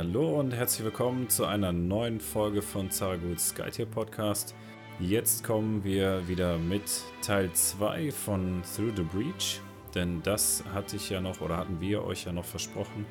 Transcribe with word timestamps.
Hallo 0.00 0.40
und 0.40 0.52
herzlich 0.52 0.82
willkommen 0.82 1.28
zu 1.28 1.44
einer 1.44 1.72
neuen 1.72 2.20
Folge 2.20 2.62
von 2.62 2.90
Zaraguts 2.90 3.50
Skytier 3.50 3.84
Podcast. 3.84 4.54
Jetzt 4.98 5.44
kommen 5.44 5.84
wir 5.84 6.26
wieder 6.26 6.56
mit 6.56 7.02
Teil 7.20 7.52
2 7.52 8.10
von 8.10 8.62
Through 8.62 8.96
the 8.96 9.02
Breach, 9.02 9.60
denn 9.94 10.22
das 10.22 10.64
hatte 10.72 10.96
ich 10.96 11.10
ja 11.10 11.20
noch 11.20 11.42
oder 11.42 11.58
hatten 11.58 11.82
wir 11.82 12.02
euch 12.02 12.24
ja 12.24 12.32
noch 12.32 12.46
versprochen, 12.46 13.04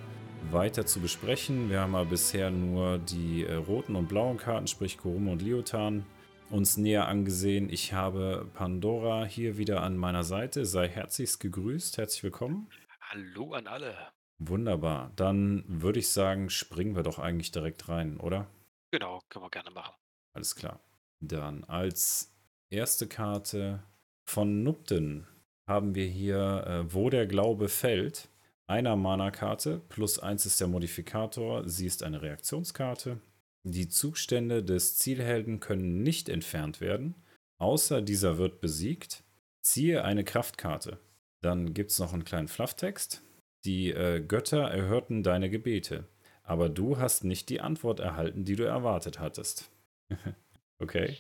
weiter 0.49 0.87
zu 0.87 0.99
besprechen. 0.99 1.69
Wir 1.69 1.81
haben 1.81 1.93
ja 1.93 2.05
bisher 2.05 2.49
nur 2.49 2.97
die 2.97 3.43
äh, 3.43 3.53
roten 3.53 3.95
und 3.95 4.07
blauen 4.09 4.37
Karten, 4.37 4.65
sprich 4.65 4.97
Kurume 4.97 5.33
und 5.33 5.43
Liotan, 5.43 6.07
uns 6.49 6.75
näher 6.77 7.07
angesehen. 7.07 7.69
Ich 7.69 7.93
habe 7.93 8.49
Pandora 8.55 9.25
hier 9.25 9.59
wieder 9.59 9.83
an 9.83 9.95
meiner 9.95 10.23
Seite. 10.23 10.65
Sei 10.65 10.87
herzlichst 10.87 11.39
gegrüßt, 11.39 11.99
herzlich 11.99 12.23
willkommen. 12.23 12.67
Hallo 12.99 13.53
an 13.53 13.67
alle. 13.67 13.95
Wunderbar. 14.39 15.11
Dann 15.15 15.63
würde 15.67 15.99
ich 15.99 16.09
sagen, 16.09 16.49
springen 16.49 16.95
wir 16.95 17.03
doch 17.03 17.19
eigentlich 17.19 17.51
direkt 17.51 17.89
rein, 17.89 18.19
oder? 18.19 18.47
Genau, 18.91 19.21
können 19.29 19.45
wir 19.45 19.49
gerne 19.49 19.71
machen. 19.71 19.93
Alles 20.33 20.55
klar. 20.55 20.79
Dann 21.19 21.65
als 21.65 22.33
erste 22.69 23.07
Karte 23.07 23.83
von 24.25 24.63
Nupten 24.63 25.27
haben 25.67 25.93
wir 25.93 26.07
hier, 26.07 26.63
äh, 26.65 26.93
wo 26.93 27.09
der 27.09 27.27
Glaube 27.27 27.67
fällt. 27.67 28.29
Einer 28.67 28.95
Mana-Karte, 28.95 29.81
plus 29.89 30.19
eins 30.19 30.45
ist 30.45 30.61
der 30.61 30.67
Modifikator, 30.67 31.67
sie 31.67 31.87
ist 31.87 32.03
eine 32.03 32.21
Reaktionskarte. 32.21 33.19
Die 33.63 33.89
Zustände 33.89 34.63
des 34.63 34.97
Zielhelden 34.97 35.59
können 35.59 36.01
nicht 36.01 36.29
entfernt 36.29 36.79
werden, 36.79 37.15
außer 37.57 38.01
dieser 38.01 38.37
wird 38.37 38.61
besiegt. 38.61 39.23
Ziehe 39.61 40.03
eine 40.03 40.23
Kraftkarte. 40.23 40.99
Dann 41.41 41.73
gibt 41.73 41.91
es 41.91 41.99
noch 41.99 42.13
einen 42.13 42.23
kleinen 42.23 42.47
Flufftext. 42.47 43.21
Die 43.65 43.91
äh, 43.91 44.21
Götter 44.21 44.63
erhörten 44.63 45.23
deine 45.23 45.49
Gebete, 45.49 46.05
aber 46.43 46.69
du 46.69 46.97
hast 46.97 47.23
nicht 47.23 47.49
die 47.49 47.61
Antwort 47.61 47.99
erhalten, 47.99 48.45
die 48.45 48.55
du 48.55 48.63
erwartet 48.63 49.19
hattest. 49.19 49.69
okay, 50.79 51.17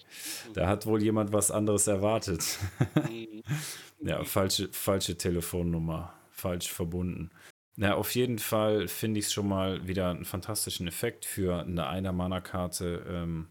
da 0.53 0.67
hat 0.67 0.85
wohl 0.85 1.03
jemand 1.03 1.33
was 1.33 1.51
anderes 1.51 1.87
erwartet. 1.87 2.59
Mhm. 3.09 3.43
ja, 4.07 4.23
falsche, 4.23 4.69
falsche 4.71 5.17
Telefonnummer, 5.17 6.13
falsch 6.31 6.71
verbunden. 6.71 7.31
Na, 7.75 7.95
auf 7.95 8.13
jeden 8.15 8.39
Fall 8.39 8.89
finde 8.89 9.19
ich 9.19 9.27
es 9.27 9.33
schon 9.33 9.47
mal 9.47 9.87
wieder 9.87 10.09
einen 10.09 10.25
fantastischen 10.25 10.87
Effekt 10.87 11.23
für 11.23 11.61
eine 11.61 11.87
Einer-Mana-Karte, 11.87 13.05
ähm, 13.07 13.47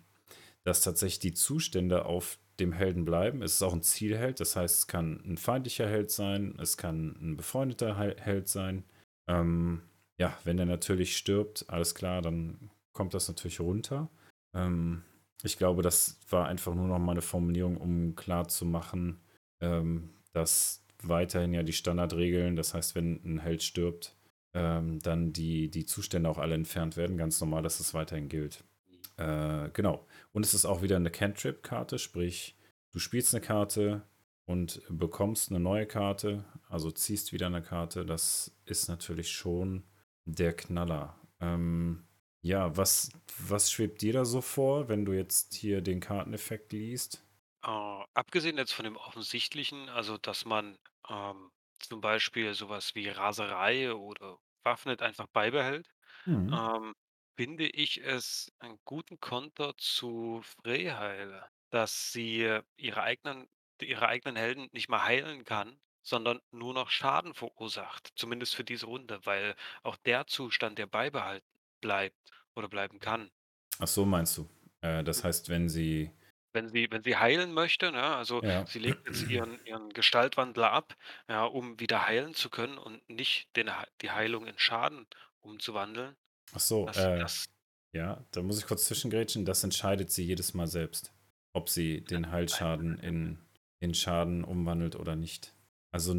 dass 0.64 0.82
tatsächlich 0.82 1.20
die 1.20 1.32
Zustände 1.32 2.04
auf 2.04 2.38
dem 2.60 2.72
Helden 2.72 3.04
bleiben. 3.04 3.42
Es 3.42 3.54
ist 3.54 3.62
auch 3.62 3.72
ein 3.72 3.82
Zielheld, 3.82 4.40
das 4.40 4.56
heißt, 4.56 4.78
es 4.78 4.86
kann 4.86 5.22
ein 5.24 5.36
feindlicher 5.36 5.88
Held 5.88 6.10
sein, 6.10 6.56
es 6.60 6.76
kann 6.76 7.16
ein 7.20 7.36
befreundeter 7.36 7.98
Hel- 7.98 8.16
Held 8.18 8.48
sein. 8.48 8.84
Ähm, 9.28 9.82
ja, 10.18 10.36
wenn 10.44 10.58
er 10.58 10.66
natürlich 10.66 11.16
stirbt, 11.16 11.64
alles 11.68 11.94
klar, 11.94 12.22
dann 12.22 12.70
kommt 12.92 13.14
das 13.14 13.28
natürlich 13.28 13.60
runter. 13.60 14.08
Ähm, 14.54 15.02
ich 15.44 15.56
glaube, 15.56 15.82
das 15.82 16.18
war 16.30 16.48
einfach 16.48 16.74
nur 16.74 16.88
noch 16.88 16.98
mal 16.98 17.12
eine 17.12 17.22
Formulierung, 17.22 17.76
um 17.76 18.16
klar 18.16 18.48
zu 18.48 18.66
machen, 18.66 19.20
ähm, 19.60 20.10
dass 20.32 20.82
weiterhin 21.02 21.54
ja 21.54 21.62
die 21.62 21.72
Standardregeln, 21.72 22.56
das 22.56 22.74
heißt, 22.74 22.96
wenn 22.96 23.20
ein 23.24 23.38
Held 23.38 23.62
stirbt, 23.62 24.16
ähm, 24.54 24.98
dann 25.00 25.32
die, 25.32 25.70
die 25.70 25.86
Zustände 25.86 26.28
auch 26.28 26.38
alle 26.38 26.56
entfernt 26.56 26.96
werden. 26.96 27.16
Ganz 27.16 27.40
normal, 27.40 27.62
dass 27.62 27.78
es 27.78 27.94
weiterhin 27.94 28.28
gilt. 28.28 28.64
Äh, 29.16 29.68
genau. 29.74 30.04
Und 30.38 30.46
es 30.46 30.54
ist 30.54 30.66
auch 30.66 30.82
wieder 30.82 30.94
eine 30.94 31.10
Cantrip-Karte, 31.10 31.98
sprich, 31.98 32.56
du 32.92 33.00
spielst 33.00 33.34
eine 33.34 33.44
Karte 33.44 34.02
und 34.44 34.80
bekommst 34.88 35.50
eine 35.50 35.58
neue 35.58 35.84
Karte, 35.84 36.44
also 36.68 36.92
ziehst 36.92 37.32
wieder 37.32 37.46
eine 37.46 37.60
Karte. 37.60 38.06
Das 38.06 38.56
ist 38.64 38.86
natürlich 38.86 39.32
schon 39.32 39.82
der 40.26 40.54
Knaller. 40.54 41.20
Ähm, 41.40 42.06
ja, 42.40 42.76
was, 42.76 43.10
was 43.48 43.72
schwebt 43.72 44.00
dir 44.00 44.12
da 44.12 44.24
so 44.24 44.40
vor, 44.40 44.88
wenn 44.88 45.04
du 45.04 45.12
jetzt 45.12 45.54
hier 45.54 45.80
den 45.80 45.98
Karteneffekt 45.98 46.72
liest? 46.72 47.26
Äh, 47.64 48.04
abgesehen 48.14 48.58
jetzt 48.58 48.74
von 48.74 48.84
dem 48.84 48.96
Offensichtlichen, 48.96 49.88
also 49.88 50.18
dass 50.18 50.44
man 50.44 50.78
ähm, 51.08 51.50
zum 51.80 52.00
Beispiel 52.00 52.54
sowas 52.54 52.94
wie 52.94 53.08
Raserei 53.08 53.92
oder 53.92 54.38
Waffnet 54.62 55.02
einfach 55.02 55.26
beibehält, 55.32 55.88
Mhm. 56.26 56.52
ähm, 56.52 56.94
finde 57.38 57.66
ich 57.68 58.02
es 58.04 58.52
einen 58.58 58.78
guten 58.84 59.18
Konter 59.20 59.74
zu 59.78 60.42
Freyheil, 60.42 61.48
dass 61.70 62.12
sie 62.12 62.60
ihre 62.76 63.02
eigenen, 63.02 63.48
ihre 63.80 64.08
eigenen 64.08 64.36
Helden 64.36 64.68
nicht 64.72 64.88
mehr 64.90 65.04
heilen 65.04 65.44
kann, 65.44 65.80
sondern 66.02 66.40
nur 66.50 66.74
noch 66.74 66.90
Schaden 66.90 67.34
verursacht. 67.34 68.10
Zumindest 68.16 68.54
für 68.56 68.64
diese 68.64 68.86
Runde, 68.86 69.20
weil 69.24 69.54
auch 69.82 69.96
der 69.96 70.26
Zustand, 70.26 70.78
der 70.78 70.86
beibehalten 70.86 71.46
bleibt 71.80 72.18
oder 72.54 72.68
bleiben 72.68 72.98
kann. 73.00 73.30
Ach 73.78 73.86
so, 73.88 74.04
meinst 74.04 74.36
du? 74.38 74.48
Äh, 74.80 75.02
das 75.04 75.24
heißt, 75.24 75.48
wenn 75.48 75.68
sie. 75.68 76.10
Wenn 76.54 76.68
sie 76.68 76.90
wenn 76.90 77.02
sie 77.02 77.16
heilen 77.16 77.52
möchte, 77.52 77.92
ne, 77.92 78.02
also 78.16 78.42
Ja. 78.42 78.66
sie 78.66 78.78
legt 78.78 79.06
jetzt 79.06 79.22
ihren 79.28 79.58
ihren 79.64 79.90
Gestaltwandler 79.90 80.72
ab, 80.72 80.94
ja, 81.28 81.44
um 81.44 81.78
wieder 81.80 82.06
heilen 82.06 82.34
zu 82.34 82.48
können 82.50 82.78
und 82.78 83.06
nicht 83.08 83.54
den 83.56 83.70
die 84.02 84.10
Heilung 84.10 84.46
in 84.46 84.58
Schaden 84.58 85.06
umzuwandeln. 85.40 86.16
Ach 86.52 86.60
so, 86.60 86.86
Das 86.86 86.96
äh, 86.96 87.18
das 87.18 87.44
ja, 87.94 88.22
da 88.32 88.42
muss 88.42 88.58
ich 88.58 88.66
kurz 88.66 88.84
zwischengrätschen. 88.84 89.44
Das 89.44 89.64
entscheidet 89.64 90.10
sie 90.10 90.24
jedes 90.24 90.54
Mal 90.54 90.66
selbst, 90.66 91.12
ob 91.54 91.68
sie 91.70 92.02
den 92.02 92.30
Heilschaden 92.30 92.98
in, 92.98 93.38
in 93.80 93.94
Schaden 93.94 94.44
umwandelt 94.44 94.94
oder 94.96 95.16
nicht. 95.16 95.54
Also, 95.90 96.14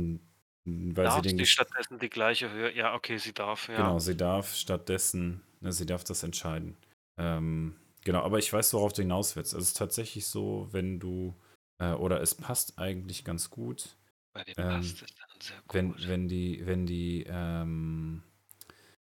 weil 0.65 1.11
sie 1.11 1.21
darf 1.21 1.21
den. 1.21 1.37
sie 1.37 1.45
stattdessen 1.45 1.99
die 1.99 2.09
gleiche 2.09 2.51
Höhe 2.51 2.75
ja, 2.75 2.93
okay, 2.95 3.17
sie 3.17 3.33
darf, 3.33 3.67
Genau, 3.67 3.93
ja. 3.93 3.99
sie 3.99 4.17
darf 4.17 4.55
stattdessen, 4.55 5.41
ne, 5.61 5.71
sie 5.71 5.85
darf 5.85 6.03
das 6.03 6.23
entscheiden. 6.23 6.75
Ähm, 7.17 7.75
genau, 8.03 8.21
aber 8.23 8.39
ich 8.39 8.51
weiß, 8.51 8.73
worauf 8.73 8.93
du 8.93 9.01
hinaus 9.03 9.35
willst. 9.35 9.53
Es 9.53 9.63
ist 9.63 9.77
tatsächlich 9.77 10.25
so, 10.25 10.67
wenn 10.71 10.99
du, 10.99 11.35
äh, 11.77 11.91
oder 11.93 12.19
es 12.21 12.33
passt 12.35 12.79
eigentlich 12.79 13.23
ganz 13.23 13.49
gut, 13.51 13.95
Bei 14.33 14.43
dem 14.43 14.55
ähm, 14.57 14.69
passt 14.81 15.01
es 15.03 15.15
dann 15.15 15.39
sehr 15.41 15.63
wenn, 15.71 15.91
gut. 15.93 16.07
wenn 16.07 16.27
die, 16.27 16.65
wenn 16.65 16.85
die, 16.87 17.25
ähm, 17.27 18.23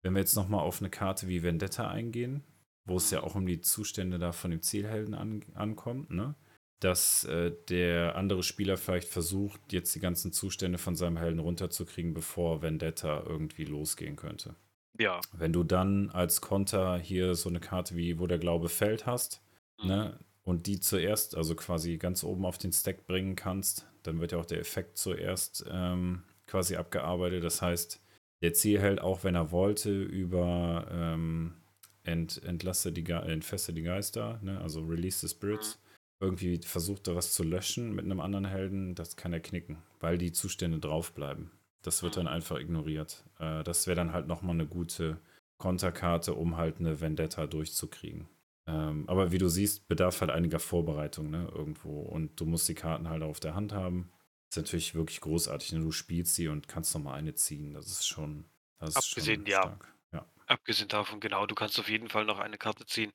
wenn 0.04 0.12
wir 0.12 0.20
jetzt 0.20 0.36
nochmal 0.36 0.60
auf 0.60 0.80
eine 0.80 0.90
Karte 0.90 1.26
wie 1.26 1.42
Vendetta 1.42 1.88
eingehen, 1.90 2.44
wo 2.86 2.96
es 2.96 3.10
ja 3.10 3.22
auch 3.22 3.34
um 3.34 3.46
die 3.46 3.60
Zustände 3.60 4.18
da 4.18 4.30
von 4.30 4.52
dem 4.52 4.62
Zielhelden 4.62 5.14
an, 5.14 5.42
ankommt, 5.54 6.10
ne? 6.10 6.36
Dass 6.80 7.24
äh, 7.24 7.52
der 7.70 8.14
andere 8.16 8.42
Spieler 8.42 8.76
vielleicht 8.76 9.08
versucht, 9.08 9.72
jetzt 9.72 9.94
die 9.94 10.00
ganzen 10.00 10.32
Zustände 10.32 10.76
von 10.78 10.94
seinem 10.94 11.16
Helden 11.16 11.40
runterzukriegen, 11.40 12.12
bevor 12.14 12.62
Vendetta 12.62 13.22
irgendwie 13.26 13.64
losgehen 13.64 14.16
könnte. 14.16 14.54
Ja. 14.98 15.20
Wenn 15.32 15.52
du 15.52 15.64
dann 15.64 16.10
als 16.10 16.40
Konter 16.40 16.98
hier 16.98 17.34
so 17.34 17.48
eine 17.48 17.60
Karte 17.60 17.96
wie 17.96 18.18
Wo 18.18 18.26
der 18.26 18.38
Glaube 18.38 18.68
fällt 18.68 19.06
hast, 19.06 19.40
Mhm. 19.82 19.88
ne, 19.88 20.18
und 20.44 20.66
die 20.66 20.78
zuerst, 20.78 21.36
also 21.36 21.54
quasi 21.54 21.96
ganz 21.96 22.22
oben 22.22 22.44
auf 22.44 22.58
den 22.58 22.70
Stack 22.72 23.06
bringen 23.06 23.34
kannst, 23.34 23.86
dann 24.02 24.20
wird 24.20 24.32
ja 24.32 24.38
auch 24.38 24.44
der 24.46 24.60
Effekt 24.60 24.98
zuerst 24.98 25.64
ähm, 25.70 26.22
quasi 26.46 26.76
abgearbeitet. 26.76 27.42
Das 27.42 27.62
heißt, 27.62 28.03
der 28.44 28.52
Zielheld, 28.52 29.00
auch 29.00 29.24
wenn 29.24 29.34
er 29.34 29.50
wollte, 29.50 30.02
über 30.02 30.86
ähm, 30.90 31.54
ent, 32.02 32.42
entlasse 32.44 32.92
die, 32.92 33.02
Ge- 33.02 33.26
entfesse 33.26 33.72
die 33.72 33.82
Geister, 33.82 34.38
ne, 34.42 34.60
also 34.60 34.82
Release 34.82 35.26
the 35.26 35.34
Spirits, 35.34 35.80
irgendwie 36.20 36.60
versucht 36.62 37.08
er 37.08 37.16
was 37.16 37.32
zu 37.32 37.42
löschen 37.42 37.94
mit 37.94 38.04
einem 38.04 38.20
anderen 38.20 38.44
Helden, 38.44 38.94
das 38.94 39.16
kann 39.16 39.32
er 39.32 39.40
knicken, 39.40 39.78
weil 40.00 40.18
die 40.18 40.32
Zustände 40.32 40.78
draufbleiben. 40.78 41.50
Das 41.82 42.02
wird 42.02 42.16
dann 42.18 42.28
einfach 42.28 42.58
ignoriert. 42.58 43.24
Äh, 43.38 43.64
das 43.64 43.86
wäre 43.86 43.96
dann 43.96 44.12
halt 44.12 44.26
nochmal 44.26 44.54
eine 44.54 44.66
gute 44.66 45.18
Konterkarte, 45.58 46.34
um 46.34 46.58
halt 46.58 46.80
eine 46.80 47.00
Vendetta 47.00 47.46
durchzukriegen. 47.46 48.26
Ähm, 48.66 49.04
aber 49.06 49.32
wie 49.32 49.38
du 49.38 49.48
siehst, 49.48 49.88
bedarf 49.88 50.20
halt 50.20 50.30
einiger 50.30 50.58
Vorbereitung, 50.58 51.30
ne, 51.30 51.48
irgendwo. 51.54 52.00
Und 52.02 52.40
du 52.40 52.44
musst 52.46 52.68
die 52.68 52.74
Karten 52.74 53.08
halt 53.08 53.22
auf 53.22 53.40
der 53.40 53.54
Hand 53.54 53.72
haben. 53.72 54.10
Ist 54.54 54.58
natürlich 54.58 54.94
wirklich 54.94 55.20
großartig. 55.20 55.72
Ne? 55.72 55.80
Du 55.80 55.90
spielst 55.90 56.36
sie 56.36 56.46
und 56.48 56.68
kannst 56.68 56.94
nochmal 56.94 57.18
eine 57.18 57.34
ziehen. 57.34 57.74
Das 57.74 57.88
ist 57.88 58.06
schon, 58.06 58.52
das 58.78 58.90
ist 58.98 59.04
Abgesehen, 59.04 59.44
schon 59.44 59.46
ja. 59.46 59.76
Ja. 60.12 60.30
Abgesehen 60.46 60.88
davon, 60.88 61.20
genau, 61.20 61.46
du 61.46 61.54
kannst 61.56 61.78
auf 61.80 61.88
jeden 61.88 62.08
Fall 62.10 62.24
noch 62.26 62.38
eine 62.40 62.58
Karte 62.58 62.86
ziehen. 62.86 63.12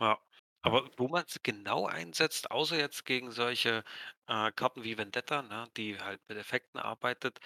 Ja. 0.00 0.20
Aber 0.62 0.90
wo 0.98 1.08
man 1.08 1.26
sie 1.28 1.40
genau 1.42 1.86
einsetzt, 1.86 2.50
außer 2.52 2.78
jetzt 2.78 3.04
gegen 3.06 3.32
solche, 3.32 3.84
äh, 4.28 4.52
Karten 4.52 4.84
wie 4.84 4.98
Vendetta, 4.98 5.42
ne, 5.42 5.68
die 5.76 6.00
halt 6.00 6.20
mit 6.28 6.38
Effekten 6.38 6.80
arbeitet, 6.80 7.40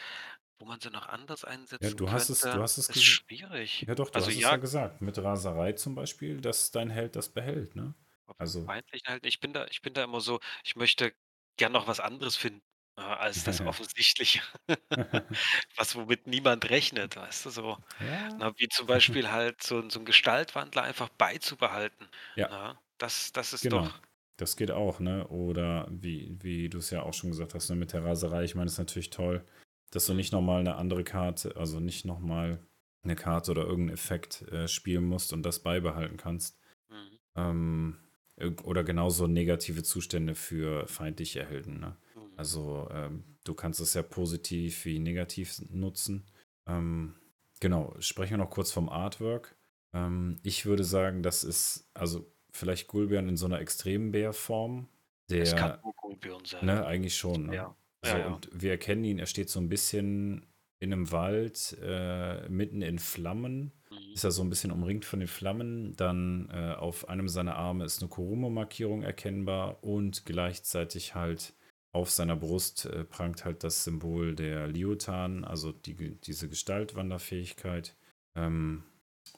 wo 0.60 0.66
man 0.66 0.80
sie 0.80 0.90
noch 0.90 1.06
anders 1.08 1.44
Ja, 1.80 1.90
einsetzen 1.90 1.90
du 1.90 2.10
hast 2.10 2.28
es, 2.30 2.48
du 2.48 2.60
hast 2.62 2.78
es 2.78 2.88
ist 2.94 3.02
schwierig. 3.04 3.86
ja 3.86 3.94
doch, 3.94 4.10
du 4.10 4.22
Also 4.22 4.30
hast 4.30 4.36
es 4.36 4.48
ja 4.50 4.56
ja, 4.56 4.58
gesagt. 4.58 5.02
Mit 5.02 5.18
Raserei 5.18 5.72
zum 5.72 5.94
Beispiel, 5.94 6.40
dass 6.40 6.70
dein 6.70 6.90
Held 6.90 7.16
das 7.16 7.30
behält, 7.30 7.76
ne? 7.76 7.94
Also, 8.38 8.68
feindlichen 8.68 9.08
halt 9.08 9.26
ich 9.26 9.40
bin 9.40 9.52
da 9.52 9.66
ich 9.68 9.82
bin 9.82 9.94
da 9.94 10.04
immer 10.04 10.20
so, 10.20 10.40
ich 10.64 10.76
möchte 10.76 11.14
gern 11.56 11.72
noch 11.72 11.86
was 11.86 12.00
anderes 12.00 12.36
finden, 12.36 12.62
äh, 12.96 13.00
als 13.02 13.44
das 13.44 13.60
Offensichtliche, 13.66 14.42
was 15.76 15.94
womit 15.96 16.26
niemand 16.26 16.68
rechnet, 16.70 17.16
weißt 17.16 17.46
du, 17.46 17.50
so. 17.50 17.78
ja. 17.98 18.28
Na, 18.38 18.52
wie 18.58 18.68
zum 18.68 18.86
Beispiel 18.88 19.30
halt 19.32 19.62
so 19.62 19.78
'n 19.80 19.90
so 19.90 20.00
'n 20.00 20.04
Gestaltwandler 20.06 20.82
einfach 20.84 21.08
beizubehalten, 21.10 22.08
Ja, 22.36 22.48
ne? 22.48 22.78
Das 22.98 23.32
das 23.32 23.52
ist 23.54 23.72
genau. 23.72 23.72
doch 23.72 24.00
Das 24.36 24.56
geht 24.56 24.70
auch, 24.70 25.00
ne? 25.00 25.28
Oder 25.28 25.88
wie, 25.90 26.36
wie 26.42 26.68
du 26.68 26.78
es 26.78 26.90
ja 26.90 27.02
auch 27.02 27.14
schon 27.14 27.30
gesagt 27.30 27.54
hast, 27.54 27.68
ne, 27.70 27.76
mit 27.76 27.92
der 27.92 28.04
Raserei, 28.04 28.44
ich 28.44 28.54
meine, 28.54 28.66
es 28.66 28.72
ist 28.74 28.78
natürlich 28.78 29.10
toll, 29.10 29.44
dass 29.90 30.06
du 30.06 30.14
nicht 30.14 30.32
nochmal 30.32 30.60
eine 30.60 30.76
andere 30.76 31.04
Karte, 31.04 31.56
also 31.56 31.78
nicht 31.80 32.04
nochmal 32.04 32.66
eine 33.04 33.14
Karte 33.16 33.50
oder 33.50 33.62
irgendeinen 33.64 33.94
Effekt 33.94 34.42
äh, 34.42 34.68
spielen 34.68 35.04
musst 35.04 35.32
und 35.32 35.42
das 35.44 35.62
beibehalten 35.62 36.16
kannst. 36.16 36.60
Mhm. 36.90 37.18
Ähm, 37.36 37.98
äh, 38.36 38.50
oder 38.64 38.84
genauso 38.84 39.26
negative 39.28 39.82
Zustände 39.84 40.34
für 40.36 40.88
feindliche 40.88 41.46
Helden. 41.46 41.80
Ne? 41.80 41.96
Also 42.36 42.88
ähm, 42.92 43.24
du 43.44 43.54
kannst 43.54 43.80
es 43.80 43.94
ja 43.94 44.02
positiv 44.02 44.84
wie 44.84 44.98
negativ 44.98 45.60
nutzen. 45.70 46.24
Ähm, 46.66 47.14
genau, 47.60 47.94
sprechen 48.00 48.32
wir 48.32 48.38
noch 48.38 48.50
kurz 48.50 48.72
vom 48.72 48.88
Artwork. 48.88 49.56
Ähm, 49.92 50.38
ich 50.42 50.66
würde 50.66 50.84
sagen, 50.84 51.22
das 51.22 51.44
ist 51.44 51.90
also 51.94 52.32
vielleicht 52.50 52.88
Gulbian 52.88 53.28
in 53.28 53.36
so 53.36 53.46
einer 53.46 53.60
extremen 53.60 54.12
Bärform. 54.12 54.88
Es 55.30 55.54
kann 55.54 55.70
Der, 55.70 55.80
nur 55.82 55.94
Gullbjörn 55.94 56.44
sein. 56.44 56.66
ne, 56.66 56.84
eigentlich 56.84 57.16
schon, 57.16 57.46
ne? 57.46 57.54
Ja. 57.56 57.76
So, 58.04 58.10
Ja, 58.10 58.18
ja. 58.18 58.26
und 58.34 58.48
wir 58.52 58.70
erkennen 58.72 59.04
ihn, 59.04 59.18
er 59.18 59.26
steht 59.26 59.48
so 59.48 59.60
ein 59.60 59.68
bisschen 59.68 60.46
in 60.80 60.92
einem 60.92 61.12
Wald, 61.12 61.78
äh, 61.80 62.48
mitten 62.48 62.82
in 62.82 62.98
Flammen. 62.98 63.72
Mhm. 63.90 64.12
Ist 64.14 64.24
er 64.24 64.32
so 64.32 64.42
ein 64.42 64.50
bisschen 64.50 64.72
umringt 64.72 65.04
von 65.04 65.20
den 65.20 65.28
Flammen. 65.28 65.94
Dann 65.96 66.50
äh, 66.52 66.74
auf 66.74 67.08
einem 67.08 67.28
seiner 67.28 67.54
Arme 67.54 67.84
ist 67.84 68.02
eine 68.02 68.08
Kurumo-Markierung 68.10 69.02
erkennbar 69.02 69.84
und 69.84 70.26
gleichzeitig 70.26 71.14
halt 71.14 71.54
auf 71.92 72.10
seiner 72.10 72.36
Brust 72.36 72.86
äh, 72.86 73.04
prangt 73.04 73.44
halt 73.44 73.64
das 73.64 73.84
Symbol 73.84 74.34
der 74.34 74.66
Liotan, 74.68 75.44
also 75.44 75.72
die, 75.72 75.94
diese 76.20 76.48
Gestaltwanderfähigkeit. 76.48 77.94
Ähm, 78.34 78.84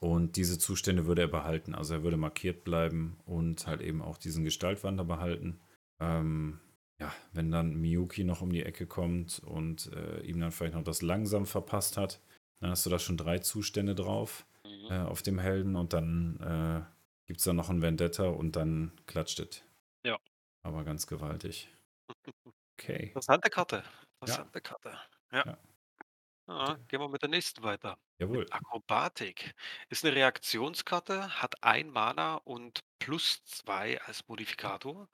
und 0.01 0.37
diese 0.37 0.59
Zustände 0.59 1.07
würde 1.07 1.23
er 1.23 1.29
behalten. 1.29 1.75
Also 1.75 1.95
er 1.95 2.03
würde 2.03 2.17
markiert 2.17 2.65
bleiben 2.65 3.19
und 3.27 3.67
halt 3.67 3.81
eben 3.81 4.03
auch 4.03 4.17
diesen 4.17 4.45
Gestaltwander 4.45 5.05
behalten. 5.05 5.61
Ähm, 6.01 6.61
ja, 7.01 7.13
wenn 7.33 7.51
dann 7.51 7.75
Miyuki 7.75 8.25
noch 8.25 8.41
um 8.41 8.53
die 8.53 8.63
Ecke 8.63 8.87
kommt 8.87 9.41
und 9.41 9.93
äh, 9.93 10.21
ihm 10.23 10.41
dann 10.41 10.53
vielleicht 10.53 10.75
noch 10.75 10.85
das 10.85 11.03
langsam 11.03 11.45
verpasst 11.47 11.97
hat, 11.97 12.21
dann 12.61 12.71
hast 12.71 12.87
du 12.87 12.91
da 12.91 12.99
schon 12.99 13.17
drei 13.17 13.39
Zustände 13.41 13.95
drauf 13.95 14.47
Mhm. 14.65 14.91
äh, 14.91 15.01
auf 15.01 15.23
dem 15.23 15.39
Helden 15.39 15.77
und 15.77 15.93
dann 15.93 16.39
äh, 16.41 16.83
gibt 17.27 17.39
es 17.41 17.45
da 17.45 17.53
noch 17.53 17.71
ein 17.71 17.83
Vendetta 17.83 18.29
und 18.29 18.57
dann 18.57 18.93
klatscht 19.07 19.41
es. 19.41 19.63
Ja. 20.05 20.19
Aber 20.63 20.85
ganz 20.85 21.07
gewaltig. 21.07 21.69
Okay. 22.79 23.17
Interessante 23.17 23.49
Karte. 23.51 23.85
Interessante 24.21 24.61
Karte. 24.61 24.99
Ja. 25.33 25.45
Ja. 25.45 25.59
Ja, 26.49 26.79
gehen 26.89 27.01
wir 27.01 27.09
mit 27.09 27.23
der 27.23 27.29
nächsten 27.31 27.63
weiter. 27.63 27.99
Jawohl. 28.21 28.51
Akrobatik 28.51 29.55
ist 29.91 30.05
eine 30.05 30.15
Reaktionskarte, 30.17 31.43
hat 31.43 31.63
ein 31.65 31.91
Mana 31.91 32.37
und 32.37 32.81
plus 32.99 33.45
zwei 33.45 34.01
als 34.03 34.29
Modifikator. 34.29 35.09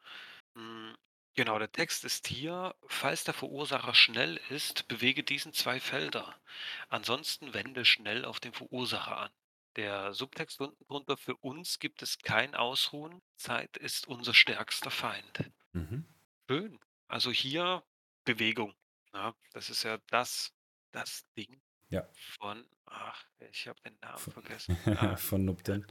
Hm, 0.57 0.97
genau, 1.37 1.59
der 1.59 1.73
Text 1.73 2.05
ist 2.05 2.27
hier: 2.29 2.75
„Falls 2.89 3.25
der 3.25 3.35
Verursacher 3.35 3.95
schnell 3.95 4.39
ist, 4.51 4.89
bewege 4.89 5.25
diesen 5.25 5.53
2 5.55 5.81
Felder. 5.81 6.41
Ansonsten 6.89 7.55
wende 7.55 7.85
schnell 7.87 8.25
auf 8.27 8.41
den 8.41 8.53
Verursacher 8.55 9.19
an.“ 9.19 9.31
Der 9.77 10.15
Subtext 10.15 10.61
unten 10.61 10.85
drunter: 10.89 11.17
„Für 11.19 11.37
uns 11.39 11.79
gibt 11.81 12.03
es 12.03 12.19
kein 12.19 12.55
Ausruhen. 12.57 13.21
Zeit 13.39 13.77
ist 13.79 14.09
unser 14.09 14.35
stärkster 14.35 14.91
Feind.“ 14.93 15.51
Mhm. 15.75 16.05
Schön. 16.51 16.81
Also 17.09 17.31
hier 17.31 17.85
Bewegung, 18.25 18.75
ja? 19.15 19.35
Das 19.53 19.71
ist 19.71 19.85
ja 19.85 19.99
das 20.09 20.53
das 20.93 21.23
Ding 21.37 21.63
Ja. 21.91 22.11
von 22.13 22.69
ach, 22.87 23.25
ich 23.39 23.69
habe 23.69 23.81
den 23.83 23.99
Namen 24.03 24.27
Von, 24.27 24.35
vergessen. 24.35 24.75
Ah, 24.93 25.17
von 25.17 25.45
Nupten. 25.45 25.87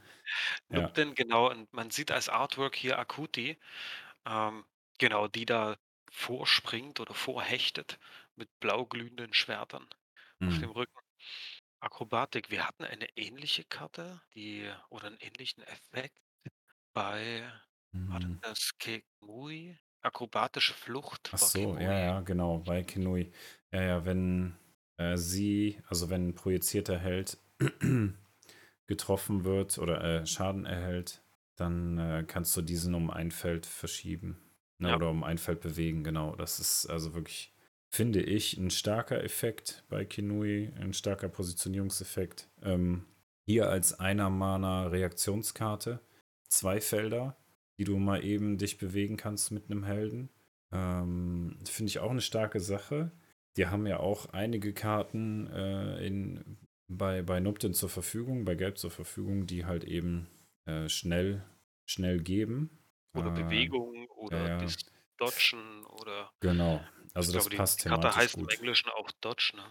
Ja. 0.69 0.93
Nupten, 0.93 1.15
genau. 1.15 1.49
Und 1.49 1.71
man 1.73 1.89
sieht 1.91 2.11
als 2.11 2.29
Artwork 2.29 2.75
hier 2.75 2.97
Akuti, 2.99 3.59
ähm, 4.25 4.65
genau, 4.99 5.27
die 5.27 5.45
da 5.45 5.77
vorspringt 6.11 6.99
oder 6.99 7.13
vorhechtet 7.15 7.99
mit 8.35 8.49
blau 8.59 8.85
glühenden 8.85 9.33
Schwertern 9.33 9.89
auf 10.45 10.59
dem 10.59 10.69
Mhm. 10.69 10.71
Rücken. 10.71 10.99
Akrobatik, 11.81 12.51
wir 12.51 12.67
hatten 12.67 12.85
eine 12.85 13.07
ähnliche 13.17 13.65
Karte, 13.65 14.21
die 14.35 14.71
oder 14.89 15.07
einen 15.07 15.19
ähnlichen 15.19 15.63
Effekt 15.63 16.19
bei 16.93 17.51
war 18.07 18.19
denn 18.21 18.29
Mhm. 18.29 18.41
das 18.41 18.71
Kegmui? 18.79 19.77
Akrobatische 20.01 20.73
Flucht 20.73 21.29
Ach 21.33 21.41
war 21.41 21.47
so, 21.47 21.77
ja, 21.77 21.99
ja, 21.99 22.21
genau, 22.21 22.59
bei 22.59 22.83
Kenui. 22.83 23.31
Ja, 23.71 23.81
ja, 23.81 24.05
wenn 24.05 24.55
äh, 24.97 25.17
sie, 25.17 25.81
also 25.87 26.09
wenn 26.09 26.29
ein 26.29 26.35
projizierter 26.35 26.97
Held 26.97 27.37
getroffen 28.87 29.43
wird 29.43 29.77
oder 29.77 30.03
äh, 30.03 30.25
Schaden 30.25 30.65
erhält, 30.65 31.21
dann 31.55 31.97
äh, 31.97 32.23
kannst 32.25 32.55
du 32.55 32.61
diesen 32.61 32.95
um 32.95 33.09
ein 33.09 33.31
Feld 33.31 33.65
verschieben. 33.65 34.39
Ne, 34.77 34.89
Ja. 34.89 34.95
Oder 34.95 35.09
um 35.09 35.23
ein 35.23 35.37
Feld 35.37 35.59
bewegen, 35.61 36.03
genau. 36.03 36.35
Das 36.35 36.59
ist 36.59 36.85
also 36.87 37.13
wirklich, 37.13 37.53
finde 37.89 38.21
ich, 38.21 38.57
ein 38.57 38.69
starker 38.69 39.23
Effekt 39.23 39.83
bei 39.89 40.05
Kinui, 40.05 40.71
ein 40.79 40.93
starker 40.93 41.27
Positionierungseffekt. 41.27 42.49
Ähm, 42.63 43.05
hier 43.45 43.69
als 43.69 43.99
einer 43.99 44.29
Mana 44.29 44.87
Reaktionskarte, 44.87 45.99
zwei 46.47 46.79
Felder, 46.79 47.35
die 47.79 47.85
du 47.85 47.97
mal 47.97 48.23
eben 48.23 48.57
dich 48.57 48.77
bewegen 48.77 49.17
kannst 49.17 49.51
mit 49.51 49.71
einem 49.71 49.83
Helden. 49.85 50.29
Ähm, 50.71 51.57
finde 51.65 51.89
ich 51.89 51.99
auch 51.99 52.11
eine 52.11 52.21
starke 52.21 52.59
Sache. 52.59 53.11
Die 53.57 53.67
haben 53.67 53.87
ja 53.87 53.99
auch 53.99 54.27
einige 54.27 54.73
Karten 54.73 55.47
äh, 55.47 56.05
in, 56.05 56.57
bei, 56.87 57.21
bei 57.23 57.39
Nupten 57.39 57.73
zur 57.73 57.89
Verfügung, 57.89 58.45
bei 58.45 58.55
Gelb 58.55 58.77
zur 58.77 58.91
Verfügung, 58.91 59.47
die 59.47 59.65
halt 59.65 59.83
eben 59.83 60.27
äh, 60.65 60.87
schnell, 60.89 61.43
schnell 61.85 62.21
geben. 62.21 62.69
Oder 63.15 63.29
Äh, 63.29 63.43
Bewegung 63.43 64.07
oder 64.09 64.47
ja. 64.47 64.67
Dodgen 65.17 65.85
oder 65.85 66.31
Genau. 66.41 66.81
Also 67.13 67.33
das 67.33 67.43
glaube, 67.43 67.49
die 67.51 67.57
passt 67.57 67.79
die 67.83 67.89
Karte 67.89 68.01
thematisch 68.01 68.17
heißt 68.17 68.35
im 68.37 68.43
gut. 68.43 68.53
Englischen 68.53 68.89
auch 68.89 69.11
Dodge, 69.21 69.53
ne? 69.55 69.63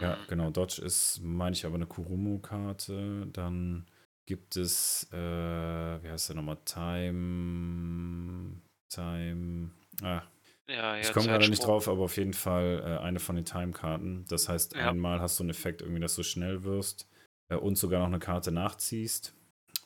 Ja, 0.00 0.16
Mhm. 0.16 0.26
genau. 0.28 0.50
Dodge 0.50 0.82
ist, 0.82 1.20
meine 1.22 1.54
ich, 1.54 1.66
aber 1.66 1.74
eine 1.76 1.86
Kurumo-Karte. 1.86 3.26
Dann 3.32 3.86
gibt 4.30 4.54
es, 4.56 5.08
äh, 5.12 5.16
wie 5.16 6.08
heißt 6.08 6.28
der 6.28 6.36
nochmal? 6.36 6.58
Time. 6.64 8.60
Time. 8.88 9.72
Ah, 10.02 10.22
Ja, 10.68 10.96
ich 10.96 11.08
ja, 11.08 11.12
komme 11.12 11.26
gerade 11.26 11.48
nicht 11.48 11.66
drauf, 11.66 11.88
aber 11.88 12.02
auf 12.04 12.16
jeden 12.16 12.32
Fall 12.32 12.80
äh, 12.86 13.02
eine 13.02 13.18
von 13.18 13.34
den 13.34 13.44
Time-Karten. 13.44 14.26
Das 14.28 14.48
heißt, 14.48 14.76
Ja. 14.76 14.88
einmal 14.88 15.20
hast 15.20 15.40
du 15.40 15.42
einen 15.42 15.50
Effekt, 15.50 15.82
irgendwie, 15.82 16.00
dass 16.00 16.14
du 16.14 16.22
schnell 16.22 16.62
wirst 16.62 17.08
äh, 17.48 17.56
und 17.56 17.76
sogar 17.76 17.98
noch 17.98 18.06
eine 18.06 18.20
Karte 18.20 18.52
nachziehst. 18.52 19.34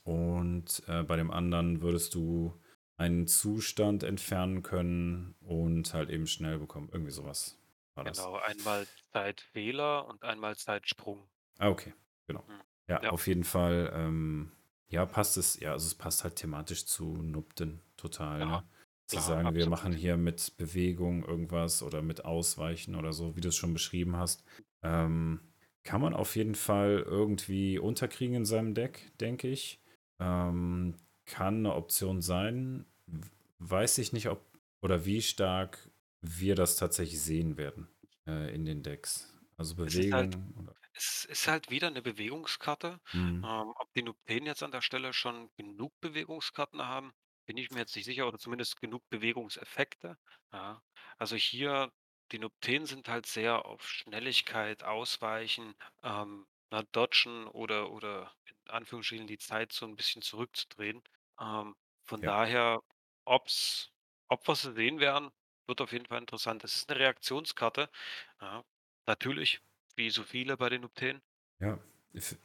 Und 0.03 0.83
äh, 0.89 1.03
bei 1.05 1.17
dem 1.17 1.31
anderen 1.31 1.81
würdest 1.81 2.15
du 2.15 2.53
einen 2.99 3.27
Zustand 3.27 4.03
entfernen 4.03 4.63
können 4.63 5.37
und 5.41 5.95
halt 5.95 6.11
eben 6.11 6.27
schnell 6.27 6.59
bekommen. 6.59 6.91
Irgendwie 6.93 7.13
sowas 7.13 7.57
war 7.95 8.05
das. 8.05 8.19
Genau, 8.19 8.37
einmal 8.37 8.87
Zeitfehler 9.11 10.07
und 10.07 10.23
einmal 10.23 10.55
Zeitsprung. 10.55 11.27
Ah, 11.59 11.71
okay, 11.71 11.95
genau. 12.27 12.43
Mhm. 12.47 12.61
Ja, 12.89 13.03
Ja. 13.03 13.11
auf 13.11 13.27
jeden 13.27 13.45
Fall, 13.45 13.91
ähm, 13.95 14.53
ja, 14.89 15.07
passt 15.07 15.37
es, 15.37 15.59
ja, 15.61 15.73
also 15.73 15.87
es 15.87 15.95
passt 15.95 16.25
halt 16.25 16.37
thematisch 16.37 16.87
zu 16.87 17.17
Nupten 17.23 17.81
total, 17.97 18.41
Ja, 18.41 18.47
ne? 18.47 18.65
Zu 19.07 19.17
klar, 19.17 19.27
sagen, 19.29 19.55
wir 19.55 19.67
absolut. 19.67 19.71
machen 19.79 19.93
hier 19.93 20.17
mit 20.17 20.57
Bewegung 20.57 21.25
irgendwas 21.25 21.83
oder 21.83 22.01
mit 22.03 22.25
Ausweichen 22.25 22.95
oder 22.95 23.13
so, 23.13 23.37
wie 23.37 23.41
du 23.43 23.49
es 23.49 23.57
schon 23.57 23.73
beschrieben 23.75 24.17
hast. 24.17 24.45
Ähm, 24.83 25.41
kann 25.83 26.01
man 26.01 26.15
auf 26.15 26.37
jeden 26.37 26.55
Fall 26.55 27.01
irgendwie 27.07 27.79
unterkriegen 27.79 28.35
in 28.37 28.45
seinem 28.47 28.73
Deck, 28.75 29.13
denke 29.21 29.49
ich. 29.49 29.83
Ähm, 30.21 30.95
kann 31.27 31.59
eine 31.59 31.75
Option 31.75 32.23
sein. 32.23 32.87
Weiß 33.59 33.99
ich 33.99 34.13
nicht, 34.13 34.29
ob 34.29 34.43
oder 34.83 35.05
wie 35.05 35.23
stark 35.23 35.91
wir 36.23 36.55
das 36.55 36.77
tatsächlich 36.77 37.21
sehen 37.21 37.57
werden 37.57 37.89
äh, 38.27 38.55
in 38.55 38.65
den 38.65 38.83
Decks. 38.83 39.33
Also 39.57 39.75
Es 39.85 39.95
ist 39.97 40.13
halt 40.13 40.37
Bewegung 40.37 40.55
oder. 40.59 40.75
Es 40.95 41.25
ist 41.27 41.49
halt 41.49 41.71
wieder 41.71 41.91
'ne 41.91 42.03
Bewegungskarte. 42.03 43.01
Mhm. 43.13 43.45
Ähm, 43.45 43.73
ob 43.77 43.93
die 43.95 44.03
Nupten 44.03 44.47
jetzt 44.47 44.63
an 44.63 44.73
der 44.73 44.83
Stelle 44.83 45.13
schon 45.13 45.51
genug 45.57 45.93
Bewegungskarten 46.01 46.83
haben, 46.87 47.13
bin 47.47 47.57
ich 47.59 47.71
mir 47.71 47.81
jetzt 47.81 47.97
nicht 47.97 48.05
sicher 48.07 48.27
oder 48.29 48.39
zumindest 48.39 48.81
genug 48.81 49.03
Bewegungseffekte, 49.11 50.17
ja. 50.53 50.83
Also 51.19 51.37
hier 51.37 51.93
die 52.33 52.39
Nupten 52.39 52.87
sind 52.87 53.09
halt 53.09 53.27
sehr 53.27 53.67
auf 53.67 53.87
Schnelligkeit, 53.89 54.83
Ausweichen, 54.85 55.75
ähm, 56.03 56.47
na, 56.71 56.83
Dodgen 56.93 57.47
oder 57.49 57.91
oder 57.91 58.33
in 58.47 58.71
Anführungsstrichen 58.73 59.27
die 59.27 59.39
Zeit 59.39 59.73
so 59.73 59.87
'n 59.87 59.97
bisschen 59.97 60.23
zurückzudrehen. 60.23 61.03
Ähm, 61.41 61.75
von 62.07 62.23
Ja. 62.23 62.25
daher, 62.25 62.81
ob's 63.27 63.91
ob 64.29 64.49
wir 64.49 64.55
sie 64.57 64.73
sehen 64.75 65.01
werden, 65.01 65.31
wird 65.69 65.81
auf 65.83 65.93
jeden 65.93 66.07
Fall 66.07 66.19
interessant. 66.21 66.65
Es 66.65 66.77
ist 66.77 66.89
'ne 66.89 66.97
Reaktionskarte, 66.99 67.91
ja. 68.41 68.65
Natürlich, 69.07 69.61
wie 69.97 70.11
so 70.11 70.23
viele 70.25 70.57
bei 70.57 70.69
den 70.69 70.83
Nupten. 70.83 71.23
Ja, 71.61 71.79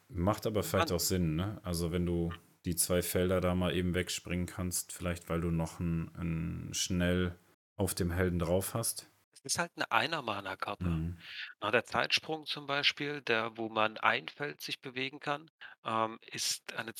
macht 0.08 0.46
aber 0.48 0.63
vielleicht 0.63 0.91
auch 0.91 1.00
Sinn, 1.00 1.36
ne? 1.36 1.60
Also, 1.63 1.91
wenn 1.91 2.06
du 2.06 2.32
die 2.65 2.75
2 2.75 3.01
Felder 3.01 3.39
da 3.41 3.56
mal 3.56 3.75
eben 3.75 3.94
wegspringen 3.96 4.46
kannst, 4.46 4.91
vielleicht 4.91 5.29
weil 5.29 5.41
du 5.41 5.51
noch 5.51 5.79
'n 5.79 6.10
'n 6.15 6.74
schnell 6.74 7.38
auf 7.75 7.94
dem 7.96 8.12
Helden 8.12 8.39
drauf 8.39 8.74
hast. 8.74 9.12
es 9.34 9.41
ist 9.41 9.58
halt 9.60 9.75
'ne 9.75 9.89
Einer-Mana-Karte. 9.91 10.82
Mhm. 10.82 11.24
Na, 11.62 11.72
der 11.72 11.86
Zeitsprung 11.86 12.46
zum 12.46 12.68
Beispiel, 12.68 13.22
der 13.22 13.58
wo 13.58 13.70
man 13.70 13.98
ein 13.98 14.27
Feld 14.29 14.62
sich 14.62 14.82
bewegen 14.82 15.20
kann, 15.20 15.51
ähm, 15.86 16.20
ist 16.22 16.74
eine 16.74 16.94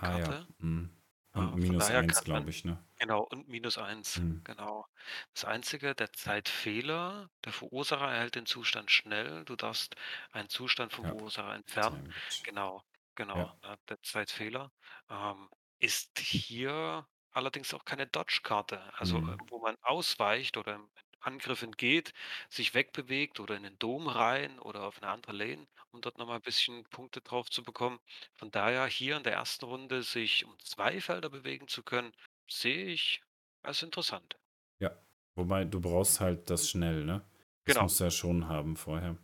Ah 0.00 0.14
ja, 0.14 0.34
Zweier-Mana-Karte. 0.36 0.48
mhm. 0.58 0.91
Und 1.34 1.54
Äh, 1.54 1.58
von 1.64 1.76
minus 1.76 1.90
daher 1.90 2.04
1, 2.04 2.04
kann 2.04 2.24
man 2.30 2.44
glaube 2.44 2.50
ich, 2.50 2.64
ne? 2.64 2.84
genau, 2.98 3.22
und 3.30 3.48
-1, 3.48 3.78
Mhm. 4.16 4.44
genau. 4.44 4.84
Das 5.34 5.44
Einzige, 5.46 5.94
der 5.94 6.12
Zeitfehler, 6.12 7.30
der 7.44 7.52
Verursacher 7.52 8.06
erhält 8.12 8.34
den 8.34 8.46
Zustand 8.46 8.90
schnell. 8.90 9.44
Du 9.44 9.56
darfst 9.56 9.96
einen 10.32 10.48
Zustand 10.50 10.92
vom 10.92 11.04
Ja, 11.04 11.14
Verursacher 11.14 11.54
entfernen. 11.54 12.04
Genau, 12.42 12.82
genau, 13.14 13.50
Ja. 13.50 13.62
ne, 13.62 13.76
der 13.88 14.02
Zeitfehler, 14.02 14.72
ähm, 15.08 15.48
ist 15.80 16.18
hier 16.18 17.06
allerdings 17.32 17.72
auch 17.74 17.84
keine 17.84 18.06
Dodge-Karte, 18.06 18.92
also, 18.98 19.18
äh, 19.26 19.36
Mhm. 19.36 19.48
wo 19.48 19.58
man 19.60 19.76
ausweicht 19.82 20.56
oder 20.58 20.74
'm 20.76 20.90
Angriff 21.22 21.62
entgeht, 21.62 22.12
sich 22.50 22.74
wegbewegt 22.74 23.40
oder 23.40 23.56
in 23.56 23.62
den 23.64 23.78
Dom 23.78 24.08
rein 24.08 24.58
oder 24.58 24.82
auf 24.84 25.00
'ne 25.00 25.08
andere 25.08 25.32
Lane, 25.32 25.66
um 25.90 26.00
dort 26.02 26.18
noch 26.18 26.26
mal 26.26 26.36
'n 26.36 26.42
bisschen 26.42 26.84
Punkte 26.90 27.20
drauf 27.22 27.50
zu 27.50 27.62
bekommen. 27.62 28.00
Von 28.34 28.50
daher 28.50 28.86
hier 28.86 29.16
in 29.16 29.22
der 29.24 29.34
ersten 29.34 29.64
Runde 29.66 30.02
sich 30.02 30.44
um 30.44 30.56
2 30.60 31.00
Felder 31.00 31.30
bewegen 31.30 31.68
zu 31.68 31.82
können, 31.82 32.12
sehe 32.50 32.86
ich 32.86 33.22
als 33.62 33.82
interessant. 33.82 34.36
Ja, 34.80 34.90
wobei 35.34 35.64
du 35.64 35.80
brauchst 35.80 36.20
halt 36.20 36.50
das 36.50 36.68
schnell, 36.68 37.04
ne? 37.04 37.22
Das 37.64 37.80
Genau. 37.80 37.80
musst 37.80 38.00
du 38.00 38.04
ja 38.04 38.10
schon 38.10 38.48
haben 38.48 38.76
vorher. 38.76 39.16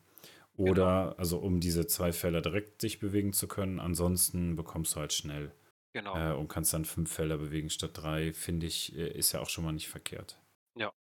Genau. 0.65 0.93
Oder 0.93 1.19
also, 1.19 1.39
um 1.39 1.61
diese 1.61 1.87
2 1.87 2.13
Felder 2.13 2.41
direkt 2.43 2.83
dich 2.83 2.99
bewegen 3.01 3.33
zu 3.33 3.49
können. 3.49 3.81
Ansonsten 3.81 4.57
bekommst 4.57 4.95
du 4.97 5.01
halt 5.01 5.13
schnell, 5.13 5.53
Genau. 5.95 6.29
äh, 6.29 6.33
und 6.33 6.49
kannst 6.49 6.73
dann 6.75 6.85
5 6.85 7.13
Felder 7.13 7.39
bewegen 7.39 7.71
statt 7.71 7.93
3, 7.95 8.33
finde 8.35 8.67
ich, 8.67 8.97
äh, 8.97 9.09
ist 9.13 9.33
ja 9.33 9.41
auch 9.41 9.51
schon 9.51 9.65
mal 9.65 9.73
nicht 9.73 9.89
verkehrt. 9.89 10.41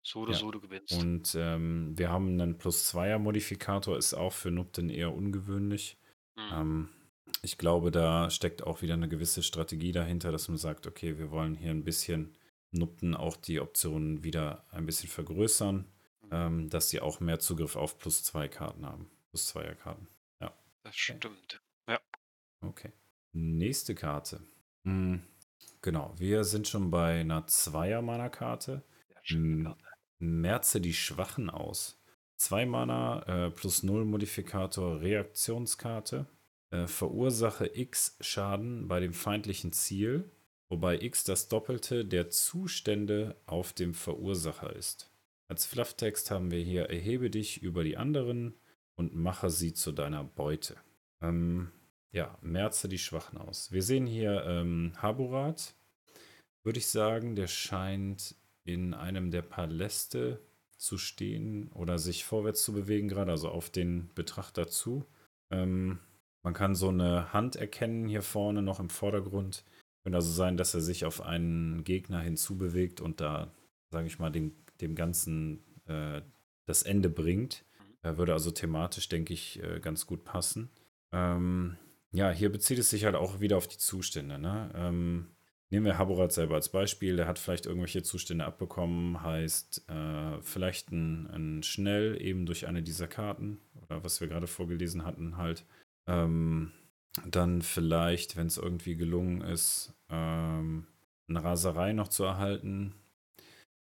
Ja, 0.05 0.09
so 0.11 0.19
oder 0.21 0.33
Ja, 0.33 0.35
so, 0.35 0.51
du 0.51 0.59
gewinnst. 0.59 1.07
und, 1.07 1.35
ähm, 1.37 1.93
wir 1.97 2.09
haben 2.09 2.35
'nen 2.37 2.57
Plus-2er-Modifikator, 2.57 3.97
ist 3.97 4.13
auch 4.13 4.31
für 4.33 4.51
Nupten 4.51 4.89
eher 4.89 5.13
ungewöhnlich. 5.13 5.97
Mhm. 6.37 6.63
Ähm, 6.63 6.89
ich 7.41 7.57
glaube, 7.57 7.91
da 7.91 8.29
steckt 8.29 8.63
auch 8.63 8.81
wieder 8.81 8.95
'ne 8.97 9.09
gewisse 9.09 9.43
Strategie 9.43 9.91
dahinter, 9.91 10.31
dass 10.31 10.47
man 10.47 10.57
sagt: 10.57 10.87
„Okay, 10.87 11.17
wir 11.17 11.29
wollen 11.31 11.55
hier 11.55 11.71
'n 11.71 11.83
bisschen 11.83 12.37
Nupten 12.71 13.15
auch 13.15 13.35
die 13.37 13.59
Optionen 13.59 14.23
wieder 14.23 14.65
ein 14.71 14.85
bisschen 14.85 15.09
vergrößern, 15.09 15.91
Mhm. 16.23 16.33
ähm, 16.33 16.69
dass 16.69 16.89
sie 16.89 17.01
auch 17.01 17.19
mehr 17.19 17.39
Zugriff 17.39 17.75
auf 17.75 17.97
Plus-2-Karten 17.99 18.85
haben, 18.85 19.11
Plus-2er-Karten.“ 19.31 20.07
Ja. 20.41 20.53
Das 20.85 20.95
stimmt, 20.97 21.61
ja. 21.87 21.99
Okay. 22.63 22.93
Nächste 23.33 23.95
Karte. 23.95 24.41
Hm, 24.85 25.23
genau, 25.81 26.13
wir 26.17 26.43
sind 26.43 26.67
schon 26.67 26.91
bei 26.91 27.23
'ner 27.23 27.47
Zweier-Mana-Karte. 27.47 28.83
Sehr 29.09 29.23
schöne 29.23 29.57
M 29.57 29.57
Karte. 29.57 29.92
Merze 30.23 30.81
die 30.81 30.93
Schwachen 30.93 31.49
aus. 31.49 31.99
2 32.37 32.65
Mana, 32.65 33.23
äh, 33.27 33.51
+0 33.51 34.05
Modifikator, 34.05 35.01
Reaktionskarte. 35.01 36.25
Äh, 36.71 36.87
verursache 36.87 37.69
X 37.77 38.17
Schaden 38.19 38.87
bei 38.87 38.99
dem 38.99 39.13
feindlichen 39.13 39.73
Ziel, 39.73 40.31
wobei 40.69 40.99
X 40.99 41.23
das 41.23 41.47
Doppelte 41.47 42.03
der 42.03 42.29
Zustände 42.31 43.35
auf 43.45 43.73
dem 43.73 43.93
Verursacher 43.93 44.75
ist. 44.75 45.11
Als 45.47 45.67
Flufftext 45.67 46.31
haben 46.31 46.49
wir 46.49 46.61
hier: 46.61 46.89
„Erhebe 46.89 47.29
dich 47.29 47.61
über 47.61 47.83
die 47.83 47.95
anderen 47.95 48.55
und 48.95 49.15
mache 49.15 49.51
sie 49.51 49.73
zu 49.73 49.91
deiner 49.91 50.23
Beute.“ 50.23 50.75
Ähm, 51.21 51.71
ja, 52.11 52.37
merze 52.41 52.89
die 52.89 52.97
Schwachen 52.97 53.37
aus. 53.37 53.71
Wir 53.71 53.83
sehen 53.83 54.07
hier, 54.07 54.43
ähm, 54.45 54.93
Haburat, 54.97 55.75
würde 56.63 56.79
ich 56.79 56.87
sagen, 56.87 57.35
der 57.35 57.47
scheint 57.47 58.35
in 58.65 58.93
einem 58.93 59.31
der 59.31 59.41
Paläste 59.41 60.39
zu 60.77 60.97
stehen 60.97 61.69
oder 61.73 61.97
sich 61.99 62.25
vorwärts 62.25 62.63
zu 62.63 62.73
bewegen 62.73 63.07
grade, 63.09 63.31
also 63.31 63.49
auf 63.49 63.69
den 63.69 64.09
Betrachter 64.15 64.67
zu. 64.67 65.05
Ähm, 65.51 65.99
man 66.43 66.53
kann 66.53 66.75
so 66.75 66.91
'ne 66.91 67.31
Hand 67.33 67.55
erkennen 67.55 68.07
hier 68.07 68.21
vorne 68.21 68.61
noch 68.61 68.79
im 68.79 68.89
Vordergrund. 68.89 69.63
Könnte 70.03 70.17
also 70.17 70.31
sein, 70.31 70.57
dass 70.57 70.73
er 70.73 70.81
sich 70.81 71.05
auf 71.05 71.21
einen 71.21 71.83
Gegner 71.85 72.19
hinzubewegt 72.19 72.99
und 73.01 73.21
da, 73.21 73.53
sage 73.91 74.07
ich 74.07 74.19
mal, 74.19 74.31
dem 74.31 74.53
dem 74.81 74.95
Ganzen, 74.95 75.63
äh, 75.85 76.21
das 76.65 76.83
Ende 76.83 77.09
bringt. 77.09 77.63
Mhm. 77.79 77.97
Er 78.01 78.17
würde 78.17 78.33
also 78.33 78.51
thematisch, 78.51 79.07
denke 79.09 79.33
ich, 79.33 79.61
äh, 79.63 79.79
ganz 79.79 80.05
gut 80.07 80.23
passen. 80.25 80.69
Ähm, 81.11 81.77
ja, 82.11 82.31
hier 82.31 82.51
bezieht 82.51 82.79
es 82.79 82.89
sich 82.89 83.05
halt 83.05 83.15
auch 83.15 83.39
wieder 83.39 83.57
auf 83.57 83.67
die 83.67 83.77
Zustände, 83.77 84.37
ne? 84.39 84.71
Ähm, 84.75 85.32
nehmen 85.73 85.85
wir 85.87 85.97
Haburat 85.97 86.31
selber 86.31 86.55
als 86.55 86.69
Beispiel. 86.69 87.17
Der 87.17 87.27
hat 87.27 87.39
vielleicht 87.39 87.65
irgendwelche 87.65 88.03
Zustände 88.03 88.45
abbekommen, 88.45 89.21
heißt, 89.23 89.89
äh, 89.89 90.41
vielleicht 90.41 90.91
'n 90.91 91.27
'n 91.33 91.63
Schnell 91.63 92.21
eben 92.21 92.45
durch 92.45 92.67
eine 92.67 92.83
dieser 92.83 93.07
Karten 93.07 93.59
oder 93.81 94.03
was 94.03 94.21
wir 94.21 94.29
grade 94.29 94.47
vorgelesen 94.47 95.05
hatten 95.05 95.37
halt. 95.37 95.65
Ähm, 96.07 96.71
dann 97.27 97.61
vielleicht, 97.61 98.37
wenn's 98.37 98.57
irgendwie 98.57 98.95
gelungen 98.95 99.41
ist, 99.41 99.93
ähm, 100.09 100.87
'ne 101.27 101.43
Raserei 101.43 101.93
noch 101.93 102.07
zu 102.09 102.23
erhalten, 102.23 102.95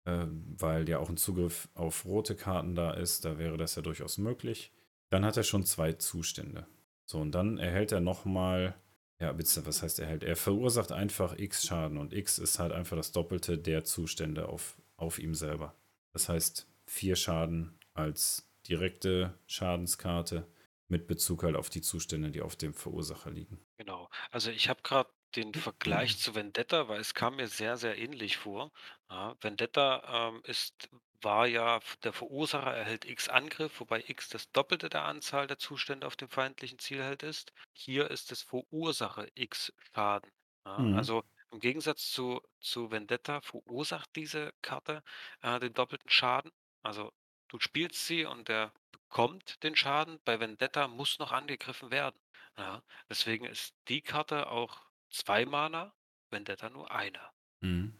äh, 0.05 0.25
weil 0.59 0.89
ja 0.89 0.99
auch 0.99 1.09
'n 1.09 1.17
Zugriff 1.17 1.69
auf 1.75 2.05
rote 2.05 2.35
Karten 2.35 2.75
da 2.75 2.91
ist, 2.93 3.25
da 3.25 3.37
wäre 3.39 3.57
das 3.57 3.75
ja 3.75 3.81
durchaus 3.83 4.17
möglich. 4.19 4.71
Dann 5.11 5.25
hat 5.25 5.37
er 5.37 5.43
schon 5.43 5.65
2 5.65 5.93
Zustände. 5.93 6.67
So, 7.05 7.19
und 7.21 7.33
dann 7.33 7.57
erhält 7.59 7.91
er 7.93 8.01
noch 8.01 8.25
mal 8.25 8.75
ja, 9.21 9.31
bezieh 9.31 9.65
was 9.65 9.83
heißt 9.83 9.99
erhält? 9.99 10.23
Er 10.23 10.35
verursacht 10.35 10.91
einfach 10.91 11.37
X 11.37 11.65
Schaden 11.65 11.97
und 11.97 12.11
X 12.11 12.39
ist 12.39 12.59
halt 12.59 12.71
einfach 12.71 12.97
das 12.97 13.11
Doppelte 13.11 13.57
der 13.57 13.83
Zustände 13.83 14.49
auf 14.49 14.75
auf 14.97 15.19
ihm 15.19 15.33
selber. 15.33 15.75
Das 16.13 16.29
heißt, 16.29 16.67
4 16.85 17.15
Schaden 17.15 17.79
als 17.93 18.49
direkte 18.67 19.37
Schadenskarte 19.47 20.47
mit 20.87 21.07
Bezug 21.07 21.43
halt 21.43 21.55
auf 21.55 21.69
die 21.69 21.81
Zustände, 21.81 22.31
die 22.31 22.41
auf 22.41 22.55
dem 22.55 22.73
Verursacher 22.73 23.31
liegen. 23.31 23.59
Genau. 23.77 24.09
Also, 24.29 24.51
ich 24.51 24.69
habe 24.69 24.81
grad 24.83 25.07
den 25.35 25.53
Vergleich 25.53 26.19
zu 26.19 26.35
Vendetta, 26.35 26.87
weil 26.87 26.99
es 26.99 27.13
kam 27.13 27.37
mir 27.37 27.47
sehr, 27.47 27.77
sehr 27.77 27.97
ähnlich 27.97 28.37
vor. 28.37 28.71
Ja, 29.09 29.35
Vendetta, 29.41 30.29
ähm, 30.29 30.41
ist 30.45 30.89
war 31.23 31.47
ja 31.47 31.77
f 31.77 31.97
der 32.03 32.13
Verursacher 32.13 32.73
erhält 32.75 33.05
X 33.05 33.29
Angriff, 33.29 33.79
wobei 33.79 34.03
X 34.07 34.29
das 34.29 34.51
Doppelte 34.51 34.89
der 34.89 35.03
Anzahl 35.05 35.47
der 35.47 35.57
Zustände 35.57 36.07
auf 36.07 36.15
dem 36.15 36.29
feindlichen 36.29 36.79
Zielheld 36.79 37.23
ist. 37.23 37.51
Hier 37.73 38.09
ist 38.11 38.31
es 38.31 38.41
Verursacher 38.43 39.27
X 39.35 39.71
Schaden, 39.93 40.31
ja? 40.65 40.83
Mhm. 40.83 40.91
Also, 40.91 41.23
im 41.51 41.59
Gegensatz 41.59 42.11
zu 42.11 42.41
zu 42.59 42.91
Vendetta 42.91 43.41
verursacht 43.41 44.09
diese 44.15 44.51
Karte, 44.61 45.03
äh, 45.41 45.59
den 45.59 45.73
doppelten 45.73 46.09
Schaden. 46.09 46.51
Also, 46.83 47.11
du 47.49 47.59
spielst 47.59 48.05
sie 48.07 48.25
und 48.25 48.49
er 48.49 48.73
bekommt 48.91 49.61
den 49.63 49.75
Schaden. 49.75 50.19
Bei 50.23 50.39
Vendetta 50.39 50.87
muss 50.87 51.19
noch 51.19 51.31
angegriffen 51.31 51.91
werden, 51.91 52.19
ja? 52.57 52.83
Deswegen 53.09 53.45
ist 53.45 53.75
die 53.89 54.01
Karte 54.01 54.47
auch 54.49 54.81
2 55.09 55.45
Mana, 55.45 55.93
Vendetta 56.29 56.69
nur 56.69 56.91
1. 56.91 57.31
Mhm. 57.61 57.93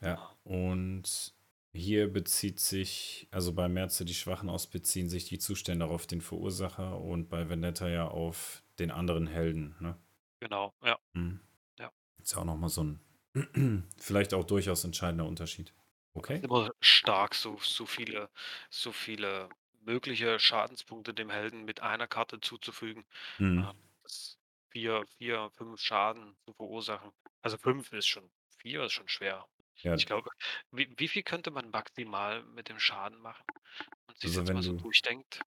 Ja, 0.00 0.16
Ja. 0.16 0.36
und 0.44 1.34
hier 1.72 2.12
bezieht 2.12 2.60
sich 2.60 3.28
also, 3.30 3.52
bei 3.54 3.68
Merze 3.68 4.04
die 4.04 4.14
Schwachen 4.14 4.48
aus 4.48 4.66
beziehen 4.68 5.08
sich 5.08 5.26
die 5.26 5.38
Zustände 5.38 5.86
auf 5.86 6.06
den 6.06 6.20
Verursacher 6.20 7.00
und 7.00 7.28
bei 7.28 7.48
Vendetta 7.48 7.88
ja 7.88 8.08
auf 8.08 8.64
den 8.78 8.90
anderen 8.90 9.26
Helden, 9.28 9.76
ne? 9.80 9.96
Genau, 10.42 10.74
ja. 10.82 11.00
Mhm. 11.14 11.40
Ja. 11.78 11.92
Ist 12.22 12.36
auch 12.36 12.44
noch 12.44 12.56
mal 12.56 12.68
so 12.68 12.82
'n 12.82 13.00
vielleicht 13.98 14.34
auch 14.34 14.44
durchaus 14.44 14.84
entscheidender 14.84 15.26
Unterschied. 15.26 15.74
Ist 16.14 16.14
Okay. 16.14 16.44
immer 16.44 16.70
stark, 16.80 17.34
so 17.34 17.56
so 17.58 17.86
viele 17.86 18.30
so 18.70 18.92
viele 18.92 19.48
mögliche 19.80 20.38
Schadenspunkte 20.38 21.14
dem 21.14 21.30
Helden 21.30 21.64
mit 21.64 21.80
einer 21.80 22.06
Karte 22.06 22.40
zuzufügen. 22.40 23.04
Mhm. 23.38 23.62
Ja, 23.62 23.74
das 24.02 24.38
4 24.70 25.04
4, 25.18 25.50
5 25.52 25.80
Schaden 25.80 26.36
zu 26.46 26.54
verursachen. 26.54 27.12
Also, 27.42 27.58
5 27.58 27.92
ist 27.92 28.08
schon 28.08 28.30
4 28.58 28.84
ist 28.84 28.92
schon 28.92 29.08
schwer. 29.08 29.46
Ja. 29.82 29.96
Ich 29.96 30.06
glaube 30.06 30.30
wie 30.72 30.92
wie 30.98 31.08
viel 31.08 31.22
könnte 31.22 31.50
man 31.52 31.70
maximal 31.70 32.42
mit 32.44 32.68
dem 32.68 32.78
Schaden 32.80 33.20
machen, 33.20 33.44
wenn 33.46 34.06
man 34.06 34.16
sich's 34.16 34.36
Also, 34.36 34.40
jetzt 34.40 34.48
wenn 34.48 34.54
mal 34.54 34.62
so 34.62 34.72
du 34.72 34.82
durchdenkt? 34.82 35.44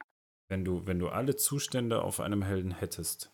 wenn 0.50 0.66
du 0.66 0.86
wenn 0.88 1.00
du 1.00 1.10
alle 1.10 1.36
Zustände 1.36 2.02
auf 2.04 2.20
einem 2.20 2.44
Helden 2.44 2.72
hättest 2.72 3.32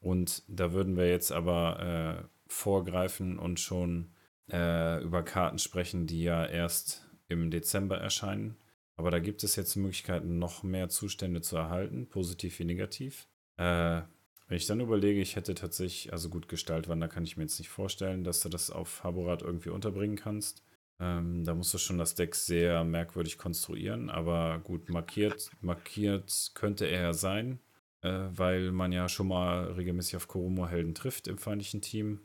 und 0.00 0.42
da 0.48 0.72
würden 0.72 0.96
wir 0.96 1.08
jetzt 1.08 1.32
aber, 1.32 2.24
äh, 2.26 2.28
vorgreifen 2.52 3.38
und 3.38 3.60
schon, 3.60 4.14
äh, 4.50 5.02
über 5.02 5.22
Karten 5.24 5.58
sprechen, 5.58 6.06
die 6.06 6.22
ja 6.24 6.46
erst 6.46 7.08
im 7.28 7.50
Dezember 7.50 7.98
erscheinen. 7.98 8.58
Aber 8.96 9.10
da 9.10 9.20
gibt 9.20 9.44
es 9.44 9.56
jetzt 9.56 9.76
Möglichkeiten, 9.76 10.38
noch 10.38 10.62
mehr 10.64 10.88
Zustände 10.90 11.42
zu 11.42 11.56
erhalten, 11.56 12.08
positiv 12.08 12.58
wie 12.58 12.64
negativ. 12.64 13.28
Äh, 13.58 14.02
wenn 14.50 14.56
ich 14.56 14.66
dann 14.66 14.80
überlege, 14.80 15.20
ich 15.20 15.36
hätte 15.36 15.54
tatsächlich 15.54 16.12
also, 16.12 16.28
gut, 16.28 16.48
Gestaltwandler 16.48 17.06
kann 17.06 17.22
ich 17.22 17.36
mir 17.36 17.44
jetzt 17.44 17.60
nicht 17.60 17.68
vorstellen, 17.68 18.24
dass 18.24 18.40
du 18.40 18.48
das 18.48 18.72
auf 18.72 19.04
Haburat 19.04 19.42
irgendwie 19.42 19.68
unterbringen 19.68 20.16
kannst. 20.16 20.64
Ähm, 20.98 21.44
da 21.44 21.54
musst 21.54 21.72
du 21.72 21.78
schon 21.78 21.98
das 21.98 22.16
Deck 22.16 22.34
sehr 22.34 22.82
merkwürdig 22.82 23.38
konstruieren, 23.38 24.10
aber 24.10 24.58
gut, 24.64 24.88
markiert 24.88 25.52
markiert 25.60 26.50
könnte 26.54 26.86
er 26.86 27.00
ja 27.00 27.12
sein, 27.12 27.60
äh, 28.02 28.26
weil 28.32 28.72
man 28.72 28.90
ja 28.90 29.08
schon 29.08 29.28
mal 29.28 29.70
regelmäßig 29.70 30.16
auf 30.16 30.26
Koromo-Helden 30.26 30.96
trifft 30.96 31.28
im 31.28 31.38
feindlichen 31.38 31.80
Team. 31.80 32.18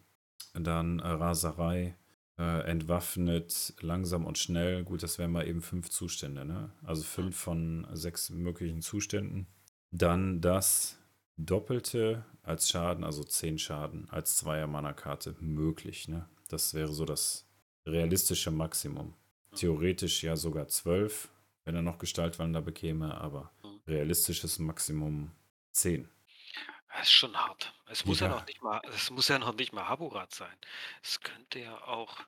Dann, 0.56 0.98
äh, 0.98 1.08
Raserei, 1.08 1.96
äh, 2.40 2.62
entwaffnet, 2.68 3.76
langsam 3.82 4.26
und 4.26 4.40
schnell. 4.40 4.84
Gut, 4.84 5.04
das 5.04 5.20
wären 5.20 5.32
mal 5.32 5.48
eben 5.48 5.62
5 5.62 5.92
Zustände, 5.92 6.44
ne? 6.44 6.72
Also. 6.82 7.04
5 7.04 7.38
von 7.38 7.88
6 7.94 8.32
möglichen 8.32 8.82
Zuständen. 8.82 9.46
Dann 9.92 10.42
das 10.42 10.98
Doppelte 11.38 12.26
als 12.44 12.70
Schaden, 12.70 13.04
also 13.04 13.24
10 13.24 13.58
Schaden 13.58 14.10
als 14.10 14.38
Zweier-Mana-Karte 14.38 15.36
möglich, 15.40 16.08
ne? 16.08 16.30
Das 16.48 16.74
wäre 16.74 16.94
so 16.94 17.04
das 17.06 17.50
realistische 17.86 18.52
Maximum. 18.52 19.16
Theoretisch 19.54 20.24
ja 20.24 20.36
sogar 20.38 20.68
12, 20.68 21.30
wenn 21.66 21.76
er 21.76 21.82
noch 21.82 21.98
Gestaltwander 22.00 22.62
bekäme, 22.62 23.16
aber 23.20 23.52
Mhm. 23.64 23.82
realistisches 23.88 24.60
Maximum 24.60 25.32
10. 25.72 26.10
Das 26.90 27.08
ist 27.08 27.12
schon 27.12 27.36
hart. 27.36 27.74
Es 27.88 28.06
muss 28.06 28.20
ja 28.20 28.28
Ja. 28.28 28.30
noch 28.30 28.46
nicht 28.46 28.62
mal 28.62 28.82
es 28.94 29.10
muss 29.12 29.28
ja 29.28 29.40
noch 29.40 29.54
nicht 29.54 29.74
mal 29.74 29.88
Haburat 29.88 30.34
sein. 30.34 30.58
Es 31.04 31.20
könnte 31.20 31.60
ja 31.60 31.82
auch 31.84 32.22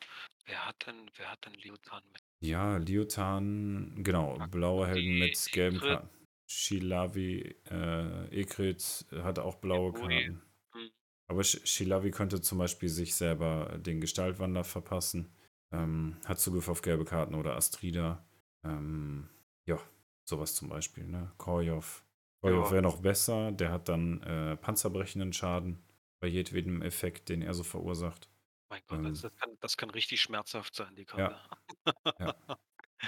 wer 0.45 0.65
hat 0.65 0.85
denn 0.87 1.09
wer 1.15 1.31
hat 1.31 1.45
denn 1.45 1.53
Liotan 1.53 2.03
mit? 2.11 2.21
Ja, 2.41 2.77
Liotan, 2.77 4.03
genau, 4.03 4.37
blaue 4.51 4.85
Helden 4.87 5.17
mit 5.17 5.51
gelben. 5.51 5.79
Karten. 5.81 6.09
Shilavi, 6.47 7.55
äh, 7.69 8.27
Ekrit 8.29 9.05
hat 9.11 9.39
auch 9.39 9.55
blaue. 9.55 9.93
Karten. 9.93 10.41
Mhm. 10.73 10.89
Aber 11.27 11.41
Sh- 11.41 11.65
Shilavi 11.65 12.11
könnte 12.11 12.41
zum 12.41 12.57
Beispiel 12.57 12.89
sich 12.89 13.15
selber 13.15 13.77
den 13.79 13.99
Gestaltwander 14.01 14.63
verpassen. 14.63 15.31
Ähm, 15.71 16.15
hat 16.25 16.39
Zugriff 16.39 16.69
auf 16.69 16.81
gelbe 16.81 17.03
Karten 17.05 17.35
oder 17.35 17.55
Astrida. 17.57 18.25
Ähm, 18.63 19.29
ja, 19.65 19.77
sowas 20.23 20.55
zum 20.55 20.69
Beispiel. 20.69 21.03
Ne? 21.05 21.31
Korjov. 21.37 22.03
Korjov 22.41 22.67
Ja. 22.67 22.71
wäre 22.71 22.81
noch 22.83 23.01
besser. 23.01 23.51
Der 23.51 23.71
hat 23.71 23.89
dann 23.89 24.21
äh, 24.23 24.55
panzerbrechenden 24.55 25.33
Schaden 25.33 25.83
bei 26.21 26.27
jedem 26.27 26.81
Effekt, 26.81 27.27
den 27.29 27.41
er 27.41 27.53
so 27.53 27.63
verursacht. 27.63 28.29
Mein 28.69 28.81
Gott, 28.87 28.99
Ähm. 28.99 29.03
das 29.05 29.21
das 29.21 29.35
kann 29.35 29.57
das 29.59 29.77
kann 29.77 29.89
richtig 29.89 30.21
schmerzhaft 30.21 30.75
sein, 30.75 30.95
die 30.95 31.05
Karte. 31.05 31.37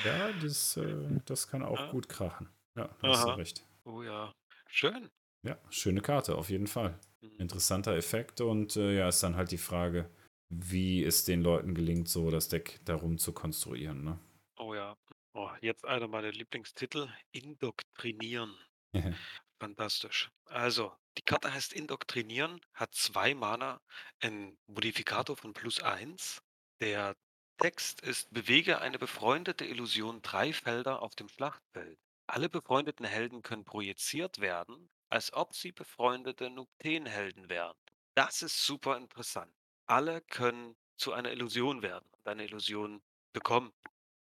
Ja, 0.05 0.31
das, 0.41 0.77
äh, 0.77 1.19
das 1.25 1.47
kann 1.47 1.63
auch 1.63 1.79
Ja. 1.79 1.91
gut 1.91 2.07
krachen. 2.09 2.47
Ja, 2.77 2.89
da 3.01 3.07
hast 3.09 3.25
du 3.25 3.29
recht. 3.31 3.65
Oh 3.85 4.03
ja, 4.03 4.33
schön. 4.69 5.09
Ja, 5.43 5.57
schöne 5.69 6.01
Karte, 6.01 6.35
auf 6.35 6.49
jeden 6.49 6.67
Fall. 6.67 6.99
Mhm. 7.21 7.39
Interessanter 7.39 7.95
Effekt 7.95 8.41
und 8.41 8.75
äh, 8.75 8.97
ja, 8.97 9.07
ist 9.09 9.23
dann 9.23 9.35
halt 9.35 9.51
die 9.51 9.57
Frage, 9.57 10.09
wie 10.49 11.03
es 11.03 11.23
den 11.25 11.41
Leuten 11.41 11.73
gelingt, 11.75 12.09
so 12.09 12.29
das 12.31 12.49
Deck 12.49 12.79
darum 12.85 13.17
zu 13.17 13.33
konstruieren. 13.33 14.03
Ne? 14.03 14.19
Oh 14.57 14.73
ja. 14.73 14.97
Oh, 15.33 15.49
jetzt 15.61 15.85
einer 15.85 16.07
meiner 16.07 16.31
Lieblingstitel, 16.31 17.07
Indoktrinieren. 17.31 18.55
Fantastisch. 19.61 20.29
Also, 20.45 20.91
die 21.17 21.21
Karte 21.21 21.53
heißt 21.53 21.73
Indoktrinieren, 21.73 22.59
hat 22.73 22.93
zwei 22.95 23.35
Mana, 23.35 23.81
ein 24.21 24.57
Modifikator 24.67 25.35
von 25.37 25.53
plus 25.53 25.81
eins. 25.81 26.41
Der 26.81 27.15
Text 27.57 28.01
ist, 28.01 28.31
bewege 28.33 28.79
eine 28.79 28.97
befreundete 28.97 29.65
Illusion 29.65 30.21
drei 30.21 30.53
Felder 30.53 31.01
auf 31.01 31.15
dem 31.15 31.27
Schlachtfeld. 31.27 31.99
Alle 32.29 32.47
befreundeten 32.47 33.07
Helden 33.07 33.41
können 33.41 33.65
projiziert 33.65 34.39
werden, 34.39 34.89
als 35.09 35.33
ob 35.33 35.55
sie 35.55 35.71
befreundete 35.71 36.51
Nupten-Helden 36.51 37.49
wären. 37.49 37.75
Das 38.13 38.43
ist 38.43 38.63
super 38.65 38.97
interessant. 38.97 39.51
Alle 39.87 40.21
können 40.21 40.75
zu 40.95 41.11
einer 41.13 41.31
Illusion 41.31 41.81
werden 41.81 42.07
und 42.11 42.27
eine 42.27 42.43
Illusion 42.45 43.01
bekommen. 43.33 43.71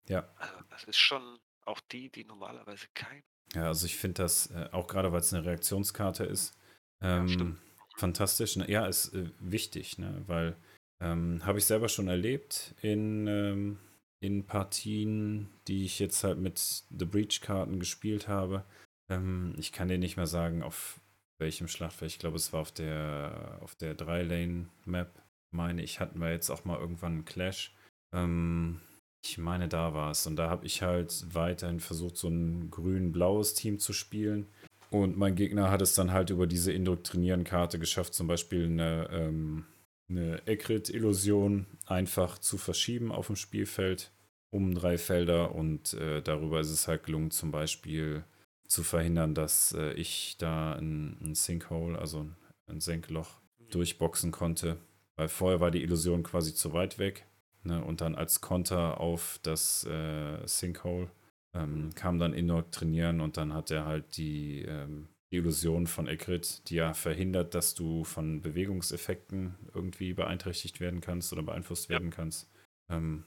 Ja. 0.08 0.28
Also, 0.38 0.56
das 0.70 0.84
ist 0.86 0.98
schon 0.98 1.40
auch 1.66 1.80
die, 1.92 2.10
die 2.10 2.24
normalerweise 2.24 2.88
kein 2.96 3.22
Ja, 3.54 3.68
also 3.68 3.86
ich 3.86 3.98
finde 3.98 4.24
das, 4.24 4.50
äh, 4.50 4.70
auch 4.72 4.88
gerade 4.88 5.12
weil 5.12 5.20
es 5.20 5.32
eine 5.32 5.46
Reaktionskarte 5.46 6.24
ist, 6.24 6.58
Ja, 7.02 7.20
ähm, 7.20 7.28
stimmt. 7.28 7.62
fantastisch. 7.98 8.56
Ne? 8.56 8.68
Ja, 8.72 8.88
ist 8.88 9.14
äh, 9.14 9.30
wichtig, 9.40 10.00
ne? 10.00 10.24
weil 10.26 10.58
ähm, 11.00 11.46
habe 11.46 11.60
ich 11.60 11.66
selber 11.66 11.88
schon 11.88 12.08
erlebt 12.08 12.74
in, 12.82 13.28
ähm, 13.28 13.80
in 14.22 14.46
Partien, 14.46 15.50
die 15.68 15.84
ich 15.84 16.00
jetzt 16.00 16.24
halt 16.24 16.38
mit 16.38 16.58
The 16.58 17.06
Breach-Karten 17.06 17.80
gespielt 17.80 18.28
habe. 18.28 18.64
Ähm, 19.10 19.56
ich 19.58 19.72
kann 19.72 19.88
dir 19.88 19.98
nicht 19.98 20.16
mehr 20.16 20.28
sagen, 20.28 20.64
auf 20.64 21.02
welchem 21.40 21.68
Schlachtfeld. 21.68 22.12
Ich 22.12 22.20
glaube, 22.20 22.38
es 22.38 22.54
war 22.54 22.62
auf 22.62 22.72
der, 22.72 23.58
auf 23.62 23.76
der 23.76 23.98
3-Lane-Map, 23.98 25.12
meine 25.52 25.84
ich, 25.84 26.00
hatten 26.00 26.20
wir 26.20 26.32
jetzt 26.32 26.50
auch 26.50 26.66
mal 26.66 26.80
irgendwann 26.80 27.14
einen 27.14 27.26
Clash. 27.26 27.76
Ähm, 28.16 28.80
ich 29.26 29.38
meine, 29.38 29.68
da 29.68 29.94
war 29.94 30.12
es. 30.12 30.26
Und 30.28 30.36
da 30.36 30.50
habe 30.50 30.66
ich 30.66 30.82
halt 30.84 31.26
weiterhin 31.34 31.80
versucht, 31.80 32.18
so 32.18 32.28
ein 32.28 32.70
grün-blaues 32.70 33.56
Team 33.56 33.80
zu 33.80 33.92
spielen. 33.92 34.48
Und 34.92 35.18
mein 35.18 35.36
Gegner 35.36 35.72
hat 35.72 35.82
es 35.82 35.96
dann 35.96 36.12
halt 36.12 36.30
über 36.30 36.48
diese 36.48 36.72
Indoktrinieren-Karte 36.72 37.80
geschafft, 37.80 38.14
zum 38.14 38.28
Beispiel 38.28 38.66
eine, 38.66 39.10
ähm, 39.12 39.66
eine 40.12 40.46
Ekrit-Illusion 40.46 41.66
einfach 41.86 42.38
zu 42.38 42.58
verschieben 42.58 43.12
auf 43.12 43.28
dem 43.28 43.36
Spielfeld 43.36 44.12
um 44.52 44.76
drei 44.76 44.98
Felder. 44.98 45.56
Und 45.56 45.94
äh, 45.94 46.22
darüber 46.22 46.60
ist 46.60 46.70
es 46.70 46.88
halt 46.88 47.04
gelungen, 47.04 47.32
zum 47.32 47.52
Beispiel 47.52 48.24
zu 48.68 48.84
verhindern, 48.84 49.34
dass 49.34 49.74
äh, 49.74 49.94
ich 49.94 50.36
da 50.38 50.74
ein, 50.74 51.18
ein 51.22 51.36
Sinkhole, 51.36 51.98
also 51.98 52.28
ein 52.68 52.82
Senkloch, 52.82 53.40
durchboxen 53.70 54.32
konnte. 54.32 54.78
Weil 55.16 55.30
vorher 55.30 55.60
war 55.60 55.72
die 55.72 55.84
Illusion 55.84 56.24
quasi 56.24 56.54
zu 56.54 56.74
weit 56.74 57.00
weg. 57.00 57.26
Ne? 57.64 57.84
Und 57.84 58.02
dann 58.02 58.16
als 58.16 58.42
Konter 58.42 59.00
auf 59.00 59.40
das 59.44 59.86
äh, 59.86 60.46
Sinkhole 60.46 61.10
ähm, 61.54 61.92
kam 61.96 62.20
dann 62.20 62.34
Indoktrinieren 62.34 63.22
und 63.22 63.38
dann 63.38 63.54
hat 63.54 63.72
er 63.72 63.86
halt 63.86 64.18
die, 64.18 64.64
ähm, 64.64 65.08
die 65.32 65.38
Illusion 65.38 65.88
von 65.88 66.08
Ekrit, 66.08 66.70
die 66.70 66.76
ja 66.76 66.94
verhindert, 66.94 67.56
dass 67.56 67.74
du 67.74 68.04
von 68.04 68.42
Bewegungseffekten 68.42 69.56
irgendwie 69.74 70.14
beeinträchtigt 70.14 70.80
werden 70.80 71.02
kannst 71.02 71.32
oder 71.32 71.44
beeinflusst 71.44 71.86
Ja. 71.90 71.94
werden 71.94 72.10
kannst, 72.10 72.50
ähm, 72.90 73.24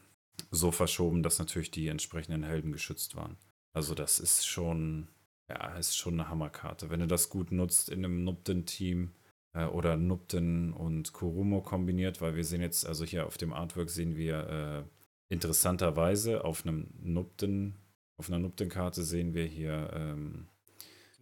so 0.50 0.70
verschoben, 0.70 1.22
dass 1.22 1.38
natürlich 1.38 1.70
die 1.70 1.88
entsprechenden 1.88 2.42
Helden 2.42 2.72
geschützt 2.72 3.16
waren. 3.16 3.36
Also 3.72 3.94
das 3.94 4.18
ist 4.18 4.46
schon, 4.46 5.08
ja, 5.48 5.76
ist 5.76 5.96
schon 5.96 6.14
eine 6.20 6.28
Hammerkarte. 6.28 6.90
Wenn 6.90 7.00
du 7.00 7.06
das 7.06 7.28
gut 7.30 7.52
nutzt 7.52 7.88
in 7.88 8.04
einem 8.04 8.22
Nupten-Team 8.24 9.12
äh, 9.54 9.64
oder 9.64 9.96
Nupten 9.96 10.72
und 10.72 11.12
Kurumo 11.12 11.62
kombiniert, 11.62 12.20
weil 12.20 12.36
wir 12.36 12.44
sehen 12.44 12.60
jetzt, 12.60 12.86
also 12.86 13.04
hier 13.04 13.26
auf 13.26 13.38
dem 13.38 13.52
Artwork 13.52 13.90
sehen 13.90 14.16
wir 14.16 14.86
äh, 14.90 15.34
interessanterweise 15.34 16.44
auf 16.44 16.66
einem 16.66 16.88
Nupten, 17.00 17.76
auf 18.16 18.28
einer 18.28 18.38
Nupten-Karte 18.38 19.02
sehen 19.02 19.34
wir 19.34 19.44
hier 19.46 19.90
ähm, 19.94 20.48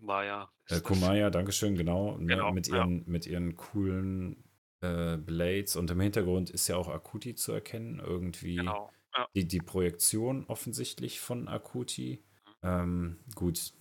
Maya. 0.03 0.51
äh. 0.69 0.81
Kumaya, 0.81 1.31
Dankeschön, 1.31 1.75
genau, 1.77 2.17
ne, 2.19 2.27
Genau, 2.27 2.53
mit, 2.53 2.69
ja. 2.69 2.77
ihren, 2.79 3.05
mit 3.09 3.27
ihren 3.27 3.57
coolen 3.57 4.45
äh, 4.81 5.17
Blades 5.17 5.77
und 5.77 5.91
im 5.91 6.01
Hintergrund 6.01 6.51
ist 6.51 6.69
ja 6.69 6.77
auch 6.77 6.89
Akuti 6.89 7.35
zu 7.35 7.53
erkennen, 7.53 8.01
irgendwie 8.01 8.57
Genau. 8.57 8.91
Ja. 9.17 9.27
die, 9.35 9.47
die 9.47 9.61
Projektion 9.61 10.45
offensichtlich 10.47 11.21
von 11.21 11.47
Akuti. 11.49 12.25
Ähm, 12.63 13.19
gut, 13.35 13.73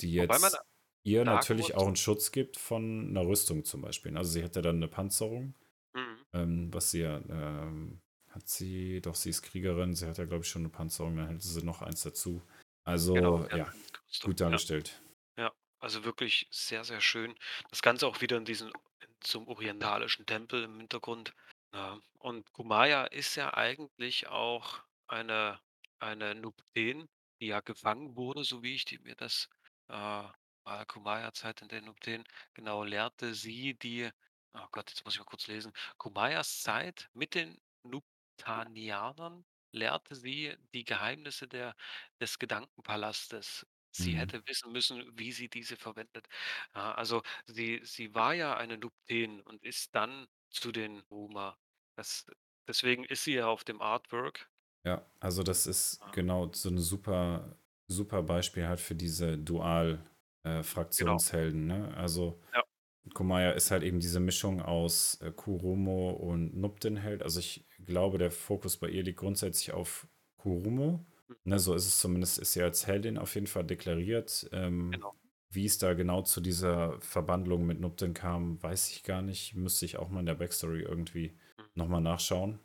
die 0.00 0.18
Wobei 0.18 0.38
man 0.38 0.50
jetzt 0.50 0.60
ihr 1.04 1.24
natürlich 1.24 1.74
auch 1.76 1.86
einen 1.86 1.96
Schutz 1.96 2.30
gibt 2.32 2.58
von 2.58 3.08
einer 3.08 3.26
Rüstung 3.26 3.64
zum 3.64 3.80
Beispiel. 3.82 4.16
Also 4.16 4.32
sie 4.32 4.44
hat 4.44 4.56
ja 4.56 4.62
dann 4.62 4.76
eine 4.76 4.88
Panzerung, 4.88 5.54
Mhm. 5.94 6.16
ähm, 6.34 6.74
was 6.74 6.90
sie 6.90 7.00
ja, 7.00 7.20
ähm, 7.28 8.00
hat 8.28 8.48
sie, 8.48 9.00
doch 9.00 9.14
sie 9.14 9.30
ist 9.30 9.42
Kriegerin, 9.42 9.94
sie 9.94 10.06
hat 10.06 10.18
ja 10.18 10.24
glaube 10.24 10.44
ich 10.44 10.48
schon 10.50 10.62
eine 10.62 10.68
Panzerung, 10.68 11.16
dann 11.16 11.28
hätte 11.28 11.46
sie 11.46 11.64
noch 11.64 11.82
eins 11.82 12.02
dazu. 12.02 12.42
Also 12.84 13.14
Genau, 13.14 13.46
ja, 13.48 13.72
Rüstung, 14.08 14.30
gut 14.30 14.40
dargestellt. 14.40 15.00
Also 15.80 16.04
wirklich 16.04 16.46
sehr, 16.50 16.84
sehr 16.84 17.00
schön. 17.00 17.34
Das 17.70 17.82
Ganze 17.82 18.06
auch 18.06 18.20
wieder 18.20 18.36
in 18.36 18.44
diesen 18.44 18.72
zum 19.20 19.48
orientalischen 19.48 20.26
Tempel 20.26 20.64
im 20.64 20.78
Hintergrund. 20.78 21.34
Ja. 21.74 21.98
Und 22.18 22.52
Kumaya 22.52 23.04
ist 23.04 23.36
ja 23.36 23.54
eigentlich 23.54 24.28
auch 24.28 24.80
eine, 25.08 25.60
eine 25.98 26.34
Nupten, 26.34 27.08
die 27.40 27.46
ja 27.46 27.60
gefangen 27.60 28.16
wurde, 28.16 28.44
so 28.44 28.62
wie 28.62 28.74
ich 28.74 28.84
die, 28.84 28.98
mir 28.98 29.14
das 29.16 29.48
äh, 29.88 30.24
Kumaya-Zeit 30.86 31.62
in 31.62 31.68
der 31.68 31.82
Nupten, 31.82 32.24
genau 32.54 32.84
lehrte 32.84 33.34
sie 33.34 33.74
die, 33.74 34.10
oh 34.54 34.66
Gott, 34.72 34.90
jetzt 34.90 35.04
muss 35.04 35.14
ich 35.14 35.20
mal 35.20 35.26
kurz 35.26 35.46
lesen, 35.46 35.72
Kumayas 35.98 36.62
Zeit 36.62 37.08
mit 37.14 37.34
den 37.34 37.58
Nuptanianern 37.82 39.44
lehrte 39.72 40.14
sie 40.14 40.56
die 40.74 40.84
Geheimnisse 40.84 41.48
der, 41.48 41.74
des 42.20 42.38
Gedankenpalastes. 42.38 43.66
Sie 43.92 44.12
Mhm. 44.12 44.16
hätte 44.16 44.42
wissen 44.46 44.72
müssen, 44.72 45.18
wie 45.18 45.32
sie 45.32 45.48
diese 45.48 45.76
verwendet. 45.76 46.26
Ja, 46.74 46.92
also 46.94 47.22
sie, 47.46 47.80
sie 47.84 48.14
war 48.14 48.34
ja 48.34 48.56
eine 48.56 48.78
Nupten 48.78 49.40
und 49.42 49.62
ist 49.64 49.94
dann 49.94 50.26
zu 50.50 50.72
den 50.72 51.00
Ruma. 51.10 51.56
Das, 51.96 52.26
deswegen 52.68 53.04
ist 53.04 53.24
sie 53.24 53.34
ja 53.34 53.46
auf 53.48 53.64
dem 53.64 53.80
Artwork. 53.82 54.48
Ja, 54.84 55.06
also 55.20 55.42
das 55.42 55.66
ist 55.66 56.00
genau 56.12 56.50
so 56.52 56.70
ein 56.70 56.78
super, 56.78 57.58
super 57.86 58.22
Beispiel 58.22 58.66
halt 58.66 58.80
für 58.80 58.94
diese 58.94 59.36
Dual-Fraktionshelden. 59.36 61.66
Ne? 61.66 61.94
Also 61.96 62.40
Ja. 62.54 62.62
Kumaya 63.14 63.52
ist 63.52 63.70
halt 63.72 63.84
eben 63.84 64.00
diese 64.00 64.20
Mischung 64.20 64.62
aus 64.62 65.20
äh, 65.22 65.32
Kurumo 65.32 66.10
und 66.12 66.56
Nupten-Held. 66.56 67.22
Also 67.22 67.40
ich 67.40 67.68
glaube, 67.84 68.18
der 68.18 68.32
Fokus 68.32 68.78
bei 68.78 68.90
ihr 68.90 69.04
liegt 69.04 69.20
grundsätzlich 69.20 69.72
auf 69.72 70.08
Kurumo. 70.36 71.06
Ne, 71.44 71.58
so 71.58 71.74
ist 71.74 71.86
es 71.86 71.98
zumindest, 71.98 72.38
ist 72.38 72.52
sie 72.52 72.62
als 72.62 72.86
Heldin 72.86 73.18
auf 73.18 73.34
jeden 73.34 73.46
Fall 73.46 73.64
deklariert. 73.64 74.48
Ähm, 74.52 74.90
Genau. 74.92 75.14
Wie 75.52 75.66
es 75.66 75.78
da 75.78 75.94
genau 75.94 76.22
zu 76.22 76.40
dieser 76.40 77.00
Verbandlung 77.00 77.66
mit 77.66 77.80
Nupten 77.80 78.14
kam, 78.14 78.62
weiß 78.62 78.90
ich 78.90 79.02
gar 79.02 79.20
nicht. 79.20 79.56
Müsste 79.56 79.84
ich 79.84 79.96
auch 79.96 80.08
mal 80.08 80.20
in 80.20 80.26
der 80.26 80.34
Backstory 80.36 80.82
irgendwie 80.82 81.36
Mhm. 81.58 81.64
nochmal 81.74 82.00
nachschauen. 82.00 82.60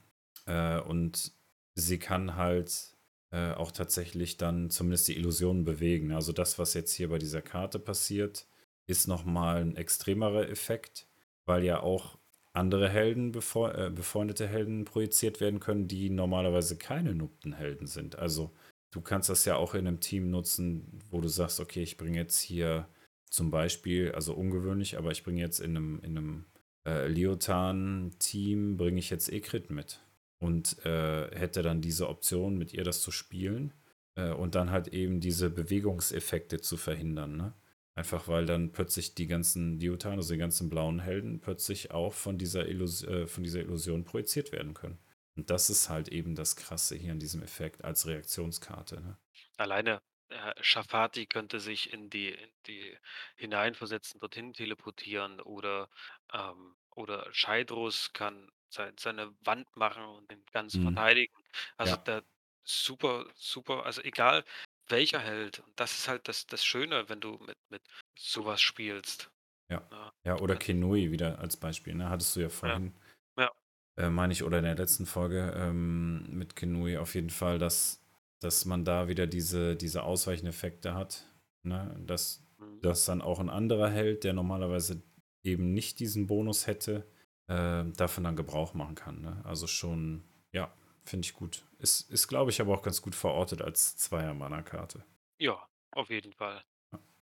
Äh, 0.45 0.79
und 0.81 1.33
sie 1.73 1.97
kann 1.99 2.35
halt 2.35 2.95
äh, 3.31 3.53
auch 3.53 3.71
tatsächlich 3.71 4.37
dann 4.37 4.69
zumindest 4.69 5.07
die 5.07 5.15
Illusionen 5.17 5.65
bewegen. 5.65 6.11
Also 6.11 6.31
das, 6.31 6.59
was 6.59 6.73
jetzt 6.75 6.93
hier 6.93 7.09
bei 7.09 7.17
dieser 7.17 7.41
Karte 7.41 7.79
passiert, 7.79 8.47
ist 8.87 9.07
nochmal 9.07 9.61
ein 9.61 9.75
extremerer 9.75 10.47
Effekt, 10.49 11.07
weil 11.45 11.63
ja 11.63 11.79
auch 11.81 12.19
andere 12.55 12.89
Helden, 12.89 13.33
äh, 13.33 13.89
befreundete 13.89 14.47
Helden 14.47 14.85
projiziert 14.85 15.41
werden 15.41 15.59
können, 15.59 15.87
die 15.87 16.09
normalerweise 16.09 16.77
keine 16.77 17.13
Nuptenhelden 17.13 17.87
sind. 17.87 18.17
Also 18.17 18.51
du 18.91 19.01
kannst 19.01 19.29
das 19.29 19.45
ja 19.45 19.55
auch 19.55 19.75
in 19.75 19.87
einem 19.87 19.99
Team 19.99 20.29
nutzen, 20.29 20.99
wo 21.09 21.21
du 21.21 21.27
sagst, 21.27 21.59
okay, 21.59 21.83
ich 21.83 21.97
bringe 21.97 22.17
jetzt 22.17 22.39
hier 22.39 22.87
zum 23.29 23.51
Beispiel, 23.51 24.11
also 24.13 24.33
ungewöhnlich, 24.33 24.97
aber 24.97 25.11
ich 25.11 25.23
bringe 25.23 25.41
jetzt 25.41 25.59
in 25.59 25.71
einem, 25.71 25.99
in 25.99 26.17
einem 26.17 26.45
äh, 26.87 27.07
Liotan-Team, 27.07 28.77
bringe 28.77 28.99
ich 28.99 29.09
jetzt 29.09 29.31
Ekrit 29.31 29.69
mit 29.69 29.99
und 30.39 30.85
äh, 30.85 31.35
hätte 31.35 31.61
dann 31.61 31.81
diese 31.81 32.07
Option, 32.07 32.57
mit 32.57 32.73
ihr 32.73 32.83
das 32.83 33.01
zu 33.01 33.11
spielen 33.11 33.73
äh, 34.15 34.31
und 34.31 34.55
dann 34.55 34.71
halt 34.71 34.87
eben 34.89 35.19
diese 35.19 35.49
Bewegungseffekte 35.49 36.61
zu 36.61 36.77
verhindern. 36.77 37.35
Ne? 37.35 37.53
Einfach 37.95 38.27
weil 38.27 38.45
dann 38.45 38.71
plötzlich 38.73 39.15
die 39.15 39.27
ganzen 39.27 39.79
Diotan, 39.79 40.13
also 40.17 40.33
die 40.33 40.39
ganzen 40.39 40.69
blauen 40.69 40.99
Helden, 40.99 41.39
plötzlich 41.41 41.91
auch 41.91 42.13
von 42.13 42.37
dieser, 42.37 42.67
Illus 42.67 43.03
äh, 43.03 43.25
von 43.27 43.43
dieser 43.43 43.59
Illusion 43.61 44.03
projiziert 44.05 44.51
werden 44.51 44.73
können. 44.73 44.99
Und 45.37 45.49
das 45.49 45.69
ist 45.69 45.89
halt 45.89 46.07
eben 46.09 46.35
das 46.35 46.55
Krasse 46.57 46.95
hier 46.95 47.11
an 47.13 47.19
diesem 47.19 47.41
Effekt 47.43 47.83
als 47.85 48.05
Reaktionskarte. 48.07 48.99
Ne? 49.01 49.17
Alleine 49.57 50.01
äh, 50.29 50.53
Schafati 50.61 51.25
könnte 51.27 51.59
sich 51.59 51.91
in 51.93 52.09
die, 52.09 52.29
in 52.31 52.49
die 52.67 52.97
hineinversetzen, 53.35 54.19
dorthin 54.19 54.53
teleportieren 54.53 55.39
oder, 55.41 55.89
ähm, 56.33 56.75
oder 56.91 57.27
Scheidrus 57.33 58.13
kann 58.13 58.49
sei, 58.69 58.91
seine 58.99 59.35
Wand 59.41 59.75
machen 59.75 60.05
und 60.05 60.31
den 60.31 60.43
ganz 60.51 60.75
Mhm. 60.75 60.75
verteidigen. 60.77 61.33
Also 61.77 61.95
Ja, 61.95 62.05
der 62.05 62.23
super, 62.63 63.29
super, 63.35 63.85
also 63.85 64.01
egal 64.01 64.43
welcher 64.87 65.19
Held. 65.19 65.59
Und 65.59 65.79
das 65.79 65.99
ist 65.99 66.07
halt 66.07 66.27
das, 66.27 66.47
das 66.47 66.63
Schöne, 66.63 67.07
wenn 67.09 67.19
du 67.19 67.37
mit, 67.45 67.57
mit 67.69 67.81
sowas 68.17 68.61
spielst. 68.61 69.29
ja. 69.69 69.87
Ja, 69.91 70.13
Ja, 70.23 70.39
oder 70.39 70.55
Kenui 70.55 71.11
wieder 71.11 71.39
als 71.39 71.57
Beispiel, 71.57 71.95
ne? 71.95 72.09
Hattest 72.09 72.35
du 72.35 72.41
ja 72.41 72.45
ja, 72.45 72.49
vorhin, 72.49 72.93
ja, 73.37 73.51
äh, 73.97 74.09
meine 74.09 74.33
ich, 74.33 74.43
oder 74.43 74.59
in 74.59 74.65
der 74.65 74.75
letzten 74.75 75.05
Folge 75.05 75.53
ähm, 75.55 76.27
mit 76.29 76.55
Kenui 76.55 76.97
auf 76.97 77.15
jeden 77.15 77.29
Fall, 77.29 77.59
dass, 77.59 78.03
dass 78.39 78.65
man 78.65 78.85
da 78.85 79.07
wieder 79.07 79.27
diese, 79.27 79.75
diese 79.75 80.03
Ausweicheneffekte 80.03 80.93
hat. 80.93 81.25
Ne? 81.63 81.95
Dass, 82.05 82.43
mhm. 82.59 82.81
dass 82.81 83.05
dann 83.05 83.21
auch 83.21 83.39
ein 83.39 83.49
anderer 83.49 83.89
Held, 83.89 84.23
der 84.23 84.33
normalerweise 84.33 85.01
eben 85.43 85.73
nicht 85.73 85.99
diesen 85.99 86.27
Bonus 86.27 86.67
hätte, 86.67 87.07
äh, 87.47 87.83
davon 87.95 88.23
dann 88.23 88.35
Gebrauch 88.35 88.73
machen 88.73 88.95
kann. 88.95 89.21
Ne? 89.21 89.41
Also 89.45 89.67
schon, 89.67 90.23
ja, 90.51 90.73
finde 91.05 91.25
ich 91.25 91.33
gut. 91.33 91.63
Ist, 91.79 92.09
ist 92.11 92.27
glaube 92.27 92.51
ich, 92.51 92.61
aber 92.61 92.73
auch 92.73 92.83
ganz 92.83 93.01
gut 93.01 93.15
verortet 93.15 93.61
als 93.61 93.97
Zweier-Mana-Karte. 93.97 95.05
ja, 95.39 95.67
auf 95.91 96.09
jeden 96.09 96.33
Fall. 96.33 96.63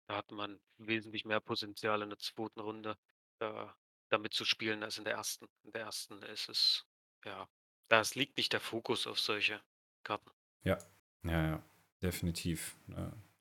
Da 0.06 0.16
hat 0.16 0.33
man 0.33 0.59
wesentlich 0.78 1.24
mehr 1.24 1.40
Potenzial 1.40 2.02
in 2.02 2.11
der 2.11 2.18
zweiten 2.18 2.61
Runde, 2.61 2.96
da 3.38 3.76
damit 4.11 4.35
zu 4.35 4.44
spielen 4.44 4.83
als 4.83 4.98
in 4.98 5.04
der 5.04 5.14
ersten. 5.14 5.46
In 5.62 5.72
der 5.72 5.83
ersten 5.83 6.20
ist 6.24 6.48
es 6.48 6.85
ja, 7.24 7.48
da 7.88 8.02
liegt 8.14 8.37
nicht 8.37 8.52
der 8.52 8.61
Fokus 8.61 9.06
auf 9.06 9.20
solche 9.20 9.61
Karten. 10.04 10.30
Ja, 10.64 10.78
ja, 11.24 11.46
ja, 11.46 11.62
definitiv. 12.02 12.76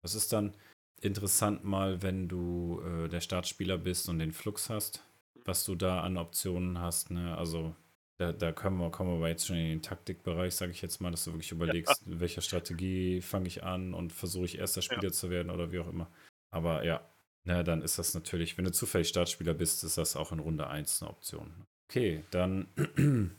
Das 0.01 0.15
ist 0.15 0.31
dann 0.31 0.55
interessant 1.01 1.63
mal, 1.63 2.01
wenn 2.01 2.27
du 2.27 2.81
äh, 2.81 3.07
der 3.07 3.21
Startspieler 3.21 3.77
bist 3.77 4.09
und 4.09 4.19
den 4.19 4.31
Flux 4.31 4.69
hast, 4.69 5.03
was 5.45 5.63
du 5.65 5.75
da 5.75 6.01
an 6.01 6.17
Optionen 6.17 6.79
hast. 6.79 7.11
Ne? 7.11 7.37
Also 7.37 7.75
da, 8.19 8.33
da 8.33 8.51
kommen, 8.51 8.77
wir, 8.79 8.91
kommen 8.91 9.11
wir 9.11 9.15
aber 9.15 9.29
jetzt 9.29 9.47
schon 9.47 9.55
in 9.55 9.69
den 9.69 9.81
Taktikbereich, 9.81 10.53
sage 10.53 10.73
ich 10.73 10.81
jetzt 10.81 10.99
mal, 10.99 11.09
dass 11.09 11.23
du 11.23 11.31
wirklich 11.31 11.51
Ja, 11.51 11.55
überlegst, 11.55 12.05
in 12.05 12.19
welcher 12.19 12.41
Strategie 12.41 13.21
fange 13.21 13.47
ich 13.47 13.63
an 13.63 13.93
und 13.93 14.11
versuche 14.11 14.45
ich 14.45 14.59
erster 14.59 14.81
ja. 14.81 14.83
Spieler 14.83 15.11
zu 15.13 15.29
werden 15.29 15.49
oder 15.49 15.71
wie 15.71 15.79
auch 15.79 15.87
immer. 15.87 16.11
Aber 16.51 16.83
ja, 16.83 17.01
na, 17.45 17.63
dann 17.63 17.81
ist 17.81 17.97
das 17.97 18.13
natürlich, 18.13 18.57
wenn 18.57 18.65
du 18.65 18.73
zufällig 18.73 19.07
Startspieler 19.07 19.53
bist, 19.53 19.85
ist 19.85 19.97
das 19.97 20.17
auch 20.17 20.33
in 20.33 20.39
Runde 20.39 20.67
1 20.67 21.01
eine 21.01 21.11
Option. 21.11 21.65
Okay, 21.89 22.25
dann 22.31 22.67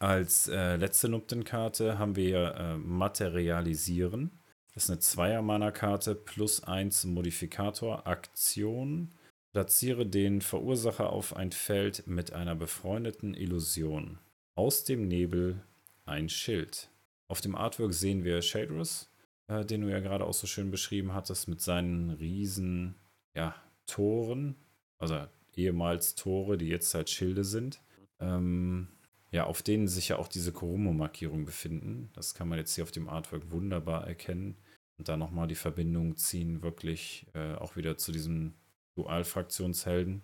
als 0.00 0.48
äh, 0.48 0.74
letzte 0.74 1.08
Nuptenkarte 1.08 1.96
haben 1.96 2.16
wir 2.16 2.54
äh, 2.56 2.76
Materialisieren. 2.78 4.40
Das 4.74 4.84
ist 4.84 4.90
eine 4.90 4.98
Zweier-Mana-Karte 4.98 6.16
plus 6.16 6.64
1 6.64 7.04
Modifikator, 7.04 8.08
Aktion. 8.08 9.12
Platziere 9.56 10.04
den 10.04 10.42
Verursacher 10.42 11.10
auf 11.10 11.34
ein 11.34 11.50
Feld 11.50 12.06
mit 12.06 12.34
einer 12.34 12.54
befreundeten 12.54 13.32
Illusion. 13.32 14.18
Aus 14.54 14.84
dem 14.84 15.08
Nebel 15.08 15.62
ein 16.04 16.28
Schild. 16.28 16.90
Auf 17.26 17.40
dem 17.40 17.54
Artwork 17.54 17.94
sehen 17.94 18.22
wir 18.22 18.42
Shadrus, 18.42 19.10
äh, 19.48 19.64
den 19.64 19.80
du 19.80 19.88
ja 19.88 20.00
gerade 20.00 20.26
auch 20.26 20.34
so 20.34 20.46
schön 20.46 20.70
beschrieben 20.70 21.14
hattest, 21.14 21.48
mit 21.48 21.62
seinen 21.62 22.10
riesen 22.10 22.96
ja, 23.34 23.54
Toren, 23.86 24.56
also 24.98 25.24
ehemals 25.54 26.16
Tore, 26.16 26.58
die 26.58 26.68
jetzt 26.68 26.92
halt 26.92 27.08
Schilde 27.08 27.42
sind. 27.42 27.80
Ähm, 28.20 28.88
ja, 29.30 29.44
auf 29.44 29.62
denen 29.62 29.88
sich 29.88 30.08
ja 30.08 30.18
auch 30.18 30.28
diese 30.28 30.52
Kurumo-Markierungen 30.52 31.46
befinden. 31.46 32.10
Das 32.12 32.34
kann 32.34 32.50
man 32.50 32.58
jetzt 32.58 32.74
hier 32.74 32.84
auf 32.84 32.92
dem 32.92 33.08
Artwork 33.08 33.50
wunderbar 33.50 34.06
erkennen. 34.06 34.58
Und 34.98 35.08
da 35.08 35.16
nochmal 35.16 35.48
die 35.48 35.54
Verbindung 35.54 36.18
ziehen, 36.18 36.60
wirklich 36.60 37.24
äh, 37.32 37.54
auch 37.54 37.76
wieder 37.76 37.96
zu 37.96 38.12
diesem 38.12 38.52
Dual-Fraktionshelden. 38.96 40.22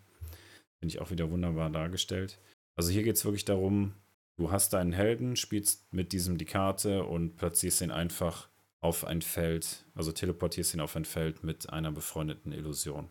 Finde 0.78 0.94
ich 0.94 1.00
auch 1.00 1.10
wieder 1.10 1.30
wunderbar 1.30 1.70
dargestellt. 1.70 2.38
Also 2.74 2.90
hier 2.90 3.02
geht 3.02 3.16
es 3.16 3.24
wirklich 3.24 3.44
darum, 3.44 3.94
du 4.36 4.50
hast 4.50 4.72
deinen 4.72 4.92
Helden, 4.92 5.36
spielst 5.36 5.92
mit 5.92 6.12
diesem 6.12 6.38
die 6.38 6.44
Karte 6.44 7.04
und 7.04 7.36
platzierst 7.36 7.82
ihn 7.82 7.90
einfach 7.90 8.48
auf 8.80 9.04
ein 9.04 9.22
Feld, 9.22 9.84
also 9.94 10.10
teleportierst 10.10 10.74
ihn 10.74 10.80
auf 10.80 10.96
ein 10.96 11.04
Feld 11.04 11.44
mit 11.44 11.70
einer 11.70 11.92
befreundeten 11.92 12.50
Illusion. 12.52 13.08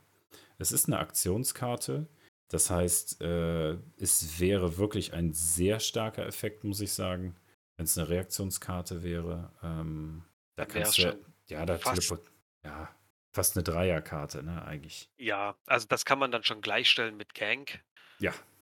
Es 0.57 0.71
ist 0.73 0.87
eine 0.87 0.99
Aktionskarte, 0.99 2.07
das 2.49 2.69
heißt, 2.69 3.21
äh, 3.21 3.77
es 3.97 4.39
wäre 4.41 4.77
wirklich 4.77 5.13
ein 5.13 5.31
sehr 5.33 5.79
starker 5.79 6.25
Effekt, 6.25 6.65
muss 6.65 6.81
ich 6.81 6.91
sagen, 6.91 7.35
wenn 7.77 7.85
es 7.85 7.97
eine 7.97 8.09
Reaktionskarte 8.09 9.01
wäre. 9.01 9.53
Ähm, 9.63 10.23
da 10.57 10.65
kannst 10.65 10.97
du, 10.97 11.01
ja- 11.03 11.15
da 11.65 11.77
teleport, 12.09 12.31
ja, 12.65 12.89
fast 13.33 13.55
eine 13.57 13.63
Dreierkarte, 13.63 14.43
ne, 14.43 14.63
eigentlich. 14.65 15.09
ja, 15.17 15.55
also 15.65 15.87
das 15.87 16.05
kann 16.05 16.19
man 16.19 16.31
dann 16.31 16.43
schon 16.43 16.61
gleichstellen 16.61 17.15
mit 17.17 17.33
Gank, 17.33 17.83
Ja, 18.19 18.33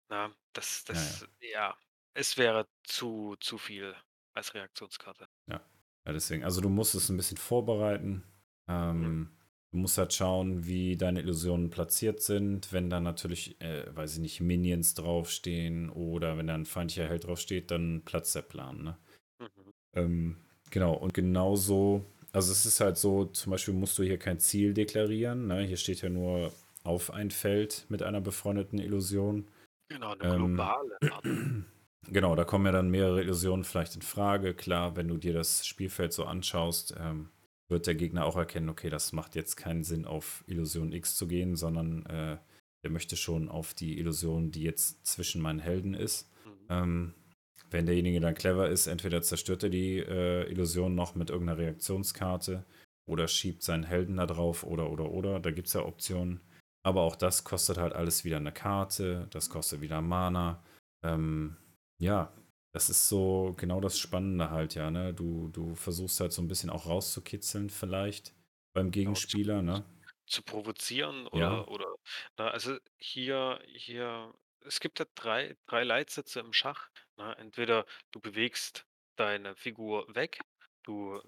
ne? 0.10 0.34
Das 0.54 0.84
ja, 0.92 1.04
ja. 1.04 1.20
das 1.20 1.28
ja, 1.42 1.78
es 2.14 2.38
wäre 2.38 2.68
zu 2.84 3.36
zu 3.40 3.58
viel 3.58 3.96
als 4.34 4.54
Reaktionskarte. 4.54 5.28
Ja, 5.50 5.62
ja 6.06 6.14
deswegen. 6.14 6.44
Also 6.44 6.62
du 6.62 6.70
musst 6.70 6.96
es 6.96 7.10
ein 7.10 7.18
bisschen 7.18 7.38
vorbereiten. 7.38 8.24
Mhm. 8.68 9.14
Ähm, 9.14 9.38
du 9.72 9.78
musst 9.78 9.98
halt 9.98 10.14
schauen, 10.14 10.66
wie 10.66 10.98
deine 10.98 11.22
Illusionen 11.22 11.70
platziert 11.70 12.22
sind. 12.22 12.74
Wenn 12.74 12.90
da 12.90 13.00
natürlich, 13.00 13.60
äh, 13.62 13.96
weiß 13.96 14.14
ich 14.16 14.20
nicht, 14.20 14.42
Minions 14.42 14.94
draufstehen 14.94 15.90
oder 15.90 16.38
wenn 16.38 16.48
da 16.48 16.56
ein 16.56 16.66
feindlicher 16.66 17.08
Held 17.08 17.26
draufsteht, 17.26 17.72
dann 17.72 18.04
platzt 18.06 18.36
der 18.36 18.42
Plan. 18.44 18.84
Ne? 18.84 18.98
Mhm. 19.40 19.74
Ähm, 19.96 20.38
genau, 20.72 20.94
und 20.94 21.14
genauso, 21.14 22.06
also 22.38 22.52
es 22.52 22.68
ist 22.68 22.80
halt 22.80 22.98
so, 22.98 23.26
zum 23.26 23.52
Beispiel 23.52 23.74
musst 23.74 23.98
du 23.98 24.04
hier 24.04 24.20
kein 24.20 24.40
Ziel 24.40 24.76
deklarieren. 24.76 25.48
Ne? 25.48 25.64
Hier 25.64 25.78
steht 25.78 26.02
ja 26.04 26.10
nur 26.10 26.54
auf 26.84 27.12
ein 27.12 27.32
Feld 27.32 27.86
mit 27.90 28.04
einer 28.04 28.22
befreundeten 28.22 28.78
Illusion. 28.78 29.48
Genau, 29.90 30.14
'ne 30.14 30.24
Ähm, 30.24 30.56
globale. 30.56 30.98
Genau, 32.10 32.38
da 32.38 32.46
kommen 32.46 32.66
ja 32.66 32.72
dann 32.72 32.90
mehrere 32.90 33.22
Illusionen 33.22 33.66
vielleicht 33.66 33.96
in 33.96 34.02
Frage. 34.02 34.54
Klar, 34.54 34.96
wenn 34.96 35.10
du 35.10 35.18
dir 35.18 35.34
das 35.34 35.68
Spielfeld 35.68 36.14
so 36.14 36.24
anschaust, 36.24 36.96
ähm, 36.98 37.32
wird 37.68 37.86
der 37.86 37.96
Gegner 37.96 38.24
auch 38.26 38.38
erkennen, 38.38 38.70
okay, 38.70 38.90
das 38.90 39.12
macht 39.12 39.36
jetzt 39.36 39.58
keinen 39.58 39.84
Sinn, 39.84 40.06
auf 40.06 40.42
Illusion 40.48 40.94
X 40.94 41.18
zu 41.18 41.28
gehen, 41.28 41.58
sondern 41.58 42.06
äh, 42.06 42.38
der 42.84 42.92
möchte 42.92 43.18
schon 43.18 43.50
auf 43.50 43.74
die 43.74 44.00
Illusion, 44.00 44.52
die 44.52 44.64
jetzt 44.64 45.06
zwischen 45.06 45.42
meinen 45.42 45.60
Helden 45.60 45.94
ist. 45.96 46.32
Mhm. 46.46 46.52
Ähm, 46.70 47.14
wenn 47.72 47.86
derjenige 47.86 48.20
dann 48.20 48.36
clever 48.36 48.70
ist, 48.70 48.88
entweder 48.88 49.22
zerstört 49.22 49.64
er 49.64 49.70
die 49.70 50.00
äh, 50.00 50.50
Illusion 50.50 50.96
noch 50.96 51.16
mit 51.16 51.30
irgendeiner 51.30 51.60
Reaktionskarte 51.60 52.66
oder 53.08 53.28
schiebt 53.28 53.64
seinen 53.64 53.84
Helden 53.84 54.18
da 54.18 54.26
drauf 54.26 54.64
oder 54.64 54.90
oder 54.92 55.12
oder. 55.12 55.40
Da 55.40 55.52
gibt 55.52 55.68
es 55.68 55.74
ja 55.74 55.82
Optionen. 55.86 56.42
Aber 56.84 57.02
auch 57.02 57.16
das 57.16 57.44
kostet 57.44 57.78
halt 57.78 57.94
alles 57.94 58.24
wieder 58.26 58.38
eine 58.38 58.52
Karte, 58.54 59.28
das 59.32 59.50
kostet 59.50 59.82
wieder 59.82 60.02
Mana. 60.02 60.64
Ähm, 61.04 61.58
ja, 62.00 62.32
das 62.74 62.90
ist 62.90 63.10
so 63.10 63.54
genau 63.58 63.82
das 63.82 63.98
Spannende 64.00 64.52
halt, 64.52 64.76
ja, 64.76 64.90
ne? 64.92 65.14
Du, 65.14 65.50
du 65.50 65.76
versuchst 65.76 66.20
halt 66.20 66.32
so 66.32 66.42
ein 66.42 66.48
bisschen 66.48 66.70
auch 66.70 66.86
rauszukitzeln, 66.88 67.70
vielleicht 67.70 68.34
beim 68.74 68.92
Genau, 69.04 69.22
zu 69.22 69.28
Gegenspieler, 69.32 69.62
ne? 69.62 69.84
zu 70.28 70.44
provozieren 70.44 71.28
Ja. 71.34 71.64
oder 71.64 71.68
oder 71.70 71.86
ne, 72.38 72.52
also 72.52 72.78
hier 72.98 73.60
hier 73.68 74.34
es 74.66 74.80
gibt 74.80 75.00
ja 75.00 75.06
drei 75.16 75.56
drei 75.68 75.84
Leitsätze 75.84 76.40
im 76.42 76.54
Schach, 76.54 76.90
ne? 77.18 77.36
Entweder 77.38 77.86
du 78.12 78.20
bewegst 78.20 78.86
deine 79.18 79.56
Figur 79.56 80.14
weg, 80.16 80.40
du 80.84 81.22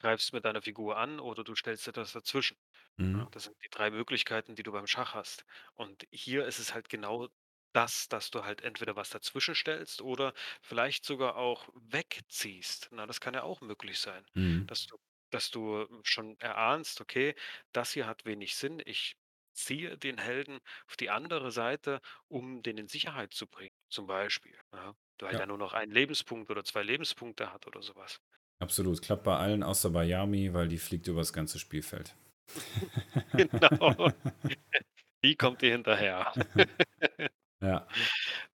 greifst 0.00 0.32
mit 0.32 0.44
deiner 0.44 0.62
Figur 0.62 0.96
an 0.98 1.20
oder 1.20 1.44
du 1.44 1.54
stellst 1.56 1.88
etwas 1.88 2.12
dazwischen. 2.12 2.56
Mhm. 2.98 3.28
Das 3.32 3.44
sind 3.44 3.56
die 3.64 3.68
3 3.70 3.90
Möglichkeiten, 3.90 4.54
die 4.56 4.62
du 4.62 4.72
beim 4.72 4.86
Schach 4.86 5.14
hast. 5.14 5.44
Und 5.74 6.06
hier 6.12 6.46
ist 6.46 6.58
es 6.58 6.74
halt 6.74 6.88
genau 6.88 7.28
das, 7.72 8.08
dass 8.08 8.30
du 8.30 8.44
halt 8.44 8.62
entweder 8.62 8.96
was 8.96 9.10
dazwischen 9.10 9.54
stellst 9.54 10.00
oder 10.02 10.34
vielleicht 10.62 11.04
sogar 11.04 11.36
auch 11.36 11.68
wegziehst. 11.74 12.88
Na, 12.92 13.06
das 13.06 13.20
kann 13.20 13.34
ja 13.34 13.42
auch 13.42 13.60
möglich 13.60 13.98
sein, 14.00 14.24
Mhm. 14.34 14.68
dass 14.68 14.86
du 14.86 14.96
dass 15.30 15.50
du 15.50 15.88
schon 16.04 16.38
erahnst: 16.40 17.00
„Okay, 17.00 17.34
das 17.72 17.92
hier 17.92 18.06
hat 18.06 18.24
wenig 18.24 18.54
Sinn. 18.56 18.80
Ich 18.84 19.16
ziehe 19.52 19.98
den 19.98 20.18
Helden 20.18 20.60
auf 20.88 20.96
die 20.96 21.10
andere 21.10 21.50
Seite, 21.52 22.00
um 22.28 22.62
den 22.62 22.78
in 22.78 22.86
Sicherheit 22.88 23.34
zu 23.34 23.46
bringen, 23.48 23.74
zum 23.88 24.06
Beispiel, 24.06 24.58
ja, 24.72 24.94
weil 25.22 25.34
Ja, 25.34 25.40
er 25.40 25.46
nur 25.46 25.58
noch 25.58 25.72
einen 25.74 25.92
Lebenspunkt 25.92 26.50
oder 26.50 26.64
2 26.64 26.82
Lebenspunkte 26.82 27.52
hat 27.52 27.66
oder 27.66 27.82
sowas. 27.82 28.20
absolut. 28.58 29.00
Klappt 29.02 29.22
bei 29.24 29.36
allen 29.36 29.62
außer 29.62 29.90
bei 29.90 30.04
Yami, 30.04 30.52
weil 30.54 30.66
die 30.68 30.78
fliegt 30.78 31.06
übers 31.06 31.32
ganze 31.32 31.58
Spielfeld. 31.60 32.16
Genau, 33.36 34.10
die 35.24 35.36
kommt 35.36 35.62
dir 35.62 35.72
hinterher. 35.72 36.32
Ja, 37.60 37.88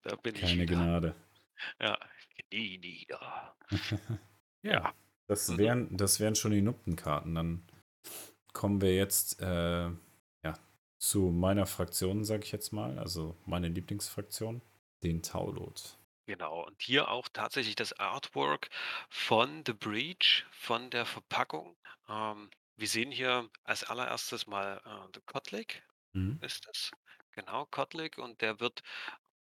Da 0.03 0.17
bin 0.17 0.37
ich 0.37 0.41
keine. 0.41 0.67
Gnade. 0.67 1.15
Ja, 1.81 1.99
Knie 2.51 2.79
nieder. 2.79 3.57
Ja, 4.63 4.93
das 5.27 5.57
mhm, 5.57 5.59
wären, 5.59 5.97
das 5.97 6.21
wären 6.21 6.35
schon 6.35 6.53
die 6.53 6.63
Nuppenkarten. 6.63 7.35
Dann 7.35 7.63
kommen 8.55 8.81
wir 8.83 8.95
jetzt 8.97 9.41
äh, 9.43 9.89
ja, 9.89 10.55
zu 10.99 11.31
meiner 11.33 11.67
Fraktion, 11.67 12.25
sag 12.25 12.45
ich 12.45 12.53
jetzt 12.53 12.73
mal. 12.73 12.99
Also 12.99 13.37
meine 13.47 13.69
Lieblingsfraktion, 13.69 14.63
den 15.05 15.23
Taulot. 15.23 15.99
Genau. 16.31 16.65
Und 16.67 16.83
hier 16.83 17.09
auch 17.11 17.29
tatsächlich 17.29 17.75
das 17.77 17.93
Artwork 17.95 18.69
von 19.11 19.65
The 19.67 19.73
Breach, 19.75 20.47
von 20.51 20.91
der 20.91 21.07
Verpackung. 21.07 21.77
Ähm, 22.09 22.51
wir 22.77 22.89
sehen 22.89 23.11
hier 23.13 23.51
als 23.65 23.85
allererstes 23.85 24.47
mal, 24.47 24.81
äh, 24.85 25.09
The 25.15 25.21
Kotlik 25.27 25.85
Mhm. 26.15 26.41
ist 26.41 26.67
es. 26.73 26.93
Genau, 27.33 27.67
Kotlik 27.67 28.19
und 28.19 28.43
der 28.43 28.61
wird 28.61 28.83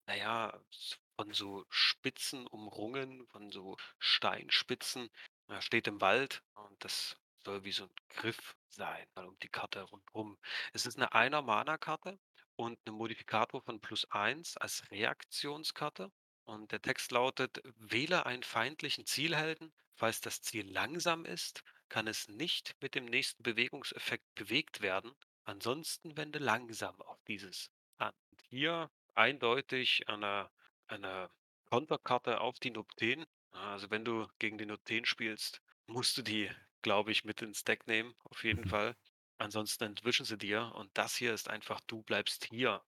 Na 0.06 0.16
ja, 0.16 0.60
s 0.72 0.98
von 1.16 1.32
so 1.34 1.64
Spitzen 1.70 2.46
umrungen, 2.48 3.26
von 3.28 3.50
so 3.52 3.76
Steinspitzen. 4.00 5.10
Er 5.48 5.62
steht 5.62 5.88
im 5.88 6.00
Wald 6.02 6.42
und 6.54 6.84
das 6.84 7.16
soll 7.44 7.64
wie 7.64 7.72
so 7.72 7.84
'n 7.86 7.94
Griff 8.10 8.56
sein, 8.68 9.06
mal 9.16 9.26
um 9.28 9.38
die 9.40 9.48
Karte 9.50 9.82
rundrum. 9.82 10.38
Es 10.74 10.86
ist 10.86 10.98
'ne 10.98 11.12
Einer-Mana-Karte 11.12 12.18
und 12.56 12.78
'ne 12.86 12.92
Modifikator 12.92 13.62
von 13.62 13.80
+1 13.80 14.56
als 14.58 14.90
Reaktionskarte. 14.90 16.10
Und 16.44 16.70
der 16.72 16.80
Text 16.82 17.10
lautet: 17.10 17.60
„Wähle 17.76 18.26
einen 18.26 18.42
feindlichen 18.44 19.06
Zielhelden. 19.06 19.72
Falls 19.94 20.20
das 20.20 20.40
Ziel 20.40 20.70
langsam 20.70 21.24
ist, 21.24 21.64
kann 21.88 22.06
es 22.06 22.28
nicht 22.28 22.76
mit 22.80 22.94
dem 22.94 23.06
nächsten 23.06 23.42
Bewegungseffekt 23.42 24.24
bewegt 24.36 24.80
werden. 24.82 25.12
Ansonsten 25.44 26.16
wende 26.16 26.38
langsam 26.38 27.00
auf 27.02 27.22
dieses 27.24 27.70
an.“ 27.98 28.14
Und 28.30 28.42
hier 28.48 28.90
eindeutig 29.14 30.08
eine 30.08 30.50
eine 30.86 31.30
Konterkarte 31.64 32.40
auf 32.40 32.58
die 32.60 32.70
Nupten. 32.70 33.24
Also, 33.50 33.90
wenn 33.90 34.04
du 34.04 34.28
gegen 34.38 34.58
die 34.58 34.66
Nupten 34.66 35.04
spielst, 35.06 35.60
musst 35.86 36.16
du 36.16 36.22
die, 36.22 36.50
glaube 36.82 37.10
ich, 37.12 37.24
mit 37.24 37.42
ins 37.42 37.64
Deck 37.64 37.86
nehmen, 37.88 38.14
auf 38.24 38.44
jeden. 38.44 38.64
Fall. 38.64 38.96
Ansonsten 39.38 39.84
entwischen 39.84 40.24
sie 40.24 40.38
dir 40.38 40.72
und 40.76 40.90
das 40.96 41.16
hier 41.16 41.34
ist 41.34 41.48
einfach: 41.50 41.80
„Du 41.86 42.02
bleibst 42.04 42.44
hier.“ 42.44 42.82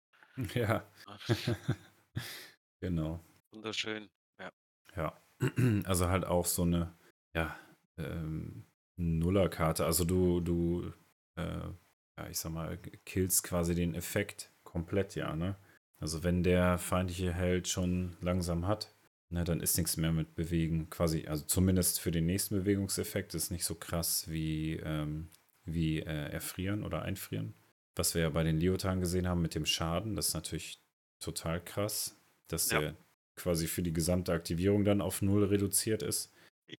Ja, 0.54 0.84
Ne? 1.06 1.20
genau. 2.80 3.20
Wunderschön. 3.54 4.10
Ja, 4.40 4.50
Ja. 4.96 5.20
Also 5.84 6.08
halt 6.08 6.24
auch 6.24 6.46
so 6.46 6.62
eine, 6.62 6.94
ja, 7.34 7.56
ähm, 7.98 8.64
Nullerkarte. 8.96 9.84
Also 9.84 10.04
du, 10.04 10.40
du, 10.40 10.92
äh, 11.36 11.68
ja, 12.16 12.28
ich 12.30 12.38
sag 12.38 12.52
mal, 12.52 12.78
killst 13.04 13.42
quasi 13.44 13.74
den 13.74 13.94
Effekt 13.94 14.52
komplett, 14.62 15.14
ja, 15.14 15.34
ne? 15.34 15.56
Also 15.98 16.22
wenn 16.22 16.42
der 16.42 16.78
feindliche 16.78 17.32
Held 17.32 17.68
schon 17.68 18.16
langsam 18.20 18.66
hat, 18.66 18.94
ne, 19.30 19.44
dann 19.44 19.60
ist 19.60 19.76
nichts 19.76 19.96
mehr 19.96 20.12
mit 20.12 20.34
Bewegen. 20.34 20.90
Quasi, 20.90 21.26
also 21.26 21.44
zumindest 21.44 22.00
für 22.00 22.10
den 22.10 22.26
nächsten 22.26 22.56
Bewegungseffekt 22.56 23.34
ist 23.34 23.50
nicht 23.50 23.64
so 23.64 23.74
krass 23.74 24.30
wie, 24.30 24.76
ähm, 24.84 25.30
wie 25.64 26.00
äh, 26.00 26.30
Erfrieren 26.30 26.84
oder 26.84 27.02
Einfrieren. 27.02 27.54
Was 27.96 28.14
wir 28.14 28.22
ja 28.22 28.30
bei 28.30 28.42
den 28.42 28.58
Leotarden 28.58 29.00
gesehen 29.00 29.28
haben 29.28 29.42
mit 29.42 29.54
dem 29.54 29.66
Schaden, 29.66 30.16
das 30.16 30.28
ist 30.28 30.34
natürlich 30.34 30.80
total 31.20 31.62
krass, 31.62 32.16
dass 32.48 32.70
ja, 32.70 32.80
der 32.80 32.96
quasi 33.36 33.66
für 33.66 33.82
die 33.82 33.92
gesamte 33.92 34.32
Aktivierung 34.32 34.84
dann 34.84 35.00
auf 35.00 35.22
null 35.22 35.44
reduziert 35.44 36.02
ist. 36.02 36.32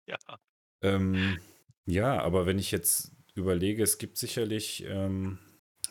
ja, 0.06 0.18
Ähm, 0.82 1.38
ja, 1.86 2.20
aber 2.20 2.46
wenn 2.46 2.58
ich 2.58 2.70
jetzt 2.70 3.12
überlege, 3.34 3.82
es 3.82 3.98
gibt 3.98 4.18
sicherlich 4.18 4.84
ähm, 4.86 5.38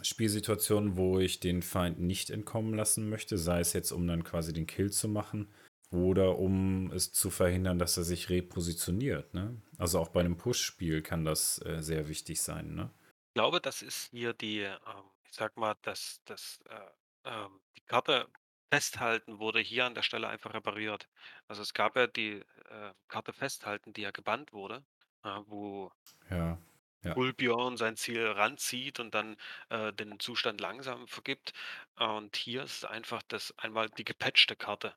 Spielsituationen, 0.02 0.98
wo 0.98 1.20
ich 1.20 1.40
den 1.40 1.62
Feind 1.62 2.00
nicht 2.00 2.30
entkommen 2.30 2.74
lassen 2.74 3.10
möchte, 3.10 3.38
sei 3.38 3.60
es 3.60 3.74
jetzt, 3.74 3.92
um 3.92 4.08
dann 4.08 4.24
quasi 4.24 4.54
den 4.54 4.68
Kill 4.68 4.92
zu 4.92 5.08
machen 5.08 5.54
oder 5.92 6.38
um 6.38 6.92
es 6.92 7.12
zu 7.12 7.30
verhindern, 7.30 7.80
dass 7.80 7.98
er 7.98 8.04
sich 8.04 8.30
repositioniert. 8.30 9.34
Ne? 9.34 9.62
Also 9.78 10.00
auch 10.00 10.10
bei 10.10 10.20
einem 10.20 10.38
Push-Spiel 10.38 11.02
kann 11.02 11.26
das 11.26 11.64
äh, 11.66 11.82
sehr 11.82 12.10
wichtig 12.10 12.42
sein. 12.42 12.76
Ne? 12.76 12.92
Ich 13.30 13.34
glaube, 13.36 13.62
das 13.62 13.82
ist 13.82 14.10
hier 14.12 14.34
die, 14.34 14.60
ähm 14.60 15.12
ich 15.28 15.36
sage 15.36 15.60
mal, 15.60 15.76
das 15.82 16.22
das, 16.26 16.60
äh, 16.70 17.30
ähm 17.30 17.60
die 17.78 17.82
Karte 17.82 18.28
Festhalten 18.72 19.40
wurde 19.40 19.60
hier 19.60 19.86
an 19.86 19.96
der 19.96 20.02
Stelle 20.04 20.28
einfach 20.28 20.54
repariert. 20.54 21.10
Also, 21.48 21.62
es 21.62 21.74
gab 21.74 21.96
ja 21.96 22.08
die, 22.08 22.44
äh, 22.70 22.94
Karte 23.08 23.34
Festhalten, 23.34 23.94
die 23.94 24.02
ja 24.02 24.12
gebannt 24.12 24.54
wurde, 24.54 24.86
äh, 25.24 25.40
wo 25.48 25.92
Ja, 26.30 26.60
ja. 27.04 27.16
Ulbjorn 27.16 27.78
sein 27.78 27.96
Ziel 27.98 28.26
ranzieht 28.28 29.00
und 29.00 29.14
dann, 29.16 29.38
äh, 29.70 29.94
den 29.94 30.20
Zustand 30.20 30.60
langsam 30.62 31.08
vergibt. 31.08 31.54
Und 31.96 32.36
hier 32.36 32.64
ist 32.64 32.86
einfach 32.86 33.22
das 33.28 33.58
einmal 33.58 33.90
die 33.90 34.04
gepatchte 34.06 34.56
Karte, 34.56 34.94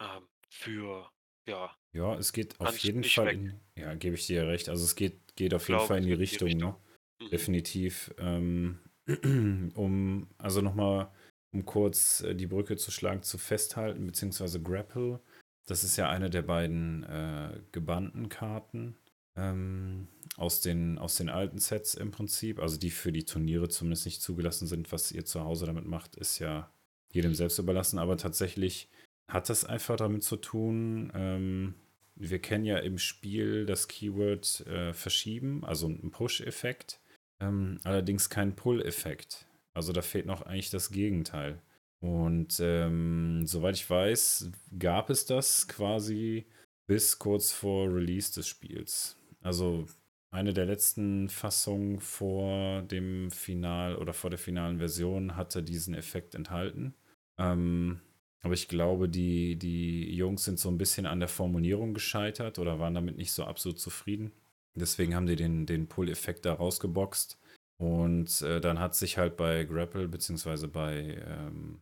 ähm, 0.00 0.28
für 0.48 1.10
ja, 1.46 1.76
Ja, 1.92 2.14
es 2.16 2.32
geht 2.32 2.60
auf 2.60 2.76
jeden 2.78 3.02
nicht 3.02 3.04
Fall 3.04 3.30
weg. 3.30 3.32
in, 3.32 3.60
ja, 3.76 3.94
gebe 3.94 4.14
ich 4.16 4.26
dir 4.26 4.46
recht. 4.46 4.68
Also 4.68 4.84
es 4.84 4.94
geht, 4.94 5.36
geht 5.36 5.54
auf 5.54 5.68
jeden 5.68 5.80
glaube, 5.80 5.80
Fall 5.80 5.98
in 5.98 6.06
die 6.06 6.12
in 6.18 6.26
die 6.26 6.36
Richtung, 6.36 6.56
ne? 6.58 6.76
Mhm. 7.20 7.32
Definitiv. 7.32 8.14
Ähm, 8.18 8.80
um, 9.74 10.28
also 10.38 10.60
nochmal, 10.60 11.12
um 11.52 11.64
kurz 11.64 12.22
äh, 12.22 12.34
die 12.34 12.46
Brücke 12.46 12.76
zu 12.76 12.90
schlagen, 12.90 13.22
zu 13.22 13.38
festhalten, 13.38 14.06
beziehungsweise 14.06 14.60
Grapple. 14.62 15.20
Das 15.66 15.84
ist 15.84 15.96
ja 15.96 16.08
eine 16.08 16.30
der 16.30 16.42
beiden 16.42 17.04
äh, 17.04 17.60
gebannten 17.72 18.28
Karten 18.28 18.96
ähm, 19.36 20.08
aus, 20.36 20.60
den, 20.60 20.98
aus 20.98 21.16
den 21.16 21.28
alten 21.28 21.58
Sets 21.58 21.94
im 21.94 22.10
Prinzip. 22.10 22.58
Also 22.58 22.78
die 22.78 22.90
für 22.90 23.12
die 23.12 23.24
Turniere 23.24 23.68
zumindest 23.68 24.06
nicht 24.06 24.22
zugelassen 24.22 24.66
sind. 24.66 24.92
Was 24.92 25.12
ihr 25.12 25.24
zu 25.24 25.44
Hause 25.44 25.66
damit 25.66 25.86
macht, 25.86 26.16
ist 26.16 26.38
ja 26.38 26.70
jedem 27.12 27.34
selbst 27.34 27.58
überlassen. 27.58 27.98
Aber 27.98 28.16
tatsächlich 28.16 28.88
hat 29.28 29.48
das 29.50 29.64
einfach 29.64 29.96
damit 29.96 30.22
zu 30.22 30.36
tun, 30.36 31.12
ähm, 31.14 31.74
wir 32.20 32.40
kennen 32.40 32.64
ja 32.64 32.78
im 32.78 32.98
Spiel 32.98 33.64
das 33.64 33.86
Keyword 33.86 34.66
äh, 34.66 34.92
verschieben, 34.92 35.64
also 35.64 35.86
ein 35.86 36.10
Push-Effekt. 36.10 37.00
Ähm, 37.40 37.78
allerdings 37.84 38.28
kein 38.28 38.56
Pull-Effekt. 38.56 39.46
Also 39.74 39.92
da 39.92 40.02
fehlt 40.02 40.26
noch 40.26 40.42
eigentlich 40.42 40.70
das 40.70 40.90
Gegenteil. 40.90 41.60
Und 42.00 42.60
ähm, 42.60 43.44
soweit 43.44 43.74
ich 43.74 43.88
weiß, 43.88 44.50
gab 44.78 45.10
es 45.10 45.26
das 45.26 45.66
quasi 45.66 46.46
bis 46.86 47.18
kurz 47.18 47.52
vor 47.52 47.92
Release 47.92 48.32
des 48.32 48.46
Spiels. 48.46 49.16
Also 49.40 49.86
eine 50.30 50.52
der 50.52 50.66
letzten 50.66 51.28
Fassungen 51.28 52.00
vor 52.00 52.82
dem 52.82 53.30
Final 53.30 53.96
oder 53.96 54.12
vor 54.12 54.30
der 54.30 54.38
finalen 54.38 54.78
Version 54.78 55.36
hatte 55.36 55.62
diesen 55.62 55.94
Effekt 55.94 56.34
enthalten. 56.34 56.94
Ähm, 57.38 58.00
aber 58.42 58.54
ich 58.54 58.68
glaube, 58.68 59.08
die, 59.08 59.56
die 59.56 60.14
Jungs 60.14 60.44
sind 60.44 60.58
so 60.58 60.68
ein 60.68 60.78
bisschen 60.78 61.06
an 61.06 61.18
der 61.18 61.28
Formulierung 61.28 61.94
gescheitert 61.94 62.58
oder 62.58 62.78
waren 62.78 62.94
damit 62.94 63.16
nicht 63.16 63.32
so 63.32 63.44
absolut 63.44 63.80
zufrieden. 63.80 64.32
Deswegen 64.74 65.14
haben 65.14 65.26
die 65.26 65.36
den, 65.36 65.66
den 65.66 65.88
Pull-Effekt 65.88 66.44
da 66.44 66.54
rausgeboxt. 66.54 67.38
Und 67.78 68.42
äh, 68.42 68.60
dann 68.60 68.80
hat 68.80 68.94
sich 68.94 69.18
halt 69.18 69.36
bei 69.36 69.64
Grapple, 69.64 70.08
beziehungsweise 70.08 70.68
bei, 70.68 71.22
ähm, 71.26 71.80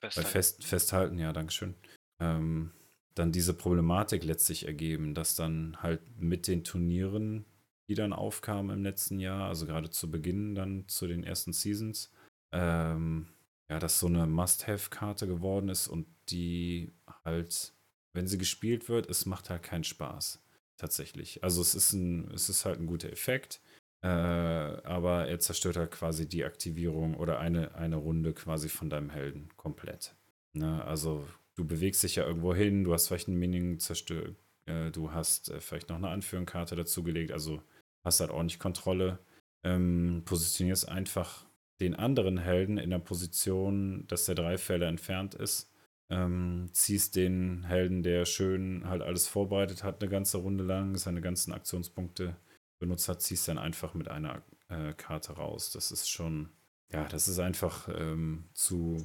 bei 0.00 0.08
Festhalten. 0.08 0.30
Fest, 0.30 0.64
Festhalten, 0.64 1.18
ja, 1.18 1.32
Dankeschön, 1.32 1.74
ähm, 2.20 2.72
dann 3.14 3.30
diese 3.30 3.54
Problematik 3.54 4.24
letztlich 4.24 4.66
ergeben, 4.66 5.14
dass 5.14 5.36
dann 5.36 5.76
halt 5.82 6.00
mit 6.18 6.46
den 6.48 6.64
Turnieren, 6.64 7.44
die 7.88 7.94
dann 7.94 8.14
aufkamen 8.14 8.76
im 8.78 8.82
letzten 8.82 9.20
Jahr, 9.20 9.48
also 9.48 9.66
gerade 9.66 9.90
zu 9.90 10.10
Beginn 10.10 10.54
dann 10.54 10.88
zu 10.88 11.06
den 11.06 11.22
ersten 11.22 11.52
Seasons, 11.52 12.10
ähm, 12.52 13.28
ja, 13.68 13.78
dass 13.78 13.98
so 13.98 14.06
eine 14.06 14.26
Must-Have-Karte 14.26 15.26
geworden 15.26 15.68
ist 15.68 15.86
und 15.86 16.06
die 16.30 16.92
halt, 17.24 17.74
wenn 18.14 18.26
sie 18.26 18.38
gespielt 18.38 18.88
wird, 18.88 19.08
es 19.10 19.26
macht 19.26 19.50
halt 19.50 19.62
keinen 19.62 19.84
Spaß. 19.84 20.40
Tatsächlich. 20.76 21.44
Also 21.44 21.60
es 21.60 21.74
ist 21.74 21.92
ein, 21.92 22.30
es 22.32 22.48
ist 22.48 22.64
halt 22.64 22.80
ein 22.80 22.86
guter 22.86 23.10
Effekt, 23.12 23.60
äh, 24.04 24.06
aber 24.06 25.28
er 25.28 25.38
zerstört 25.38 25.78
halt 25.78 25.90
quasi 25.90 26.28
die 26.28 26.44
Aktivierung 26.44 27.14
oder 27.14 27.38
eine, 27.38 27.74
eine 27.74 27.96
Runde 27.96 28.34
quasi 28.34 28.68
von 28.68 28.90
deinem 28.90 29.08
Helden 29.08 29.48
komplett. 29.56 30.14
Ne? 30.52 30.84
Also 30.84 31.26
du 31.54 31.64
bewegst 31.64 32.02
dich 32.02 32.16
ja 32.16 32.26
irgendwo 32.26 32.54
hin, 32.54 32.84
du 32.84 32.92
hast 32.92 33.08
vielleicht 33.08 33.28
ein 33.28 33.38
Minion 33.38 33.78
zerstört, 33.78 34.36
äh, 34.66 34.90
du 34.90 35.12
hast 35.12 35.48
äh, 35.48 35.58
vielleicht 35.58 35.88
noch 35.88 35.96
eine 35.96 36.10
Anführungskarte 36.10 36.76
dazugelegt, 36.76 37.32
also 37.32 37.62
hast 38.04 38.20
halt 38.20 38.30
ordentlich 38.30 38.58
Kontrolle. 38.58 39.20
Ähm, 39.64 40.20
positionierst 40.26 40.86
einfach 40.86 41.46
den 41.80 41.94
anderen 41.94 42.36
Helden 42.36 42.76
in 42.76 42.90
der 42.90 42.98
Position, 42.98 44.06
dass 44.08 44.26
der 44.26 44.34
drei 44.34 44.58
Felder 44.58 44.88
entfernt 44.88 45.34
ist. 45.34 45.72
Ähm, 46.10 46.68
ziehst 46.72 47.16
den 47.16 47.64
Helden, 47.64 48.02
der 48.02 48.26
schön 48.26 48.86
halt 48.86 49.00
alles 49.00 49.26
vorbereitet 49.26 49.82
hat, 49.82 50.02
eine 50.02 50.10
ganze 50.10 50.36
Runde 50.36 50.62
lang, 50.62 50.98
seine 50.98 51.22
ganzen 51.22 51.54
Aktionspunkte 51.54 52.36
benutzt 52.78 53.08
hat, 53.08 53.22
ziehst 53.22 53.48
dann 53.48 53.58
einfach 53.58 53.94
mit 53.94 54.08
einer 54.08 54.42
äh, 54.68 54.92
Karte 54.94 55.32
raus. 55.34 55.70
Das 55.70 55.90
ist 55.92 56.08
schon, 56.08 56.50
ja, 56.90 57.04
das 57.08 57.28
ist 57.28 57.38
einfach 57.38 57.88
ähm, 57.88 58.48
zu, 58.54 58.96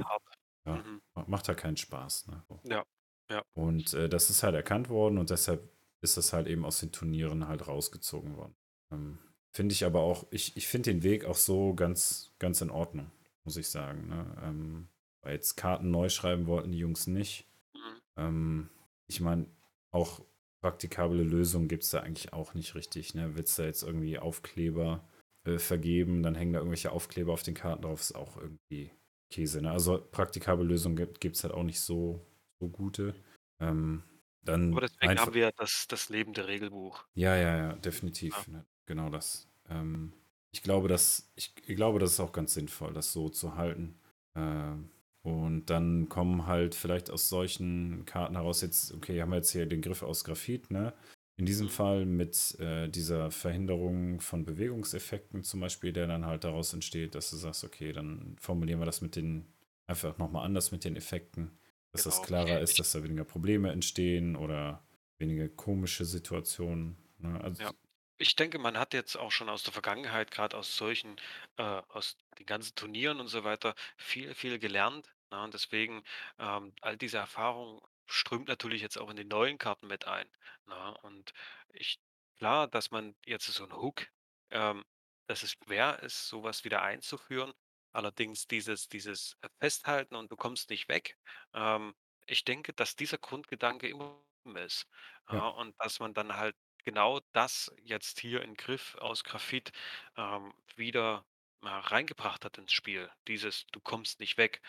ja, 0.66 0.76
Mhm. 0.78 1.02
macht 1.28 1.48
halt 1.48 1.58
keinen 1.58 1.78
Spaß. 1.78 2.28
Ne? 2.28 2.44
Ja, 2.64 2.84
ja. 3.32 3.42
Und 3.54 3.94
äh, 3.94 4.08
das 4.10 4.30
ist 4.30 4.44
halt 4.44 4.56
erkannt 4.56 4.90
worden 4.90 5.18
und 5.18 5.30
deshalb 5.32 5.68
ist 6.02 6.18
das 6.18 6.32
halt 6.34 6.48
eben 6.48 6.64
aus 6.66 6.80
den 6.80 6.92
Turnieren 6.92 7.48
halt 7.48 7.68
rausgezogen 7.68 8.38
worden. 8.38 8.56
Ähm, 8.92 9.18
finde 9.52 9.74
ich 9.74 9.84
aber 9.86 10.02
auch, 10.02 10.28
ich, 10.32 10.56
ich 10.58 10.68
finde 10.68 10.92
den 10.92 11.04
Weg 11.04 11.26
auch 11.26 11.36
so 11.36 11.74
ganz, 11.74 12.34
ganz 12.40 12.62
in 12.62 12.70
Ordnung, 12.70 13.12
muss 13.44 13.58
ich 13.58 13.70
sagen. 13.70 14.08
Ne? 14.08 14.38
Ähm, 14.44 14.90
weil 15.22 15.34
jetzt 15.34 15.56
Karten 15.56 15.90
neu 15.92 16.10
schreiben 16.10 16.46
wollten 16.48 16.72
die 16.72 16.78
Jungs 16.78 17.08
nicht. 17.08 17.48
Mhm. 17.74 18.02
Ähm, 18.18 18.70
ich 19.08 19.22
meine, 19.22 19.48
auch 19.92 20.22
praktikable 20.62 21.24
Lösungen 21.24 21.68
gibt 21.68 21.84
es 21.84 21.92
da 21.92 22.02
eigentlich 22.02 22.34
auch 22.34 22.54
nicht 22.54 22.76
richtig. 22.76 23.14
Ne? 23.14 23.36
Willst 23.36 23.58
du 23.58 23.62
da 23.62 23.68
jetzt 23.68 23.84
irgendwie 23.84 24.20
Aufkleber 24.20 25.08
äh, 25.46 25.58
vergeben, 25.58 26.24
dann 26.24 26.36
hängen 26.36 26.54
da 26.54 26.60
irgendwelche 26.60 26.92
Aufkleber 26.92 27.34
auf 27.34 27.44
den 27.44 27.54
Karten 27.54 27.84
drauf, 27.84 28.02
ist 28.02 28.16
auch 28.16 28.38
irgendwie 28.38 28.92
Käse. 29.32 29.62
Ne? 29.62 29.72
Also 29.72 30.00
praktikable 30.12 30.66
Lösungen 30.66 30.96
gibt 31.20 31.36
es 31.36 31.44
halt 31.44 31.54
auch 31.54 31.64
nicht 31.64 31.80
so, 31.80 32.26
so 32.60 32.68
gute. 32.68 33.16
Ähm, 33.60 34.04
dann 34.44 34.72
Aber 34.72 34.82
deswegen 34.82 35.20
haben 35.20 35.34
wir 35.34 35.52
das, 35.58 35.86
das 35.88 36.10
lebende 36.10 36.48
Regelbuch. 36.48 37.06
ja, 37.14 37.36
ja, 37.36 37.58
ja, 37.58 37.74
definitiv. 37.74 38.48
Ne? 38.48 38.66
Genau 38.86 39.10
das. 39.10 39.48
Ähm, 39.70 40.14
ich 40.52 40.64
glaube, 40.64 40.88
dass, 40.88 41.32
ich, 41.36 41.54
ich 41.66 41.76
glaube, 41.76 42.00
das 42.00 42.14
ist 42.14 42.20
auch 42.20 42.32
ganz 42.32 42.54
sinnvoll, 42.54 42.94
das 42.94 43.12
so 43.14 43.30
zu 43.30 43.56
halten. 43.56 44.00
Ähm, 44.36 44.90
und 45.24 45.66
dann 45.70 46.10
kommen 46.10 46.46
halt 46.48 46.76
vielleicht 46.76 47.10
aus 47.12 47.30
solchen 47.30 48.06
Karten 48.06 48.36
heraus 48.36 48.62
jetzt, 48.62 48.94
okay, 48.94 49.22
haben 49.22 49.30
wir 49.32 49.38
jetzt 49.38 49.52
hier 49.52 49.66
den 49.66 49.82
Griff 49.82 50.02
aus 50.04 50.24
Graphit, 50.24 50.72
ne? 50.72 50.94
In 51.38 51.46
diesem 51.46 51.70
Mhm. 51.70 51.70
Fall 51.70 52.06
mit 52.06 52.58
äh, 52.60 52.90
dieser 52.90 53.32
Verhinderung 53.32 54.20
von 54.20 54.44
Bewegungseffekten 54.46 55.44
zum 55.44 55.62
Beispiel, 55.62 55.94
der 55.94 56.08
dann 56.08 56.26
halt 56.26 56.44
daraus 56.44 56.74
entsteht, 56.74 57.16
dass 57.16 57.30
du 57.30 57.38
sagst, 57.38 57.64
okay, 57.64 57.94
dann 57.94 58.36
formulieren 58.40 58.80
wir 58.82 58.86
das 58.86 59.00
mit 59.02 59.16
den, 59.16 59.54
einfach 59.88 60.18
nochmal 60.18 60.46
anders 60.46 60.72
mit 60.72 60.84
den 60.84 60.96
Effekten, 60.98 61.58
dass 61.92 62.04
das 62.04 62.22
Genau. 62.22 62.22
klarer 62.22 62.60
ist, 62.60 62.78
dass 62.80 62.92
da 62.92 63.04
weniger 63.04 63.24
Probleme 63.24 63.72
entstehen 63.72 64.36
oder 64.36 64.84
weniger 65.18 65.48
komische 65.50 66.04
Situationen. 66.06 66.98
Ne? 67.18 67.40
Also, 67.42 67.60
Ja. 67.60 67.74
Ich 68.22 68.36
denke, 68.36 68.60
man 68.60 68.78
hat 68.78 68.94
jetzt 68.94 69.16
auch 69.16 69.32
schon 69.32 69.50
aus 69.50 69.64
der 69.64 69.72
Vergangenheit, 69.74 70.30
gerade 70.32 70.58
aus 70.58 70.76
solchen, 70.76 71.16
äh, 71.58 71.64
aus 71.88 72.18
den 72.38 72.46
ganzen 72.46 72.76
Turnieren 72.76 73.20
und 73.22 73.28
so 73.30 73.44
weiter, 73.46 73.76
viel, 73.98 74.36
viel 74.36 74.60
gelernt. 74.60 75.14
Ne? 75.32 75.42
Und 75.44 75.54
deswegen, 75.54 76.04
ähm, 76.38 76.74
all 76.82 76.98
diese 76.98 77.18
Erfahrung 77.18 77.82
strömt 78.08 78.48
natürlich 78.50 78.82
jetzt 78.82 78.98
auch 78.98 79.10
in 79.10 79.16
die 79.16 79.24
neuen 79.26 79.58
Karten 79.58 79.88
mit 79.88 80.06
ein. 80.06 80.30
Ne? 80.66 80.98
Und 81.04 81.32
ich, 81.70 82.02
klar, 82.38 82.68
dass 82.68 82.92
man 82.92 83.16
jetzt 83.26 83.46
so 83.48 83.64
ein 83.66 83.72
Hook, 83.74 84.08
ähm, 84.52 84.84
dass 85.28 85.44
es 85.44 85.52
schwer 85.64 86.00
ist, 86.04 86.28
sowas 86.28 86.64
wieder 86.66 86.82
einzuführen. 86.82 87.54
Allerdings 87.94 88.48
dieses, 88.48 88.90
dieses 88.90 89.38
Festhalten 89.62 90.16
und 90.16 90.30
du 90.32 90.36
kommst 90.36 90.70
nicht 90.70 90.90
weg. 90.90 91.18
Ähm, 91.54 91.96
ich 92.28 92.44
denke, 92.44 92.74
dass 92.74 92.96
dieser 92.98 93.18
Grundgedanke 93.18 93.88
immer 93.90 94.24
ist. 94.56 94.88
ja. 95.32 95.40
Ja, 95.40 95.48
und 95.48 95.76
dass 95.80 96.00
man 96.00 96.14
dann 96.14 96.36
halt 96.36 96.56
genau 96.86 97.20
das 97.34 97.72
jetzt 97.84 98.20
hier 98.20 98.42
in 98.42 98.56
Griff 98.56 98.96
aus 98.96 99.24
Graphit, 99.24 99.72
ähm, 100.18 100.54
wieder, 100.76 101.26
ja, 101.64 101.80
reingebracht 101.80 102.46
hat 102.46 102.58
ins 102.58 102.72
Spiel. 102.74 103.10
Dieses 103.28 103.66
„Du 103.72 103.80
kommst 103.82 104.20
nicht 104.20 104.38
weg“, 104.38 104.62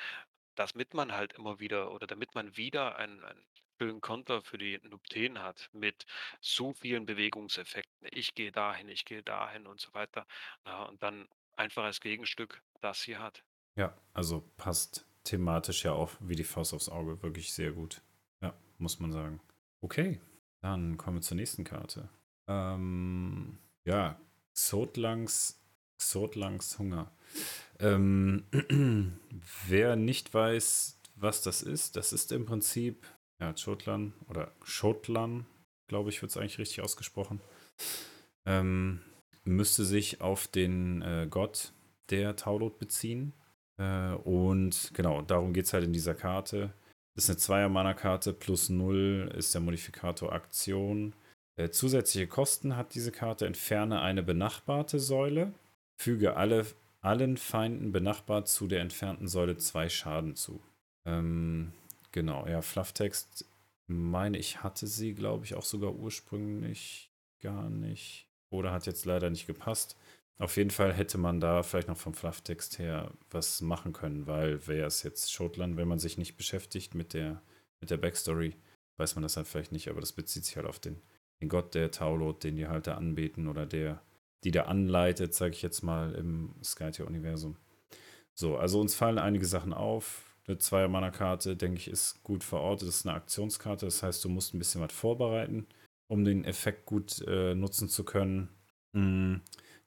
damit 0.57 0.95
man 0.95 1.13
halt 1.13 1.35
immer 1.35 1.61
wieder 1.61 1.93
oder 1.93 2.07
damit 2.07 2.35
man 2.35 2.57
wieder 2.57 2.97
einen 2.97 3.25
einen 3.25 3.45
schönen 3.81 4.01
Konter 4.03 4.43
für 4.43 4.59
die 4.59 4.79
Nupten 4.83 5.41
hat 5.43 5.69
mit 5.73 6.05
so 6.41 6.73
vielen 6.75 7.07
Bewegungseffekten. 7.07 8.09
Ich 8.13 8.35
gehe 8.35 8.53
dahin, 8.53 8.89
ich 8.89 9.05
gehe 9.07 9.23
dahin 9.23 9.67
und 9.67 9.81
so 9.81 9.93
weiter. 9.95 10.27
Ja, 10.67 10.85
und 10.85 11.03
dann 11.03 11.29
einfach 11.57 11.85
als 11.85 12.01
Gegenstück 12.01 12.63
das 12.81 13.03
hier 13.03 13.21
hat. 13.21 13.43
Ja, 13.77 13.97
also 14.13 14.43
passt 14.57 15.07
thematisch 15.25 15.85
ja 15.85 15.93
auch 15.93 16.13
wie 16.21 16.37
die 16.37 16.45
Faust 16.45 16.75
aufs 16.75 16.89
Auge 16.89 17.23
wirklich 17.23 17.53
sehr 17.53 17.73
gut. 17.73 18.03
Ja, 18.43 18.55
muss 18.79 19.01
man 19.01 19.13
sagen. 19.13 19.41
Okay, 19.81 20.21
dann 20.61 20.97
kommen 20.97 21.19
wir 21.19 21.23
zur 21.23 21.37
nächsten 21.37 21.65
Karte. 21.65 22.09
Ähm, 22.47 23.59
ja, 23.85 24.21
Xotlangs, 24.55 25.61
Xotlangs 25.99 26.79
Hunger. 26.79 27.11
Ähm, 27.79 28.45
wer 29.67 29.97
nicht 29.97 30.35
weiß, 30.35 30.99
was 31.17 31.43
das 31.43 31.63
ist, 31.63 31.97
das 31.97 32.13
ist 32.13 32.33
im 32.33 32.47
Prinzip, 32.47 33.07
ja, 33.41 33.55
Chotlan 33.55 34.13
oder 34.29 34.53
Schotlan, 34.63 35.47
glaube 35.87 36.11
ich, 36.11 36.21
wird 36.23 36.31
es 36.31 36.37
eigentlich 36.37 36.59
richtig 36.59 36.83
ausgesprochen. 36.83 37.41
Ähm, 38.47 39.01
müsste 39.45 39.85
sich 39.85 40.21
auf 40.21 40.47
den 40.49 41.03
äh, 41.03 41.27
Gott 41.31 41.73
der 42.11 42.37
Taulot 42.37 42.79
beziehen. 42.79 43.33
Äh, 43.79 44.13
und 44.13 44.91
genau, 44.95 45.23
darum 45.23 45.53
geht 45.53 45.67
es 45.67 45.73
halt 45.73 45.85
in 45.85 45.93
dieser 45.93 46.15
Karte. 46.15 46.73
Das 47.15 47.25
ist 47.25 47.31
eine 47.31 47.39
Zweier-Mana-Karte, 47.39 48.33
plus 48.33 48.69
0 48.69 49.33
ist 49.37 49.55
der 49.55 49.61
Modifikator 49.61 50.33
Aktion. 50.33 51.15
Äh, 51.57 51.71
zusätzliche 51.71 52.27
Kosten 52.27 52.77
hat 52.77 52.95
diese 52.95 53.13
Karte, 53.13 53.47
entferne 53.47 54.01
eine 54.01 54.23
benachbarte 54.23 54.99
Säule, 54.99 55.53
füge 55.99 56.37
alle, 56.37 56.67
allen 57.01 57.37
Feinden 57.37 57.93
benachbart 57.93 58.49
zu 58.49 58.67
der 58.67 58.81
entfernten 58.81 59.29
Säule 59.29 59.57
zwei 59.57 59.89
Schaden 59.89 60.37
zu. 60.37 60.63
Ähm, 61.05 61.73
genau, 62.13 62.47
ja, 62.47 62.63
Flufftext, 62.63 63.45
meine 63.87 64.39
ich, 64.39 64.63
hatte 64.63 64.87
sie, 64.87 65.15
glaube 65.15 65.45
ich, 65.45 65.55
auch 65.55 65.65
sogar 65.65 65.95
ursprünglich 65.95 67.11
gar 67.41 67.69
nicht. 67.69 68.27
Oder 68.51 68.73
hat 68.73 68.87
jetzt 68.87 69.05
leider 69.05 69.31
nicht 69.31 69.47
gepasst. 69.47 69.97
Auf 70.39 70.57
jeden 70.57 70.71
Fall 70.71 70.93
hätte 70.95 71.19
man 71.19 71.41
da 71.41 71.63
vielleicht 71.63 71.89
noch 71.89 71.99
vom 71.99 72.15
Flufftext 72.15 72.79
her 72.79 73.13
was 73.31 73.61
machen 73.61 73.93
können, 73.93 74.27
weil 74.27 74.67
wäre 74.67 74.87
es 74.87 75.03
jetzt 75.03 75.33
Schottland, 75.33 75.77
wenn 75.77 75.89
man 75.89 75.99
sich 75.99 76.17
nicht 76.17 76.37
beschäftigt 76.37 76.95
mit 76.95 77.13
der, 77.13 77.43
mit 77.81 77.91
der 77.91 77.99
Backstory, 77.99 78.57
weiß 78.97 79.17
man 79.17 79.23
das 79.23 79.37
halt 79.37 79.49
vielleicht 79.49 79.73
nicht, 79.73 79.89
aber 79.89 80.01
das 80.01 80.13
bezieht 80.13 80.45
sich 80.45 80.57
halt 80.57 80.67
auf 80.67 80.79
den, 80.79 81.01
den 81.43 81.49
Gott 81.49 81.75
der 81.75 81.91
Taulot, 81.91 82.45
den 82.45 82.57
die 82.57 82.69
halt 82.69 82.87
da 82.87 82.95
anbeten 82.95 83.49
oder 83.49 83.67
der, 83.67 84.03
die 84.45 84.51
da 84.51 84.63
anleitet, 84.63 85.35
sage 85.35 85.53
ich 85.53 85.63
jetzt 85.63 85.83
mal, 85.83 86.15
im 86.15 86.55
Skytier-Universum. 86.63 87.57
So, 88.35 88.57
also 88.57 88.81
uns 88.81 88.95
fallen 88.95 89.19
einige 89.19 89.45
Sachen 89.45 89.73
auf. 89.75 90.25
Eine 90.47 90.59
Zweier-Mana-Karte, 90.59 91.57
denke 91.57 91.79
ich, 91.79 91.89
ist 91.89 92.23
gut 92.23 92.43
verortet. 92.43 92.89
Das 92.89 92.97
ist 92.97 93.07
eine 93.07 93.15
Aktionskarte, 93.15 93.85
das 93.85 94.03
heißt, 94.03 94.25
du 94.25 94.29
musst 94.29 94.55
ein 94.55 94.59
bisschen 94.59 94.81
was 94.81 94.93
vorbereiten, 94.93 95.67
um 96.09 96.25
den 96.25 96.45
Effekt 96.45 96.87
gut 96.87 97.23
äh, 97.27 97.55
nutzen 97.55 97.89
zu 97.89 98.05
können. 98.05 98.49
Mm, 98.93 99.37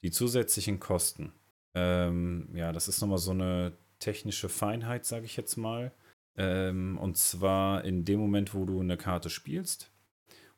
Die 0.04 0.12
zusätzlichen 0.12 0.80
Kosten. 0.80 1.34
Ähm, 1.74 2.50
ja, 2.54 2.72
das 2.72 2.88
ist 2.88 3.02
nochmal 3.02 3.18
so 3.18 3.32
eine 3.32 3.74
technische 4.00 4.50
Feinheit, 4.50 5.06
sage 5.06 5.26
ich 5.26 5.38
jetzt 5.38 5.56
mal. 5.58 5.92
Ähm, 6.36 6.98
und 6.98 7.18
zwar 7.18 7.84
in 7.86 8.06
dem 8.06 8.20
Moment, 8.20 8.54
wo 8.54 8.66
du 8.66 8.80
eine 8.80 8.98
Karte 8.98 9.30
spielst, 9.30 9.90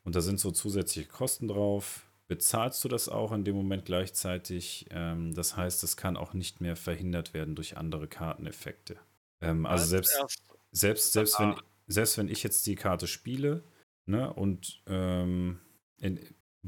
und 0.06 0.14
da 0.14 0.20
sind 0.20 0.38
so 0.38 0.52
zusätzliche 0.52 1.08
Kosten 1.08 1.48
drauf, 1.48 2.06
bezahlst 2.28 2.82
du 2.84 2.88
das 2.88 3.08
auch 3.08 3.32
in 3.32 3.42
dem 3.42 3.56
Moment 3.56 3.84
gleichzeitig. 3.84 4.86
Ähm, 4.90 5.34
das 5.34 5.56
heißt, 5.56 5.82
es 5.82 5.96
kann 5.96 6.16
auch 6.16 6.32
nicht 6.32 6.60
mehr 6.60 6.76
verhindert 6.76 7.34
werden 7.34 7.56
durch 7.56 7.76
andere 7.76 8.06
Karteneffekte. 8.06 8.96
Ähm, 9.40 9.66
also 9.66 9.82
Als 9.82 9.90
selbst, 9.90 10.44
selbst, 10.70 11.12
selbst, 11.12 11.40
wenn, 11.40 11.50
danach. 11.50 11.64
selbst 11.88 12.18
wenn 12.18 12.28
ich 12.28 12.44
jetzt 12.44 12.66
die 12.68 12.76
Karte 12.76 13.08
spiele 13.08 13.64
ne, 14.06 14.32
und 14.32 14.80
ähm, 14.86 15.60
in, 15.98 16.20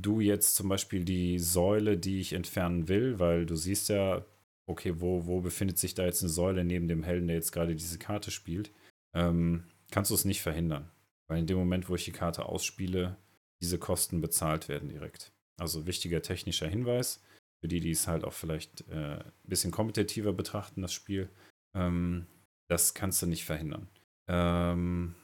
du 0.03 0.21
jetzt 0.21 0.55
zum 0.55 0.69
Beispiel 0.69 1.05
die 1.05 1.39
Säule, 1.39 1.97
die 1.97 2.21
ich 2.21 2.33
entfernen 2.33 2.89
will, 2.89 3.19
weil 3.19 3.47
du 3.47 3.57
siehst 3.57 3.89
ja, 3.89 4.25
okay, 4.67 5.01
wo, 5.01 5.27
wo 5.27 5.41
befindet 5.41 5.79
sich 5.79 5.95
da 5.95 6.05
jetzt 6.05 6.23
eine 6.23 6.31
Säule 6.31 6.65
neben 6.65 6.89
dem 6.89 7.03
Helden, 7.03 7.29
der 7.29 7.37
jetzt 7.37 7.53
gerade 7.53 7.75
diese 7.75 7.99
Karte 7.99 8.31
spielt, 8.31 8.71
ähm, 9.15 9.65
kannst 9.91 10.11
du 10.11 10.15
es 10.15 10.25
nicht 10.25 10.43
verhindern. 10.43 10.91
Weil 11.29 11.41
in 11.41 11.47
dem 11.47 11.59
Moment, 11.59 11.89
wo 11.89 11.95
ich 11.95 12.05
die 12.05 12.13
Karte 12.13 12.47
ausspiele, 12.47 13.17
diese 13.61 13.79
Kosten 13.79 14.21
bezahlt 14.21 14.69
werden 14.69 14.89
direkt. 14.89 15.33
Also 15.59 15.87
wichtiger 15.87 16.23
technischer 16.23 16.69
Hinweis 16.69 17.23
für 17.61 17.69
die, 17.69 17.81
die 17.81 17.91
es 17.91 18.07
halt 18.07 18.25
auch 18.25 18.33
vielleicht 18.33 18.89
äh, 18.89 19.19
ein 19.19 19.33
bisschen 19.45 19.73
kompetitiver 19.73 20.33
betrachten, 20.33 20.83
das 20.83 20.93
Spiel. 20.93 21.29
Ähm, 21.75 22.27
das 22.69 22.95
kannst 22.95 23.21
du 23.23 23.27
nicht 23.27 23.45
verhindern. 23.45 23.89
Ähm, 24.29 25.15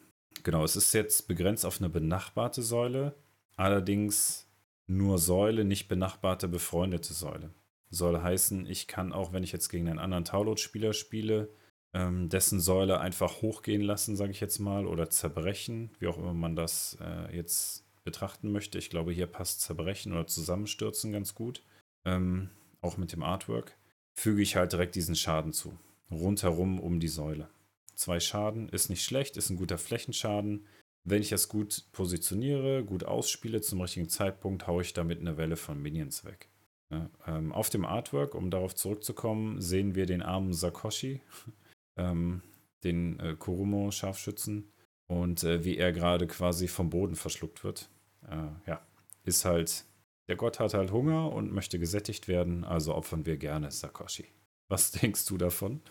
genau, 0.43 0.65
es 0.65 0.77
ist 0.77 0.93
jetzt 0.95 1.29
begrenzt 1.29 1.65
auf 1.65 1.79
eine 1.79 1.89
benachbarte 1.89 2.63
Säule, 2.63 3.15
allerdings 3.57 4.44
nur 4.87 5.19
Säule, 5.19 5.65
nicht 5.65 5.89
benachbarte 5.89 6.49
befreundete 6.49 7.13
Säule. 7.15 7.51
Soll 7.91 8.21
heißen, 8.21 8.67
ich 8.67 8.87
kann 8.87 9.13
auch, 9.13 9.33
wenn 9.33 9.45
ich 9.45 9.53
jetzt 9.53 9.69
gegen 9.69 9.89
einen 9.89 9.99
anderen 9.99 10.25
Taulot-Spieler 10.25 10.93
spiele, 10.93 11.49
ähm, 11.93 12.29
dessen 12.29 12.61
Säule 12.61 13.01
einfach 13.01 13.41
hochgehen 13.41 13.83
lassen, 13.83 14.17
sage 14.17 14.33
ich 14.33 14.41
jetzt 14.41 14.59
mal, 14.59 14.87
oder 14.87 15.11
zerbrechen, 15.11 15.91
wie 16.01 16.09
auch 16.09 16.19
immer 16.19 16.35
man 16.35 16.57
das 16.57 16.99
äh, 17.01 17.35
jetzt 17.35 17.85
betrachten 18.03 18.53
möchte. 18.53 18.79
Ich 18.79 18.91
glaube, 18.91 19.13
hier 19.13 19.27
passt 19.27 19.61
zerbrechen 19.61 20.13
oder 20.13 20.27
zusammenstürzen 20.27 21.13
ganz 21.13 21.35
gut. 21.35 21.63
Ähm, 22.05 22.51
auch 22.81 22.97
mit 22.97 23.13
dem 23.13 23.23
Artwork. 23.23 23.77
Füge 24.15 24.43
ich 24.43 24.57
halt 24.57 24.73
direkt 24.73 24.95
diesen 24.95 25.17
Schaden 25.17 25.53
zu. 25.53 25.79
Rundherum 26.11 26.79
um 26.79 27.01
die 27.01 27.09
Säule. 27.09 27.49
Zwei 27.95 28.21
Schaden 28.21 28.69
ist 28.69 28.91
nicht 28.91 29.05
schlecht, 29.05 29.37
ist 29.37 29.51
ein 29.51 29.57
guter 29.57 29.79
Flächenschaden. 29.79 30.67
Wenn 31.05 31.21
ich 31.21 31.29
das 31.29 31.49
gut 31.49 31.85
positioniere, 31.93 32.85
gut 32.85 33.05
ausspiele 33.05 33.61
zum 33.61 33.81
richtigen 33.81 34.09
Zeitpunkt, 34.09 34.67
haue 34.67 34.83
ich 34.83 34.95
damit 34.95 35.21
eine 35.21 35.37
Welle 35.37 35.57
von 35.57 35.81
Minions 35.81 36.25
weg. 36.25 36.49
Ja, 36.91 37.11
ähm, 37.27 37.53
auf 37.53 37.71
dem 37.71 37.85
Artwork, 37.85 38.35
um 38.35 38.51
darauf 38.51 38.75
zurückzukommen, 38.75 39.61
sehen 39.61 39.95
wir 39.95 40.07
den 40.07 40.23
armen 40.23 40.53
Sakoshi, 40.53 41.21
ähm, 41.97 42.43
den 42.85 43.19
äh, 43.21 43.37
Kurumo-Scharfschützen, 43.39 44.71
und 45.07 45.45
äh, 45.45 45.65
wie 45.65 45.77
er 45.77 45.93
gerade 45.93 46.27
quasi 46.27 46.69
vom 46.69 46.91
Boden 46.91 47.17
verschluckt 47.17 47.65
wird. 47.65 47.89
Äh, 48.29 48.49
ja, 48.67 48.87
ist 49.25 49.45
halt, 49.45 49.85
der 50.29 50.37
Gott 50.37 50.61
hat 50.61 50.75
halt 50.75 50.93
Hunger 50.93 51.33
und 51.33 51.53
möchte 51.53 51.79
gesättigt 51.79 52.29
werden, 52.29 52.65
also 52.65 52.95
opfern 52.95 53.27
wir 53.27 53.37
gerne 53.37 53.71
Sakoshi. 53.71 54.27
Was 54.69 54.91
denkst 54.93 55.27
du 55.27 55.37
davon? 55.37 55.83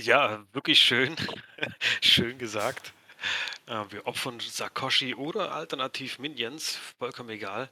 Ja, 0.00 0.46
wirklich 0.52 0.80
schön. 0.80 1.14
Schön 2.00 2.38
gesagt. 2.38 2.94
Äh, 3.66 3.84
wir 3.90 4.06
opfern 4.06 4.40
Sakoshi 4.40 5.14
oder 5.14 5.52
alternativ 5.52 6.18
Minions, 6.18 6.76
vollkommen 6.98 7.30
egal. 7.30 7.70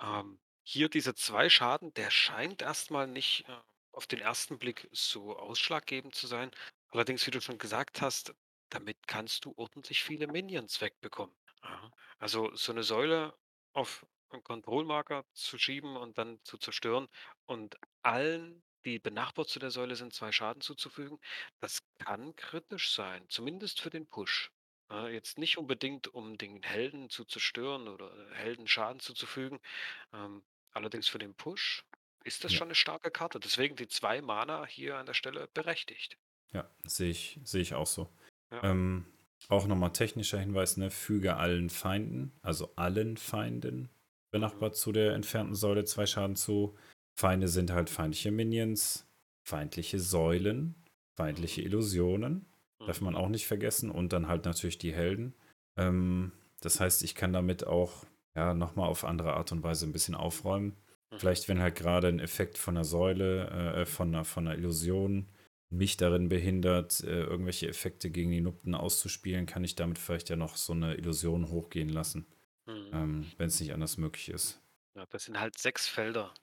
Ähm, 0.00 0.40
hier 0.64 0.88
diese 0.88 1.14
2 1.14 1.48
Schaden, 1.50 1.92
der 1.94 2.10
scheint 2.10 2.62
erstmal 2.62 3.06
nicht, 3.06 3.48
äh, 3.48 3.56
auf 3.92 4.06
den 4.06 4.20
ersten 4.20 4.58
Blick 4.58 4.88
so 4.92 5.36
ausschlaggebend 5.36 6.14
zu 6.14 6.26
sein. 6.26 6.50
Allerdings, 6.90 7.26
wie 7.26 7.30
du 7.32 7.40
schon 7.40 7.58
gesagt 7.58 8.00
hast, 8.02 8.34
damit 8.70 8.98
kannst 9.08 9.44
du 9.44 9.54
ordentlich 9.56 10.02
viele 10.04 10.26
Minions 10.28 10.80
wegbekommen. 10.80 11.36
Ja. 11.64 11.90
Also, 12.18 12.54
so 12.56 12.72
eine 12.72 12.82
Säule 12.84 13.34
auf 13.74 14.06
'n 14.32 14.42
Control-Marker 14.44 15.24
zu 15.34 15.58
schieben 15.58 15.96
und 15.96 16.18
dann 16.18 16.40
zu 16.44 16.58
zerstören 16.58 17.08
und 17.46 17.76
allen, 18.02 18.62
die 18.84 18.98
benachbart 19.00 19.48
zu 19.48 19.58
der 19.58 19.70
Säule 19.72 19.96
sind, 19.96 20.14
2 20.14 20.32
Schaden 20.32 20.62
zuzufügen, 20.62 21.18
das 21.60 21.80
kann 21.98 22.34
kritisch 22.36 22.92
sein, 22.94 23.26
zumindest 23.28 23.80
für 23.80 23.90
den 23.90 24.08
Push. 24.08 24.50
Ja, 24.90 25.08
jetzt 25.08 25.38
nicht 25.38 25.56
unbedingt, 25.58 26.08
um 26.08 26.36
den 26.36 26.62
Helden 26.62 27.08
zu 27.10 27.24
zerstören 27.24 27.88
oder 27.88 28.30
Helden 28.34 28.66
Schaden 28.68 29.00
zuzufügen. 29.00 29.58
Ähm, 30.12 30.44
allerdings 30.72 31.08
für 31.08 31.18
den 31.18 31.34
Push 31.34 31.84
ist 32.24 32.44
das 32.44 32.52
Ja, 32.52 32.54
schon 32.54 32.68
eine 32.68 32.74
starke 32.74 33.10
Karte. 33.10 33.40
Deswegen 33.40 33.76
die 33.76 33.88
2 33.88 34.20
Mana 34.22 34.66
hier 34.66 34.96
an 34.98 35.06
der 35.06 35.14
Stelle 35.14 35.48
berechtigt. 35.48 36.18
ja, 36.52 36.70
sehe 36.84 37.10
ich, 37.10 37.40
sehe 37.44 37.62
ich 37.62 37.74
auch 37.74 37.86
so. 37.86 38.08
Ja. 38.50 38.62
Ähm, 38.62 39.06
auch 39.48 39.66
nochmal 39.66 39.92
technischer 39.92 40.38
Hinweis, 40.38 40.76
ne? 40.76 40.90
Füge 40.90 41.36
allen 41.36 41.70
Feinden, 41.70 42.32
also 42.42 42.74
allen 42.76 43.16
Feinden, 43.16 43.90
Mhm. 44.38 44.70
benachbart 44.70 44.76
zu 44.76 44.92
der 44.92 45.14
entfernten 45.14 45.54
Säule 45.54 45.84
zwei 45.84 46.06
Schaden 46.06 46.36
zu. 46.36 46.76
Feinde 47.18 47.48
sind 47.48 47.70
halt 47.72 47.90
feindliche 47.90 48.30
Minions, 48.30 49.08
feindliche 49.44 49.98
Säulen, 49.98 50.84
feindliche 51.16 51.62
Mhm. 51.62 51.62
Illusionen, 51.62 52.46
darf 52.84 53.00
man 53.00 53.14
Mhm. 53.14 53.20
auch 53.20 53.28
nicht 53.28 53.46
vergessen. 53.46 53.90
Und 53.90 54.12
dann 54.12 54.28
halt 54.28 54.44
natürlich 54.44 54.78
die 54.78 54.92
Helden. 54.92 55.34
Ähm, 55.76 56.32
das 56.60 56.80
heißt, 56.80 57.02
ich 57.02 57.14
kann 57.14 57.32
damit 57.32 57.66
auch 57.66 58.04
ja, 58.36 58.54
nochmal 58.54 58.88
auf 58.88 59.04
andere 59.04 59.34
Art 59.34 59.52
und 59.52 59.62
Weise 59.62 59.86
ein 59.86 59.92
bisschen 59.92 60.14
aufräumen. 60.14 60.76
Mhm. 61.12 61.18
Vielleicht, 61.18 61.48
wenn 61.48 61.60
halt 61.60 61.74
gerade 61.76 62.08
ein 62.08 62.20
Effekt 62.20 62.58
von 62.58 62.76
einer 62.76 62.84
Säule, 62.84 63.48
äh, 63.80 63.86
von 63.86 64.08
einer, 64.08 64.24
von 64.24 64.46
einer 64.46 64.56
Illusion 64.56 65.28
mich 65.72 65.96
darin 65.96 66.28
behindert, 66.28 67.00
äh, 67.04 67.22
irgendwelche 67.22 67.68
Effekte 67.68 68.10
gegen 68.10 68.30
die 68.30 68.40
Nupten 68.40 68.74
auszuspielen, 68.74 69.46
kann 69.46 69.64
ich 69.64 69.74
damit 69.76 69.98
vielleicht 69.98 70.28
ja 70.28 70.36
noch 70.36 70.56
so 70.56 70.72
eine 70.72 70.94
Illusion 70.96 71.48
hochgehen 71.50 71.88
lassen, 71.88 72.26
Mhm. 72.66 72.90
ähm, 72.92 73.32
wenn 73.38 73.46
es 73.48 73.60
nicht 73.60 73.72
anders 73.72 73.96
möglich 73.98 74.28
ist. 74.30 74.60
Ja, 74.96 75.06
das 75.06 75.24
sind 75.24 75.38
halt 75.38 75.58
6 75.58 75.86
Felder, 75.88 76.34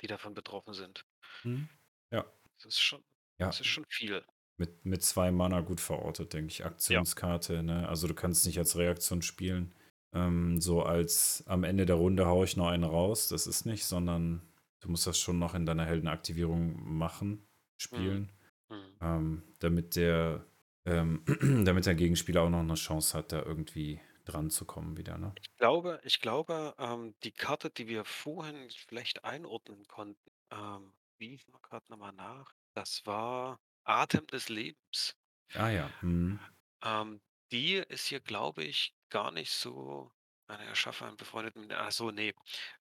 die 0.00 0.06
davon 0.06 0.34
betroffen 0.34 0.74
sind. 0.74 1.04
Mhm. 1.44 1.68
Ja, 2.10 2.24
Das 2.56 2.66
ist 2.66 2.80
schon 2.80 3.04
ja, 3.38 3.46
das 3.48 3.60
ist 3.60 3.66
schon 3.66 3.84
viel. 3.90 4.24
Mit, 4.58 4.84
mit 4.86 5.02
zwei 5.02 5.30
Mana 5.30 5.60
gut 5.60 5.80
verortet, 5.80 6.32
denke 6.32 6.50
ich. 6.52 6.64
Ja. 6.88 7.02
Aktionskarte, 7.04 7.62
ne? 7.62 7.88
Also 7.88 8.06
du 8.08 8.14
kannst 8.14 8.46
nicht 8.46 8.58
als 8.58 8.76
Reaktion 8.76 9.22
spielen. 9.22 9.74
Ähm, 10.14 10.60
so 10.60 10.82
als 10.82 11.44
am 11.46 11.64
Ende 11.64 11.86
der 11.86 11.96
Runde 11.96 12.26
haue 12.26 12.44
ich 12.44 12.56
noch 12.56 12.68
einen 12.68 12.84
raus. 12.84 13.28
Das 13.28 13.46
ist 13.46 13.66
nicht, 13.66 13.84
sondern 13.86 14.42
du 14.80 14.88
musst 14.90 15.06
das 15.06 15.18
schon 15.18 15.38
noch 15.38 15.54
in 15.54 15.66
deiner 15.66 15.84
Heldenaktivierung 15.84 16.76
machen, 16.98 17.46
Mhm. 17.92 18.22
spielen, 18.22 18.32
Mhm. 18.70 19.00
ähm, 19.00 19.44
damit 19.60 19.96
der 19.96 20.46
ähm, 20.86 21.24
damit 21.66 21.86
der 21.86 21.94
Gegenspieler 21.96 22.42
auch 22.42 22.50
noch 22.50 22.60
eine 22.60 22.74
Chance 22.74 23.16
hat, 23.18 23.32
da 23.32 23.42
irgendwie 23.42 24.00
dran 24.24 24.50
zu 24.50 24.64
kommen 24.66 24.96
wieder, 24.96 25.18
ne? 25.18 25.36
Ich 25.38 25.54
glaube 25.56 26.00
ich 26.04 26.20
glaube, 26.20 26.74
ähm, 26.78 27.14
die 27.22 27.32
Karte, 27.32 27.70
die 27.70 27.88
wir 27.88 28.04
vorhin 28.04 28.68
vielleicht 28.70 29.24
einordnen 29.24 29.86
konnten, 29.86 30.30
ähm, 30.50 30.94
wie 31.18 31.34
ich 31.34 31.48
mal 31.48 31.58
grad 31.60 31.88
noch 31.88 31.96
mal 31.98 32.12
nach. 32.12 32.52
Das 32.74 33.04
war 33.06 33.58
Atem 33.86 34.26
des 34.28 34.48
Lebens. 34.48 35.16
Ah 35.54 35.70
ja, 35.70 35.92
mhm, 36.02 36.38
Ähm, 36.82 37.20
die 37.52 37.74
ist 37.76 38.06
hier, 38.06 38.20
glaube 38.20 38.64
ich, 38.64 38.94
gar 39.10 39.30
nicht 39.30 39.52
so 39.52 40.12
eine 40.46 40.64
Erschaffe 40.64 41.06
einen 41.06 41.16
befreundeten 41.16 41.70
ach 41.72 41.92
so, 41.92 42.10
ne. 42.10 42.34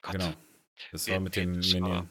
genau. 0.08 0.34
Gott, 0.34 0.38
Das 0.92 1.10
war 1.10 1.20
mit 1.20 1.36
wir 1.36 1.48
dem 1.48 1.70
Minion. 1.70 2.10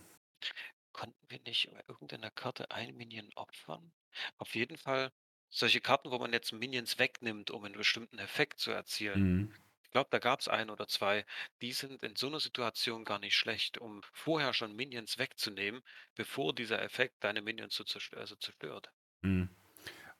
konnten 0.92 1.28
wir 1.28 1.40
nicht 1.40 1.70
bei 1.72 1.82
irgendeiner 1.88 2.30
Karte 2.30 2.70
ein 2.70 2.97
Minion 2.97 3.30
opfern? 3.34 3.92
Auf 4.38 4.55
jeden 4.55 4.78
Fall 4.78 5.12
solche 5.51 5.80
Karten, 5.82 6.11
wo 6.11 6.18
man 6.18 6.32
jetzt 6.32 6.53
Minions 6.53 6.99
wegnimmt, 6.99 7.51
um 7.51 7.64
einen 7.64 7.76
bestimmten 7.76 8.18
Effekt 8.18 8.61
zu 8.61 8.70
erzielen. 8.70 9.20
Mhm, 9.20 9.55
glaube, 9.95 10.11
da 10.12 10.18
gab's 10.18 10.49
1 10.49 10.68
oder 10.70 10.88
2, 10.88 11.24
die 11.62 11.72
sind 11.72 12.03
in 12.03 12.16
so 12.16 12.28
'ner 12.28 12.40
Situation 12.40 13.05
gar 13.07 13.18
nicht 13.18 13.36
schlecht, 13.36 13.78
um 13.78 14.03
vorher 14.12 14.53
schon 14.55 14.76
Minions 14.76 15.16
wegzunehmen, 15.18 15.82
bevor 16.16 16.55
dieser 16.55 16.82
Effekt 16.82 17.24
deine 17.24 17.40
Minions 17.42 17.74
zu 17.74 17.84
zerst 17.84 18.14
also 18.14 18.36
zerstört. 18.36 18.92
mhm. 19.22 19.49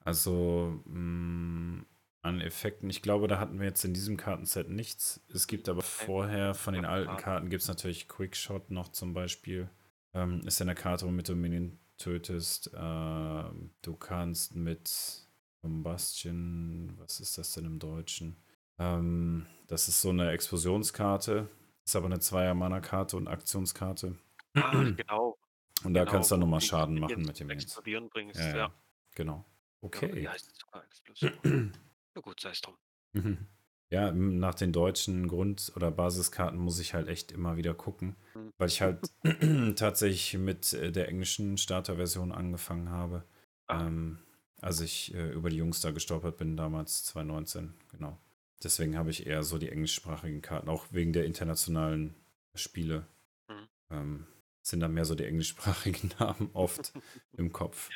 Also, 0.05 0.83
hm, 0.87 1.87
an 2.22 2.41
Effekten 2.43 2.91
ich 2.91 3.03
glaube, 3.03 3.29
da 3.29 3.39
hatten 3.41 3.61
wir 3.61 3.66
jetzt 3.68 3.85
in 3.85 3.95
diesem 3.95 4.16
Kartenset 4.18 4.70
nichts. 4.70 5.22
Es 5.33 5.47
gibt 5.49 5.68
aber 5.68 5.83
vorher 5.83 6.55
von 6.55 6.75
den 6.75 6.85
alten 6.87 7.16
Karten. 7.16 7.18
Karten 7.18 7.51
gibt's 7.51 7.68
natürlich 7.68 8.09
Quickshot 8.09 8.70
noch 8.70 8.91
zum 8.91 9.14
Beispiel. 9.14 9.70
Ähm, 10.14 10.43
ist 10.47 10.61
ja 10.61 10.66
'ne 10.66 10.75
Karte, 10.77 11.07
womit 11.07 11.29
du 11.31 11.37
Minion 11.37 11.79
tötest. 11.99 12.70
Ähm, 12.77 13.72
du 13.83 13.97
kannst 13.97 14.57
mit 14.57 15.29
Combustion 15.62 16.95
was 16.99 17.20
ist 17.20 17.39
das 17.39 17.53
denn 17.55 17.66
im 17.66 17.79
Deutschen? 17.81 18.37
Ähm, 18.79 19.47
das 19.68 19.89
ist 19.89 20.01
so 20.01 20.12
'ne 20.12 20.31
Explosionskarte, 20.33 21.49
ist 21.85 21.97
aber 21.97 22.09
'ne 22.09 22.18
Zweier-Mana-Karte 22.20 23.16
und 23.16 23.29
Aktionskarte. 23.29 24.18
Ach, 24.59 24.93
genau, 24.97 25.37
Und 25.85 25.95
da 25.95 26.07
kannst 26.07 26.31
genau, 26.31 26.31
du 26.31 26.35
dann 26.35 26.41
noch 26.41 26.47
du 26.47 26.49
mal 26.49 26.61
die 26.61 26.62
Schaden 26.62 26.99
machen 27.01 27.25
mit 27.25 27.41
Minions. 27.41 27.83
Explodieren 27.87 28.09
Ja, 28.35 28.43
bringst, 28.43 28.55
ja. 28.55 28.68
ja, 28.68 28.75
genau. 29.14 29.47
Ja, 29.95 30.07
die 30.18 30.29
Okay. 30.29 30.29
heißt 30.29 30.55
sogar 30.61 30.85
Explosion. 30.85 31.43
Na 32.14 32.20
gut, 32.22 32.41
sei's 32.41 32.61
drum. 32.61 32.79
Mhm. 33.14 33.47
Ja, 33.91 34.11
nach 34.12 34.55
den 34.55 34.72
deutschen 34.72 35.29
Grund 35.29 35.72
oder 35.77 35.91
Basiskarten 35.93 36.59
muss 36.59 36.81
ich 36.81 36.95
halt 36.95 37.07
echt 37.09 37.31
immer 37.33 37.57
wieder 37.57 37.75
gucken, 37.75 38.16
Mhm. 38.37 38.55
weil 38.59 38.68
ich 38.68 38.81
halt 38.83 39.12
tatsächlich 39.77 40.37
mit, 40.41 40.72
äh, 40.72 40.91
der 40.91 41.09
englischen 41.09 41.57
Starterversion 41.59 42.33
angefangen 42.33 42.89
habe, 42.91 43.25
Ah. 43.68 43.85
ähm, 43.87 44.18
als 44.61 44.81
ich, 44.81 45.14
äh, 45.14 45.31
über 45.31 45.49
die 45.51 45.57
Jungs 45.59 45.81
da 45.81 45.93
gestolpert 45.93 46.37
bin 46.39 46.57
damals 46.57 47.05
2019, 47.05 47.75
genau. 47.93 48.18
Deswegen 48.62 48.96
habe 48.96 49.11
ich 49.11 49.26
eher 49.26 49.42
so 49.42 49.59
die 49.59 49.68
englischsprachigen 49.70 50.42
Karten, 50.42 50.68
auch 50.68 50.86
wegen 50.90 51.12
der 51.12 51.24
internationalen 51.26 52.14
Spiele, 52.55 53.07
Mhm. 53.48 53.66
ähm, 53.90 54.26
sind 54.62 54.80
da 54.80 54.88
mehr 54.88 55.05
so 55.07 55.14
die 55.16 55.24
englischsprachigen 55.26 56.12
Namen 56.20 56.50
oft 56.55 56.94
im 57.36 57.52
Kopf. 57.52 57.94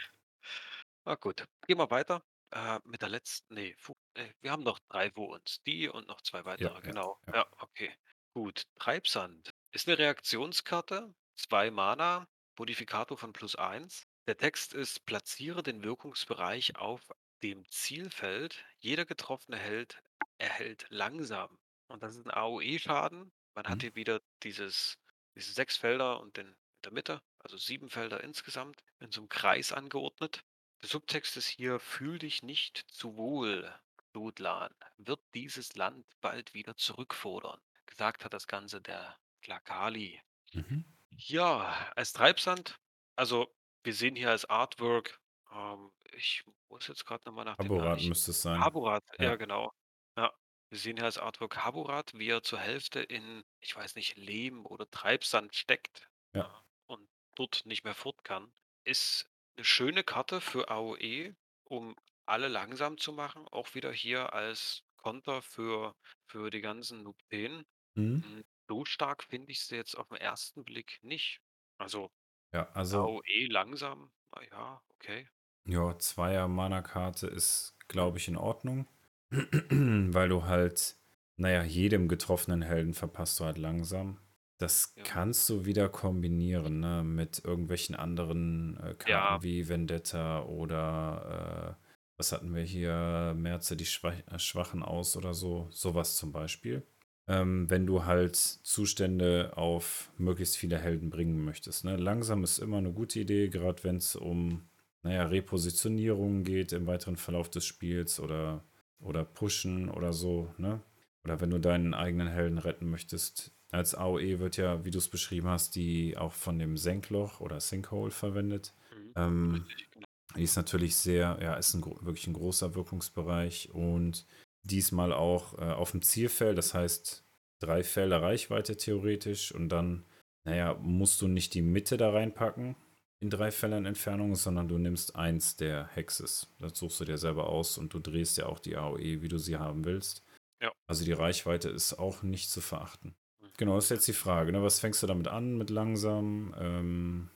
Ah, 1.06 1.14
gut. 1.16 1.46
Gehen 1.66 1.78
wir 1.78 1.90
weiter, 1.90 2.22
äh, 2.50 2.80
mit 2.84 3.02
der 3.02 3.08
letzten 3.08 3.54
ne, 3.54 3.74
fu 3.78 3.94
äh, 4.14 4.32
wir 4.40 4.50
haben 4.52 4.62
noch 4.62 4.78
3 4.88 5.10
vor 5.10 5.28
uns. 5.30 5.62
Die 5.66 5.88
und 5.88 6.06
noch 6.08 6.20
2 6.22 6.44
Ja, 6.58 6.68
weitere, 6.68 6.82
ja, 6.82 6.92
genau. 6.92 7.18
ja. 7.26 7.34
Ja, 7.34 7.46
okay. 7.60 7.94
Gut. 8.34 8.62
Treibsand 8.78 9.50
ist 9.72 9.86
'ne 9.88 9.98
Reaktionskarte, 9.98 11.14
2 11.36 11.70
Mana, 11.70 12.28
Modifikator 12.58 13.16
von 13.16 13.32
+1. 13.32 14.04
Der 14.26 14.36
Text 14.36 14.74
ist: 14.74 15.06
„Platziere 15.06 15.62
den 15.62 15.82
Wirkungsbereich 15.82 16.76
auf 16.76 17.10
dem 17.42 17.64
Zielfeld. 17.70 18.64
Jeder 18.80 19.04
getroffene 19.06 19.56
Held 19.58 20.02
erhält 20.38 20.86
langsam“ 20.90 21.58
und 21.88 22.02
das 22.02 22.16
ist 22.16 22.26
'n 22.26 22.30
AOE-Schaden. 22.32 23.32
Man 23.54 23.68
hat 23.68 23.80
Mhm. 23.80 23.82
hier 23.82 23.94
wieder 23.96 24.20
dieses 24.42 24.96
diese 25.36 25.52
6 25.52 25.76
Felder 25.76 26.20
und 26.20 26.36
den 26.36 26.48
in 26.48 26.56
der 26.84 26.92
Mitte, 26.92 27.22
also 27.40 27.56
7 27.58 27.90
Felder 27.90 28.22
insgesamt, 28.24 28.82
in 29.00 29.10
so 29.12 29.20
'nem 29.22 29.28
Kreis 29.28 29.72
angeordnet. 29.72 30.42
Der 30.82 30.88
Subtext 30.88 31.36
ist 31.36 31.48
hier: 31.48 31.80
„Fühl 31.80 32.18
dich 32.20 32.42
nicht 32.42 32.78
zu 32.90 33.16
wohl, 33.16 33.74
Lodlan. 34.14 34.74
Wird 34.98 35.20
dieses 35.34 35.74
Land 35.76 36.06
bald 36.20 36.54
wieder 36.54 36.76
zurückfordern.“ 36.76 37.60
Gesagt 37.86 38.24
hat 38.24 38.34
das 38.34 38.46
Ganze 38.48 38.80
der 38.82 39.18
Glagali. 39.42 40.20
Mhm. 40.54 40.84
Ja, 41.16 41.92
als 41.96 42.12
Treibsand 42.12 42.78
also, 43.16 43.54
wir 43.84 43.94
sehen 43.94 44.16
hier 44.16 44.30
als 44.30 44.44
Artwork 44.46 45.20
ähm, 45.52 45.92
ich 46.12 46.44
muss 46.70 46.86
jetzt 46.88 47.04
grad 47.06 47.26
noch 47.26 47.32
mal 47.34 47.44
nach 47.44 47.58
dem 47.58 47.74
Namen 47.74 47.92
Taborat 47.92 47.98
ich 47.98 48.12
müsste 48.12 48.30
es 48.30 48.42
sein. 48.42 48.70
Haburat, 48.70 49.04
ja 49.20 49.34
Ja. 49.34 49.36
genau. 49.36 49.72
Ja. 50.18 50.32
Wir 50.70 50.78
sehen 50.80 50.96
hier 50.96 51.04
als 51.06 51.16
Artwork 51.18 51.64
Haburat, 51.64 52.12
wie 52.14 52.28
er 52.28 52.42
zur 52.42 52.58
Hälfte 52.58 53.00
in, 53.00 53.44
ich 53.60 53.74
weiß 53.76 53.94
nicht, 53.94 54.16
Lehm 54.16 54.66
oder 54.66 54.90
Treibsand 54.90 55.54
steckt, 55.54 56.10
Ja. 56.34 56.50
ja, 56.50 56.64
und 56.88 57.08
dort 57.36 57.66
nicht 57.66 57.84
mehr 57.84 57.94
fort 57.94 58.24
kann. 58.24 58.52
Ist 58.84 59.30
'ne 59.56 59.64
schöne 59.64 60.04
Karte 60.04 60.40
für 60.40 60.70
AOE, 60.70 61.36
um 61.64 61.96
alle 62.26 62.48
langsam 62.48 62.98
zu 62.98 63.12
machen, 63.12 63.46
auch 63.48 63.74
wieder 63.74 63.92
hier 63.92 64.32
als 64.34 64.82
Konter 64.96 65.40
für 65.42 65.94
für 66.26 66.50
die 66.50 66.60
ganzen 66.62 67.02
Nupten. 67.04 67.64
Mhm. 67.96 68.24
Hm. 68.24 68.42
so 68.68 68.84
stark 68.86 69.24
finde 69.24 69.52
ich 69.52 69.60
sie 69.66 69.76
jetzt 69.76 69.96
auf 69.96 70.10
'n 70.10 70.16
ersten 70.18 70.64
Blick 70.64 70.98
nicht. 71.02 71.40
Also, 71.78 72.10
Ja, 72.52 72.68
also 72.74 73.08
AOE 73.08 73.46
langsam, 73.48 74.12
na 74.34 74.42
ja, 74.44 74.82
okay. 74.90 75.28
Ja, 75.66 75.98
Zweier-Mana-Karte 75.98 77.26
ist, 77.26 77.76
glaube 77.88 78.18
ich, 78.18 78.28
in 78.28 78.36
Ordnung. 78.36 78.86
Weil 79.70 80.28
du 80.28 80.44
halt, 80.44 80.96
naja, 81.36 81.62
jedem 81.62 82.08
getroffenen 82.08 82.62
Helden 82.62 82.94
verpasst 82.94 83.38
du 83.40 83.44
halt 83.44 83.58
langsam. 83.58 84.18
Das 84.58 84.94
Ja. 84.96 85.02
kannst 85.04 85.48
du 85.50 85.64
wieder 85.66 85.88
kombinieren, 85.88 86.80
ne, 86.80 87.04
mit 87.04 87.44
irgendwelchen 87.44 87.94
anderen 87.94 88.76
äh, 88.78 88.94
Karten 88.94 89.10
Ja. 89.10 89.42
wie 89.42 89.68
Vendetta 89.68 90.42
oder 90.44 91.76
äh, 91.80 91.84
was 92.16 92.32
hatten 92.32 92.54
wir 92.54 92.62
hier? 92.64 93.34
Merze 93.36 93.76
die 93.76 93.86
Schwach 93.86 94.14
äh, 94.26 94.38
Schwachen 94.38 94.82
aus 94.82 95.16
oder 95.16 95.34
so. 95.34 95.68
Sowas 95.70 96.16
zum 96.16 96.32
Beispiel. 96.32 96.84
Ähm, 97.28 97.68
wenn 97.70 97.86
du 97.86 98.04
halt 98.06 98.36
Zustände 98.36 99.52
auf 99.56 100.10
möglichst 100.16 100.56
viele 100.56 100.78
Helden 100.78 101.10
bringen 101.10 101.44
möchtest. 101.44 101.84
Ne? 101.84 101.96
Langsam 101.96 102.42
ist 102.42 102.58
immer 102.58 102.78
eine 102.78 102.92
gute 102.92 103.20
Idee, 103.20 103.48
gerade 103.50 103.84
wenn 103.84 103.96
es 103.96 104.16
um 104.16 104.68
naja, 105.02 105.24
Repositionierung 105.26 106.42
geht 106.42 106.72
im 106.72 106.86
weiteren 106.86 107.16
Verlauf 107.16 107.48
des 107.50 107.64
Spiels 107.64 108.18
oder, 108.18 108.64
oder 109.00 109.24
Pushen 109.24 109.88
oder 109.88 110.12
so, 110.12 110.52
ne? 110.58 110.80
Oder 111.24 111.40
wenn 111.40 111.50
du 111.50 111.58
deinen 111.58 111.94
eigenen 111.94 112.28
Helden 112.28 112.58
retten 112.58 112.88
möchtest. 112.88 113.52
Als 113.70 113.94
AOE 113.94 114.38
wird 114.38 114.56
ja, 114.56 114.84
wie 114.84 114.90
du 114.90 114.98
es 114.98 115.08
beschrieben 115.08 115.48
hast, 115.48 115.74
die 115.74 116.16
auch 116.16 116.32
von 116.32 116.58
dem 116.58 116.78
Senkloch 116.78 117.40
oder 117.40 117.60
Sinkhole 117.60 118.10
verwendet. 118.10 118.72
Mhm. 118.94 119.12
Ähm, 119.16 119.64
genau. 119.92 120.06
die 120.36 120.42
ist 120.42 120.56
natürlich 120.56 120.96
sehr, 120.96 121.38
ja, 121.42 121.54
ist 121.54 121.74
ein, 121.74 121.84
wirklich 121.84 122.26
ein 122.26 122.32
großer 122.32 122.74
Wirkungsbereich 122.74 123.70
und 123.74 124.26
diesmal 124.62 125.12
auch 125.12 125.58
äh, 125.58 125.72
auf 125.72 125.90
dem 125.90 126.00
Zielfeld, 126.00 126.56
das 126.56 126.72
heißt 126.72 127.24
drei 127.60 127.82
Felder 127.82 128.22
Reichweite 128.22 128.76
theoretisch 128.76 129.52
und 129.52 129.68
dann, 129.68 130.04
naja, 130.44 130.74
musst 130.80 131.20
du 131.20 131.28
nicht 131.28 131.52
die 131.54 131.62
Mitte 131.62 131.96
da 131.98 132.10
reinpacken 132.10 132.74
in 133.20 133.30
drei 133.30 133.50
Feldern 133.50 133.86
Entfernung, 133.86 134.34
sondern 134.36 134.68
du 134.68 134.78
nimmst 134.78 135.16
eins 135.16 135.56
der 135.56 135.86
Hexes. 135.88 136.48
Das 136.58 136.78
suchst 136.78 137.00
du 137.00 137.04
dir 137.04 137.18
selber 137.18 137.48
aus 137.48 137.78
und 137.78 137.92
du 137.94 137.98
drehst 138.00 138.38
ja 138.38 138.46
auch 138.46 138.60
die 138.60 138.76
AOE, 138.76 139.22
wie 139.22 139.28
du 139.28 139.38
sie 139.38 139.56
haben 139.58 139.84
willst. 139.84 140.24
Ja. 140.60 140.72
Also 140.88 141.04
die 141.04 141.12
Reichweite 141.12 141.68
ist 141.70 141.94
auch 141.98 142.22
nicht 142.24 142.50
zu 142.50 142.60
verachten. 142.62 143.16
Mhm. 143.40 143.50
Genau, 143.58 143.76
das 143.76 143.86
ist 143.86 143.90
jetzt 143.90 144.08
die 144.08 144.14
Frage. 144.14 144.52
Ne? 144.52 144.62
Was 144.62 144.80
fängst 144.80 145.02
du 145.02 145.08
damit 145.08 145.28
an 145.28 145.58
mit 145.58 145.70
langsam? 145.70 146.54
Ähm, 146.58 147.30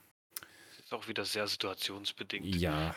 Das 0.78 0.86
ist 0.86 0.92
auch 0.94 1.08
wieder 1.08 1.24
sehr 1.24 1.46
situationsbedingt. 1.48 2.58
ja, 2.60 2.94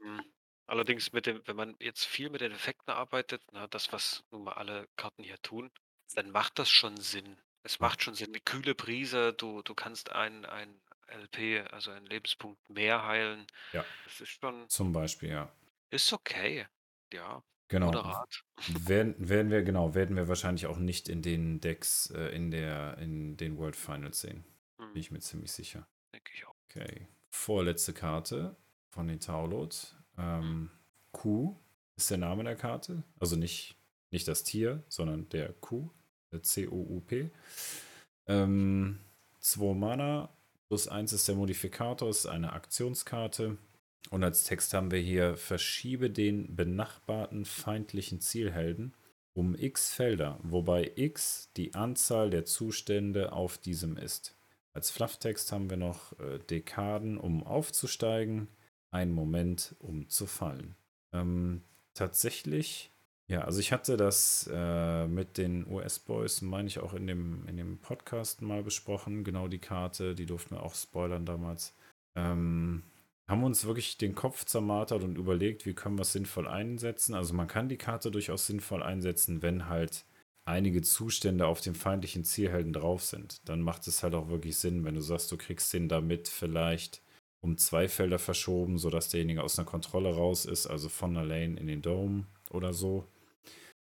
Mhm. 0.00 0.22
Allerdings 0.66 1.12
mit 1.12 1.26
dem 1.26 1.42
wenn 1.46 1.56
man 1.56 1.76
jetzt 1.80 2.04
viel 2.06 2.30
mit 2.30 2.40
den 2.40 2.52
Effekten 2.52 2.92
arbeitet, 2.92 3.42
ne, 3.52 3.68
das, 3.68 3.92
was 3.92 4.24
nun 4.30 4.44
mal 4.44 4.54
alle 4.54 4.88
Karten 4.96 5.22
hier 5.24 5.40
tun, 5.42 5.70
dann 6.14 6.30
macht 6.30 6.58
das 6.58 6.70
schon 6.70 6.96
Sinn. 6.98 7.40
Es 7.62 7.80
Ja. 7.80 7.86
macht 7.86 8.02
schon 8.02 8.14
Sinn. 8.14 8.30
'Ne 8.32 8.40
kühle 8.40 8.74
Brise, 8.74 9.32
du 9.34 9.62
du 9.62 9.74
kannst 9.74 10.10
ein 10.12 10.44
ein 10.46 10.80
LP, 11.08 11.66
also 11.72 11.90
einen 11.90 12.06
Lebenspunkt 12.06 12.58
mehr 12.70 13.04
heilen. 13.06 13.46
Ja. 13.72 13.84
Das 14.04 14.20
ist 14.20 14.28
schon 14.30 14.68
zum 14.68 14.92
Beispiel, 14.92 15.30
ja. 15.30 15.52
ist 15.90 16.12
okay. 16.12 16.66
Ja, 17.12 17.42
Genau. 17.68 17.86
moderat. 17.86 18.42
Werden, 18.86 19.14
werden 19.18 19.50
wir, 19.50 19.62
genau, 19.62 19.94
werden 19.94 20.14
wir 20.16 20.28
wahrscheinlich 20.28 20.66
auch 20.66 20.76
nicht 20.78 21.08
in 21.08 21.22
den 21.22 21.60
Decks 21.60 22.10
äh, 22.10 22.28
in, 22.34 22.50
der, 22.50 22.98
in 22.98 23.36
den 23.38 23.56
World 23.56 23.76
Finals 23.76 24.20
sehen. 24.20 24.44
Bin 24.76 24.88
Mhm, 24.90 24.96
ich 24.96 25.10
mir 25.10 25.20
ziemlich 25.20 25.52
sicher. 25.52 25.86
denke 26.14 26.30
ich 26.34 26.46
auch. 26.46 26.54
Okay. 26.68 27.06
Vorletzte 27.30 27.92
Karte 27.94 28.56
von 28.90 29.08
den 29.08 29.20
Taulot. 29.20 29.94
Ähm, 30.18 30.70
Q 31.12 31.56
ist 31.96 32.10
der 32.10 32.18
Name 32.18 32.44
der 32.44 32.56
Karte. 32.56 33.02
Also 33.18 33.36
nicht, 33.36 33.76
nicht 34.10 34.28
das 34.28 34.44
Tier, 34.44 34.82
sondern 34.88 35.28
der 35.30 35.52
Q. 35.54 35.88
Der 36.30 36.42
C-O-U-P. 36.42 37.30
Ähm, 38.26 38.98
2 39.40 39.74
Mana. 39.74 40.28
Plus 40.72 40.88
1 40.88 41.12
ist 41.12 41.28
der 41.28 41.34
Modifikator, 41.34 42.08
ist 42.08 42.24
eine 42.24 42.54
Aktionskarte. 42.54 43.58
Und 44.08 44.24
als 44.24 44.44
Text 44.44 44.72
haben 44.72 44.90
wir 44.90 45.00
hier: 45.00 45.36
Verschiebe 45.36 46.08
den 46.08 46.56
benachbarten 46.56 47.44
feindlichen 47.44 48.22
Zielhelden 48.22 48.94
um 49.34 49.54
x 49.54 49.92
Felder, 49.92 50.40
wobei 50.42 50.92
x 50.96 51.50
die 51.58 51.74
Anzahl 51.74 52.30
der 52.30 52.46
Zustände 52.46 53.32
auf 53.32 53.58
diesem 53.58 53.98
ist. 53.98 54.34
Als 54.72 54.90
Flufftext 54.90 55.52
haben 55.52 55.68
wir 55.68 55.76
noch 55.76 56.18
äh, 56.18 56.38
Dekaden, 56.38 57.18
um 57.18 57.46
aufzusteigen, 57.46 58.48
ein 58.90 59.12
Moment, 59.12 59.76
um 59.78 60.08
zu 60.08 60.24
fallen. 60.24 60.74
Ähm, 61.12 61.64
tatsächlich, 61.92 62.91
ja, 63.28 63.42
also 63.42 63.60
ich 63.60 63.72
hatte 63.72 63.96
das 63.96 64.48
äh, 64.52 65.06
mit 65.06 65.38
den 65.38 65.66
US-Boys, 65.66 66.42
meine 66.42 66.68
ich, 66.68 66.80
auch 66.80 66.94
in 66.94 67.06
dem, 67.06 67.46
in 67.46 67.56
dem 67.56 67.78
Podcast 67.78 68.42
mal 68.42 68.62
besprochen. 68.62 69.24
Genau 69.24 69.48
die 69.48 69.58
Karte, 69.58 70.14
die 70.14 70.26
durften 70.26 70.56
wir 70.56 70.62
auch 70.62 70.74
spoilern 70.74 71.24
damals. 71.24 71.74
Ähm, 72.14 72.82
haben 73.28 73.44
uns 73.44 73.64
wirklich 73.64 73.96
den 73.96 74.14
Kopf 74.14 74.44
zermartert 74.44 75.04
und 75.04 75.16
überlegt, 75.16 75.64
wie 75.64 75.74
können 75.74 75.96
wir 75.96 76.02
es 76.02 76.12
sinnvoll 76.12 76.46
einsetzen. 76.46 77.14
Also 77.14 77.32
man 77.34 77.46
kann 77.46 77.68
die 77.68 77.78
Karte 77.78 78.10
durchaus 78.10 78.46
sinnvoll 78.46 78.82
einsetzen, 78.82 79.40
wenn 79.42 79.68
halt 79.68 80.04
einige 80.44 80.82
Zustände 80.82 81.46
auf 81.46 81.60
dem 81.60 81.74
feindlichen 81.74 82.24
Zielhelden 82.24 82.72
drauf 82.72 83.04
sind. 83.04 83.48
Dann 83.48 83.62
macht 83.62 83.86
es 83.86 84.02
halt 84.02 84.14
auch 84.14 84.28
wirklich 84.28 84.56
Sinn, 84.56 84.84
wenn 84.84 84.96
du 84.96 85.00
sagst, 85.00 85.30
du 85.30 85.36
kriegst 85.36 85.72
den 85.72 85.88
damit 85.88 86.28
vielleicht 86.28 87.00
um 87.40 87.56
zwei 87.56 87.88
Felder 87.88 88.18
verschoben, 88.18 88.78
sodass 88.78 89.08
derjenige 89.08 89.42
aus 89.42 89.58
einer 89.58 89.66
Kontrolle 89.66 90.14
raus 90.14 90.44
ist, 90.44 90.66
also 90.66 90.88
von 90.88 91.14
der 91.14 91.24
Lane 91.24 91.58
in 91.58 91.66
den 91.66 91.82
Dome 91.82 92.26
oder 92.52 92.72
so. 92.72 93.08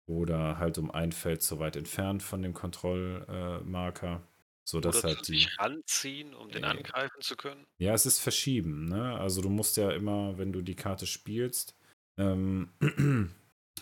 Oder 0.07 0.59
halt 0.59 0.77
um 0.79 0.91
ein 0.91 1.13
Feld 1.13 1.43
zu 1.43 1.59
weit 1.59 1.77
entfernt 1.77 2.23
von 2.23 2.43
dem 2.43 2.53
Kontrollmarker, 2.53 4.27
sodass 4.69 4.99
Oder 4.99 5.09
halt 5.09 5.25
zu 5.25 5.33
die. 5.33 5.39
sich 5.39 5.59
ranziehen, 5.59 6.35
um 6.35 6.51
den 6.51 6.63
Ja. 6.63 6.71
angreifen 6.71 7.21
zu 7.23 7.37
können. 7.37 7.65
Ja, 7.79 7.95
es 7.95 8.05
ist 8.07 8.19
verschieben, 8.21 8.85
ne? 8.87 9.19
Also 9.19 9.41
du 9.43 9.49
musst 9.49 9.77
ja 9.77 9.91
immer, 9.93 10.37
wenn 10.39 10.53
du 10.53 10.63
die 10.63 10.77
Karte 10.77 11.07
spielst, 11.07 11.77
ähm, 12.19 12.69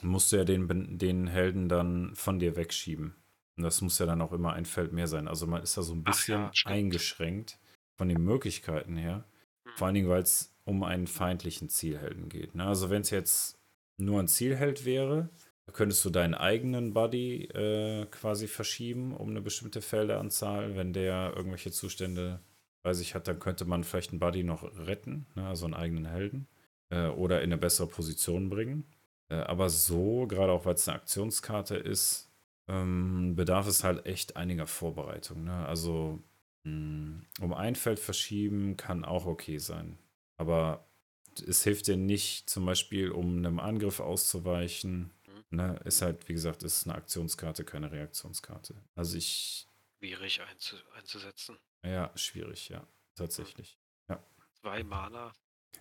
musst 0.02 0.32
du 0.32 0.36
ja 0.36 0.44
den, 0.44 0.98
den 0.98 1.26
Helden 1.26 1.68
dann 1.68 2.14
von 2.14 2.38
dir 2.38 2.56
wegschieben. 2.56 3.16
Und 3.56 3.64
das 3.64 3.80
muss 3.82 3.98
ja 3.98 4.06
dann 4.06 4.22
auch 4.22 4.32
immer 4.32 4.52
ein 4.54 4.64
Feld 4.64 4.92
mehr 4.92 5.06
sein. 5.08 5.28
Also 5.28 5.46
man 5.46 5.62
ist 5.62 5.76
da 5.76 5.82
so 5.82 5.92
ein 5.94 6.04
bisschen 6.04 6.40
ja, 6.40 6.52
eingeschränkt 6.64 7.58
von 7.98 8.08
den 8.08 8.22
Möglichkeiten 8.22 8.96
her. 8.96 9.24
Mhm. 9.64 9.70
Vor 9.76 9.86
allen 9.86 9.94
Dingen, 9.94 10.08
weil 10.08 10.22
es 10.22 10.54
um 10.64 10.82
einen 10.84 11.06
feindlichen 11.06 11.68
Zielhelden 11.68 12.28
geht. 12.28 12.54
Ne? 12.54 12.64
Also 12.64 12.88
wenn 12.90 13.02
es 13.02 13.10
jetzt 13.10 13.58
nur 13.98 14.20
ein 14.20 14.28
Zielheld 14.28 14.84
wäre, 14.84 15.30
könntest 15.72 16.04
du 16.04 16.10
deinen 16.10 16.34
eigenen 16.34 16.92
Buddy 16.92 17.44
äh, 17.46 18.06
quasi 18.06 18.46
verschieben 18.46 19.14
um 19.14 19.30
eine 19.30 19.40
bestimmte 19.40 19.80
Felderanzahl. 19.80 20.76
Wenn 20.76 20.92
der 20.92 21.32
irgendwelche 21.36 21.70
Zustände 21.70 22.40
bei 22.82 22.94
sich 22.94 23.14
hat, 23.14 23.28
dann 23.28 23.38
könnte 23.38 23.64
man 23.64 23.84
vielleicht 23.84 24.10
einen 24.10 24.20
Buddy 24.20 24.44
noch 24.44 24.64
retten, 24.86 25.26
ne? 25.34 25.46
also 25.46 25.64
einen 25.64 25.74
eigenen 25.74 26.06
Helden. 26.06 26.48
Äh, 26.92 27.08
oder 27.08 27.38
in 27.40 27.52
eine 27.52 27.58
bessere 27.58 27.86
Position 27.86 28.50
bringen. 28.50 28.84
Äh, 29.30 29.36
aber 29.36 29.70
so, 29.70 30.26
gerade 30.26 30.52
auch 30.52 30.66
weil 30.66 30.74
es 30.74 30.86
eine 30.88 30.98
Aktionskarte 30.98 31.76
ist, 31.76 32.30
ähm, 32.68 33.34
bedarf 33.34 33.66
es 33.66 33.82
halt 33.82 34.06
echt 34.06 34.36
einiger 34.36 34.66
Vorbereitung. 34.66 35.44
Ne? 35.44 35.66
Also 35.66 36.22
mh, 36.64 37.22
um 37.40 37.54
ein 37.54 37.76
Feld 37.76 37.98
verschieben 37.98 38.76
kann 38.76 39.04
auch 39.04 39.26
okay 39.26 39.58
sein. 39.58 39.98
Aber 40.36 40.86
es 41.40 41.62
hilft 41.64 41.86
dir 41.88 41.96
nicht, 41.96 42.48
zum 42.50 42.66
Beispiel, 42.66 43.10
um 43.10 43.38
einem 43.38 43.58
Angriff 43.60 44.00
auszuweichen. 44.00 45.10
Ne? 45.50 45.78
Ist 45.84 46.00
halt, 46.02 46.28
wie 46.28 46.32
gesagt, 46.32 46.62
ist 46.62 46.86
eine 46.86 46.94
Aktionskarte, 46.96 47.64
keine 47.64 47.92
Reaktionskarte. 47.92 48.74
Also 48.94 49.16
ich, 49.18 49.66
Schwierig 49.98 50.40
einzu 50.40 50.76
einzusetzen. 50.96 51.58
ja, 51.84 52.10
schwierig, 52.16 52.68
ja, 52.70 52.86
tatsächlich. 53.14 53.78
Zwei 54.60 54.82
Mana. 54.84 55.32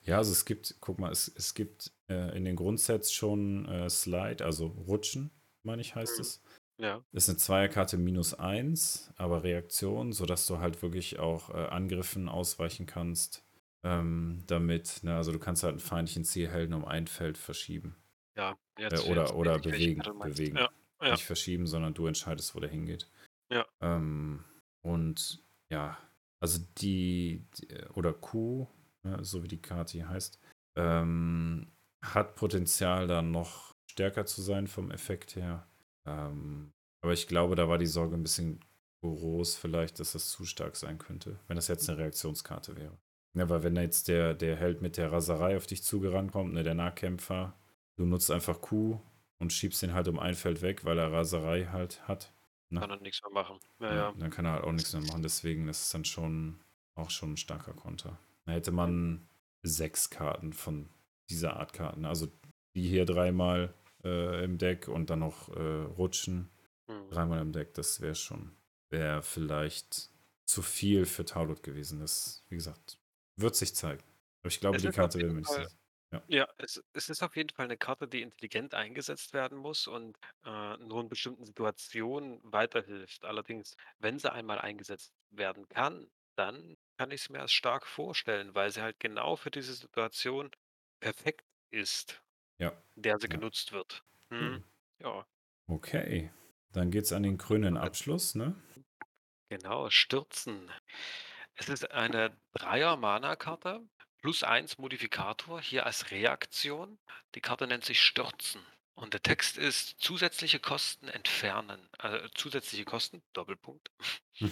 Ja, 0.04 0.18
also 0.18 0.32
es 0.32 0.44
gibt, 0.46 0.76
guck 0.80 0.98
mal, 1.00 1.12
es, 1.12 1.28
es 1.36 1.54
gibt 1.54 1.92
äh, 2.10 2.36
in 2.36 2.46
den 2.46 2.56
Grundsets 2.56 3.14
schon 3.14 3.68
äh, 3.68 3.90
Slide, 3.90 4.44
also 4.44 4.68
Rutschen, 4.68 5.30
meine 5.64 5.82
ich, 5.82 5.94
heißt 5.96 6.18
Mhm. 6.18 6.22
es. 6.22 6.42
Ja. 6.80 7.06
Ist 7.12 7.30
eine 7.30 7.38
Zweierkarte 7.38 7.98
minus 7.98 8.34
eins, 8.34 9.12
aber 9.16 9.44
Reaktion, 9.44 10.14
sodass 10.14 10.48
du 10.48 10.58
halt 10.58 10.82
wirklich 10.82 11.20
auch 11.20 11.50
äh, 11.52 11.68
Angriffen 11.68 12.28
ausweichen 12.28 12.88
kannst. 12.88 13.44
Ähm, 13.84 14.44
damit, 14.48 15.00
ne, 15.04 15.16
also 15.16 15.32
du 15.32 15.40
kannst 15.40 15.64
halt 15.64 15.72
einen 15.74 15.80
feindlichen 15.80 16.24
Zielhelden 16.24 16.74
um 16.76 16.86
ein 16.86 17.08
Feld 17.08 17.38
verschieben. 17.38 17.96
Ja, 18.38 18.58
Äh, 18.78 18.84
jetzt, 18.84 19.08
oder 19.08 19.22
jetzt 19.24 19.34
oder 19.34 19.60
bewegen. 19.60 20.02
Bewegen. 20.20 20.58
Ja, 20.58 20.70
ja. 21.02 21.12
Nicht 21.12 21.26
verschieben, 21.26 21.66
sondern 21.68 21.94
du 21.94 22.06
entscheidest, 22.08 22.56
wo 22.56 22.60
der 22.60 22.70
hingeht. 22.70 23.10
Ja. 23.52 23.66
Ähm, 23.82 24.44
und 24.86 25.44
ja, 25.72 25.98
also 26.40 26.60
die, 26.78 27.46
die 27.58 27.74
oder 27.94 28.14
Q, 28.14 28.68
ne, 29.04 29.24
so 29.24 29.44
wie 29.44 29.48
die 29.48 29.62
Karte 29.62 29.94
hier 29.94 30.10
heißt, 30.10 30.40
ähm, 30.78 31.72
hat 32.04 32.36
Potenzial, 32.36 33.08
dann 33.08 33.32
noch 33.32 33.72
stärker 33.92 34.26
zu 34.26 34.42
sein 34.42 34.68
vom 34.68 34.92
Effekt 34.92 35.36
her. 35.36 35.68
Ähm, 36.08 36.72
aber 37.04 37.14
ich 37.14 37.28
glaube, 37.28 37.56
da 37.56 37.68
war 37.68 37.78
die 37.78 37.88
Sorge 37.88 38.16
ein 38.16 38.24
bisschen 38.24 38.60
groß, 39.04 39.56
vielleicht, 39.56 40.00
dass 40.00 40.14
das 40.14 40.30
zu 40.30 40.46
stark 40.46 40.76
sein 40.76 40.98
könnte, 41.00 41.40
wenn 41.48 41.56
das 41.56 41.68
jetzt 41.68 41.90
eine 41.90 41.98
Reaktionskarte 41.98 42.76
wäre. 42.76 42.98
Ja, 43.34 43.50
weil 43.50 43.64
wenn 43.64 43.76
jetzt 43.78 44.08
der, 44.08 44.34
der 44.34 44.56
Held 44.56 44.82
mit 44.82 44.98
der 44.98 45.12
Raserei 45.12 45.56
auf 45.58 45.68
dich 45.68 45.84
zugerannt 45.84 46.32
kommt, 46.32 46.54
ne, 46.54 46.64
der 46.64 46.74
Nahkämpfer, 46.74 47.56
du 47.96 48.06
nutzt 48.06 48.30
einfach 48.32 48.62
Q 48.62 49.00
und 49.40 49.54
schiebst 49.54 49.82
den 49.82 49.94
halt 49.94 50.08
um 50.08 50.20
ein 50.20 50.36
Feld 50.36 50.62
weg, 50.62 50.86
weil 50.86 50.98
er 50.98 51.12
Raserei 51.12 51.66
halt 51.72 52.08
hat, 52.08 52.34
Ne? 52.72 52.80
Kann 52.80 52.90
er 52.90 53.02
nichts 53.02 53.22
mehr 53.22 53.32
machen. 53.32 53.60
Ja, 53.80 53.88
Ja, 53.88 53.96
ja. 53.96 54.14
dann 54.18 54.32
kann 54.32 54.46
er 54.46 54.54
halt 54.54 54.64
auch 54.64 54.72
nichts 54.72 54.94
mehr 54.94 55.02
machen. 55.02 55.22
Deswegen 55.22 55.68
ist 55.68 55.82
es 55.82 55.90
dann 55.90 56.06
schon 56.06 56.62
auch 56.96 57.10
schon 57.10 57.34
ein 57.34 57.38
starker 57.38 57.74
Konter. 57.74 58.18
Da 58.46 58.54
hätte 58.54 58.72
man 58.72 59.28
sechs 59.62 60.10
Karten 60.10 60.54
von 60.54 60.90
dieser 61.30 61.58
Art 61.58 61.74
Karten. 61.74 62.06
Also 62.06 62.28
die 62.74 62.88
hier 62.88 63.06
dreimal 63.06 63.74
äh, 64.04 64.44
im 64.44 64.58
Deck 64.58 64.88
und 64.88 65.10
dann 65.10 65.20
noch 65.20 65.50
äh, 65.50 65.84
rutschen. 65.84 66.50
Hm. 66.88 67.10
Dreimal 67.10 67.42
im 67.42 67.52
Deck, 67.52 67.74
das 67.74 68.00
wäre 68.00 68.16
schon, 68.16 68.54
wäre 68.90 69.22
vielleicht 69.22 70.10
zu 70.46 70.62
viel 70.62 71.06
für 71.06 71.26
Taulot 71.26 71.64
gewesen. 71.64 72.00
Das, 72.00 72.46
wie 72.48 72.56
gesagt, 72.56 72.98
wird 73.38 73.56
sich 73.56 73.76
zeigen. 73.76 74.04
Aber 74.42 74.50
ich 74.50 74.60
glaube, 74.60 74.80
Es 74.80 74.82
die 74.82 74.92
Karte 74.92 75.20
will 75.22 75.34
Fall 75.46 75.46
so. 75.46 75.68
Ja, 76.28 76.48
es 76.58 76.82
es 76.94 77.10
ist 77.10 77.24
auf 77.24 77.36
jeden 77.36 77.50
Fall 77.50 77.66
eine 77.66 77.78
Karte, 77.78 78.08
die 78.08 78.22
intelligent 78.22 78.74
eingesetzt 78.74 79.34
werden 79.34 79.58
muss 79.58 79.88
und, 79.88 80.18
äh, 80.46 80.78
nur 80.78 81.02
in 81.02 81.10
bestimmten 81.10 81.46
Situationen 81.46 82.40
weiterhilft. 82.44 83.26
Allerdings, 83.26 83.76
wenn 84.00 84.20
sie 84.20 84.32
einmal 84.32 84.60
eingesetzt 84.60 85.14
werden 85.32 85.68
kann, 85.70 86.10
dann 86.38 86.76
kann 86.98 87.12
ich 87.12 87.22
es 87.24 87.30
mir 87.30 87.42
als 87.42 87.52
stark 87.54 87.86
vorstellen, 87.88 88.56
weil 88.56 88.72
sie 88.72 88.82
halt 88.82 89.00
genau 89.00 89.36
für 89.36 89.52
diese 89.52 89.74
Situation 89.74 90.52
perfekt 91.02 91.46
ist, 91.72 92.24
Ja, 92.60 92.84
in 92.96 93.04
der 93.04 93.20
sie 93.20 93.28
ja. 93.28 93.42
genutzt 93.42 93.74
wird. 93.74 94.04
Cool. 94.40 94.52
Mhm. 94.52 94.66
Ja, 95.02 95.26
Okay. 95.68 96.32
Dann 96.72 96.92
geht's 96.92 97.12
an 97.14 97.24
den 97.24 97.38
grünen 97.40 97.76
Abschluss, 97.78 98.36
ne? 98.36 98.56
genau, 99.50 99.90
Stürzen. 99.90 100.72
Es 101.56 101.70
ist 101.70 101.92
eine 101.92 102.36
Dreier-Mana-Karte, 102.54 103.82
plus 104.22 104.44
eins 104.44 104.78
Modifikator, 104.78 105.62
hier 105.62 105.86
als 105.86 106.12
Reaktion. 106.12 107.00
Die 107.36 107.42
Karte 107.42 107.68
nennt 107.68 107.86
sich 107.86 108.02
Stürzen. 108.02 108.66
Und 108.94 109.14
der 109.14 109.24
Text 109.24 109.58
ist 109.58 110.00
zusätzliche 110.00 110.60
Kosten 110.60 111.08
entfernen. 111.08 111.90
Also 111.98 112.28
zusätzliche 112.30 112.86
Kosten, 112.86 113.24
Doppelpunkt. 113.34 113.92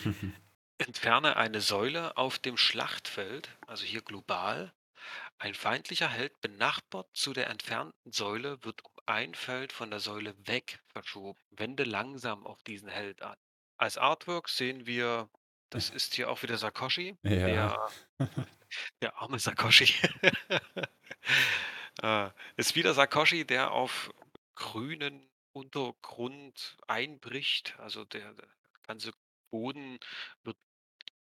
Entferne 0.78 1.36
eine 1.36 1.62
Säule 1.62 2.16
auf 2.18 2.40
dem 2.40 2.58
Schlachtfeld, 2.58 3.50
also 3.68 3.86
hier 3.86 4.02
global. 4.02 4.74
Ein 5.38 5.54
feindlicher 5.54 6.10
Held 6.10 6.40
benachbart 6.42 7.10
zu 7.14 7.34
der 7.34 7.50
entfernten 7.50 8.12
Säule 8.12 8.64
wird 8.64 8.84
um 8.86 8.92
ein 9.06 9.36
Feld 9.36 9.72
von 9.72 9.90
der 9.90 10.00
Säule 10.00 10.36
weg 10.48 10.80
verschoben. 10.88 11.40
Wende 11.52 11.84
langsam 11.84 12.46
auf 12.46 12.62
diesen 12.64 12.90
Held 12.90 13.22
an. 13.22 13.38
Als 13.78 13.98
Artwork 13.98 14.50
sehen 14.50 14.86
wir, 14.86 15.30
das 15.70 15.90
ist 15.90 16.16
hier 16.16 16.30
auch 16.30 16.42
wieder 16.44 16.58
Sakoshi, 16.58 17.18
ja. 17.24 17.30
der, 17.30 17.90
der 19.02 19.22
arme 19.22 19.40
Sakoshi. 19.40 19.94
äh, 22.02 22.30
ist 22.58 22.76
wieder 22.76 22.94
Sakoshi, 22.94 23.46
der 23.46 23.72
auf 23.72 24.12
grünen 24.56 25.30
Untergrund 25.54 26.78
einbricht. 26.88 27.78
Also 27.80 28.06
der, 28.06 28.34
der 28.34 28.48
ganze 28.84 29.12
Boden 29.52 30.00
wird 30.44 30.58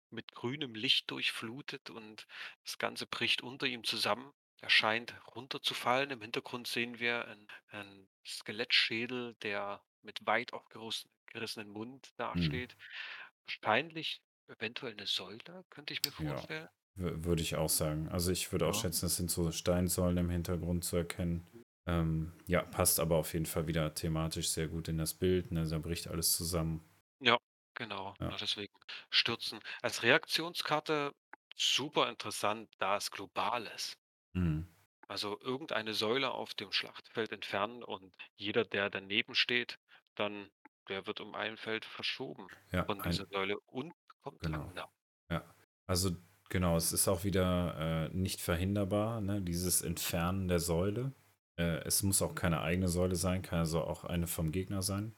mit 0.09 0.33
grünem 0.33 0.75
Licht 0.75 1.11
durchflutet 1.11 1.89
und 1.89 2.25
das 2.63 2.77
Ganze 2.77 3.05
bricht 3.05 3.41
unter 3.41 3.67
ihm 3.67 3.83
zusammen. 3.83 4.33
Er 4.61 4.69
scheint 4.69 5.13
runterzufallen. 5.35 6.11
Im 6.11 6.21
Hintergrund 6.21 6.67
sehen 6.67 6.99
wir 6.99 7.25
einen, 7.27 7.47
einen 7.69 8.09
Skelettschädel, 8.25 9.35
der 9.41 9.83
mit 10.01 10.25
weit 10.25 10.53
aufgerissenen 10.53 11.69
Mund 11.69 12.07
Hm. 12.07 12.13
dasteht. 12.17 12.75
Wahrscheinlich 13.45 14.21
eventuell 14.49 14.93
eine 14.93 15.07
Säule, 15.07 15.63
könnte 15.69 15.93
ich 15.93 16.03
mir 16.03 16.11
Ja. 16.17 16.43
vorstellen. 16.43 16.69
W- 16.95 17.23
Würde 17.25 17.41
ich 17.41 17.55
auch 17.55 17.69
sagen. 17.69 18.09
Also 18.09 18.31
ich 18.31 18.51
würde 18.51 18.67
auch 18.67 18.73
Ja. 18.73 18.73
schätzen, 18.73 19.05
es 19.05 19.15
sind 19.17 19.31
so 19.31 19.51
Steinsäulen 19.51 20.17
im 20.17 20.29
Hintergrund 20.29 20.83
zu 20.83 20.97
erkennen. 20.97 21.47
Ähm, 21.87 22.33
ja, 22.47 22.61
passt 22.63 22.99
aber 22.99 23.15
auf 23.17 23.33
jeden 23.33 23.45
Fall 23.45 23.67
wieder 23.67 23.93
thematisch 23.93 24.49
sehr 24.49 24.67
gut 24.67 24.87
in 24.87 24.97
das 24.97 25.13
Bild. 25.13 25.51
Ne? 25.51 25.67
Da 25.67 25.79
bricht 25.79 26.07
alles 26.07 26.33
zusammen. 26.33 26.83
Genau, 27.73 28.15
Ja. 28.19 28.29
ja, 28.29 28.37
deswegen 28.37 28.73
stürzen. 29.09 29.59
Als 29.81 30.03
Reaktionskarte 30.03 31.13
super 31.55 32.07
interessant, 32.09 32.69
da 32.77 32.97
es 32.97 33.09
global 33.09 33.65
ist. 33.65 33.97
Mhm. 34.33 34.67
Also 35.09 35.37
irgendeine 35.41 35.93
Säule 35.93 36.31
auf 36.31 36.53
dem 36.53 36.71
Schlachtfeld 36.71 37.31
entfernen 37.33 37.83
und 37.83 38.15
jeder, 38.37 38.63
der 38.63 38.89
daneben 38.89 39.35
steht, 39.35 39.77
dann 40.15 40.49
der 40.87 41.05
wird 41.05 41.19
um 41.19 41.35
ein 41.35 41.57
Feld 41.57 41.83
verschoben 41.83 42.47
Ja, 42.71 42.85
von 42.85 43.01
ein, 43.01 43.11
dieser 43.11 43.25
Säule 43.27 43.59
und 43.65 43.93
kommt 44.22 44.39
Genau. 44.41 44.59
langsam. 44.59 44.88
ja. 45.32 45.43
Also 45.88 46.11
genau, 46.49 46.76
es 46.78 46.91
ist 46.93 47.07
auch 47.07 47.24
wieder 47.24 48.09
äh, 48.09 48.15
nicht 48.15 48.41
verhinderbar, 48.41 49.22
ne? 49.22 49.41
dieses 49.41 49.82
Entfernen 49.82 50.47
der 50.47 50.59
Säule. 50.59 51.13
Äh, 51.57 51.84
es 51.86 52.03
muss 52.03 52.22
auch 52.22 52.36
keine 52.36 52.61
eigene 52.61 52.88
Säule 52.88 53.15
sein, 53.15 53.41
kann 53.41 53.59
also 53.59 53.82
auch 53.84 54.03
eine 54.03 54.28
vom 54.28 54.51
Gegner 54.51 54.82
sein. 54.82 55.13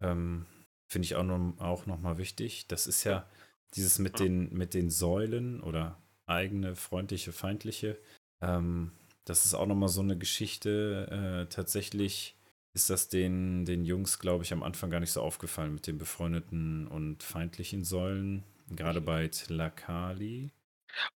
Ähm, 0.00 0.46
Finde 0.88 1.06
ich 1.06 1.14
auch, 1.16 1.22
noch, 1.22 1.58
auch 1.60 1.86
nochmal 1.86 2.18
wichtig. 2.18 2.66
Das 2.68 2.86
ist 2.86 3.04
ja 3.04 3.26
dieses 3.74 3.98
mit 3.98 4.18
Ja. 4.18 4.26
den, 4.26 4.52
mit 4.52 4.74
den 4.74 4.90
Säulen 4.90 5.60
oder 5.60 6.00
eigene, 6.26 6.74
freundliche, 6.76 7.32
feindliche. 7.32 7.96
Ähm, 8.40 8.92
das 9.24 9.44
ist 9.46 9.54
auch 9.54 9.66
nochmal 9.66 9.88
so 9.88 10.00
eine 10.00 10.18
Geschichte. 10.18 11.46
Äh, 11.46 11.54
tatsächlich 11.54 12.36
ist 12.72 12.90
das 12.90 13.08
den, 13.08 13.64
den 13.64 13.84
Jungs, 13.84 14.18
glaube 14.18 14.44
ich, 14.44 14.52
am 14.52 14.62
Anfang 14.62 14.90
gar 14.90 15.00
nicht 15.00 15.12
so 15.12 15.22
aufgefallen 15.22 15.74
mit 15.74 15.86
den 15.86 15.98
befreundeten 15.98 16.86
und 16.86 17.22
feindlichen 17.22 17.84
Säulen. 17.84 18.44
Gerade 18.70 19.00
bei 19.00 19.26
Tlakali. 19.28 20.52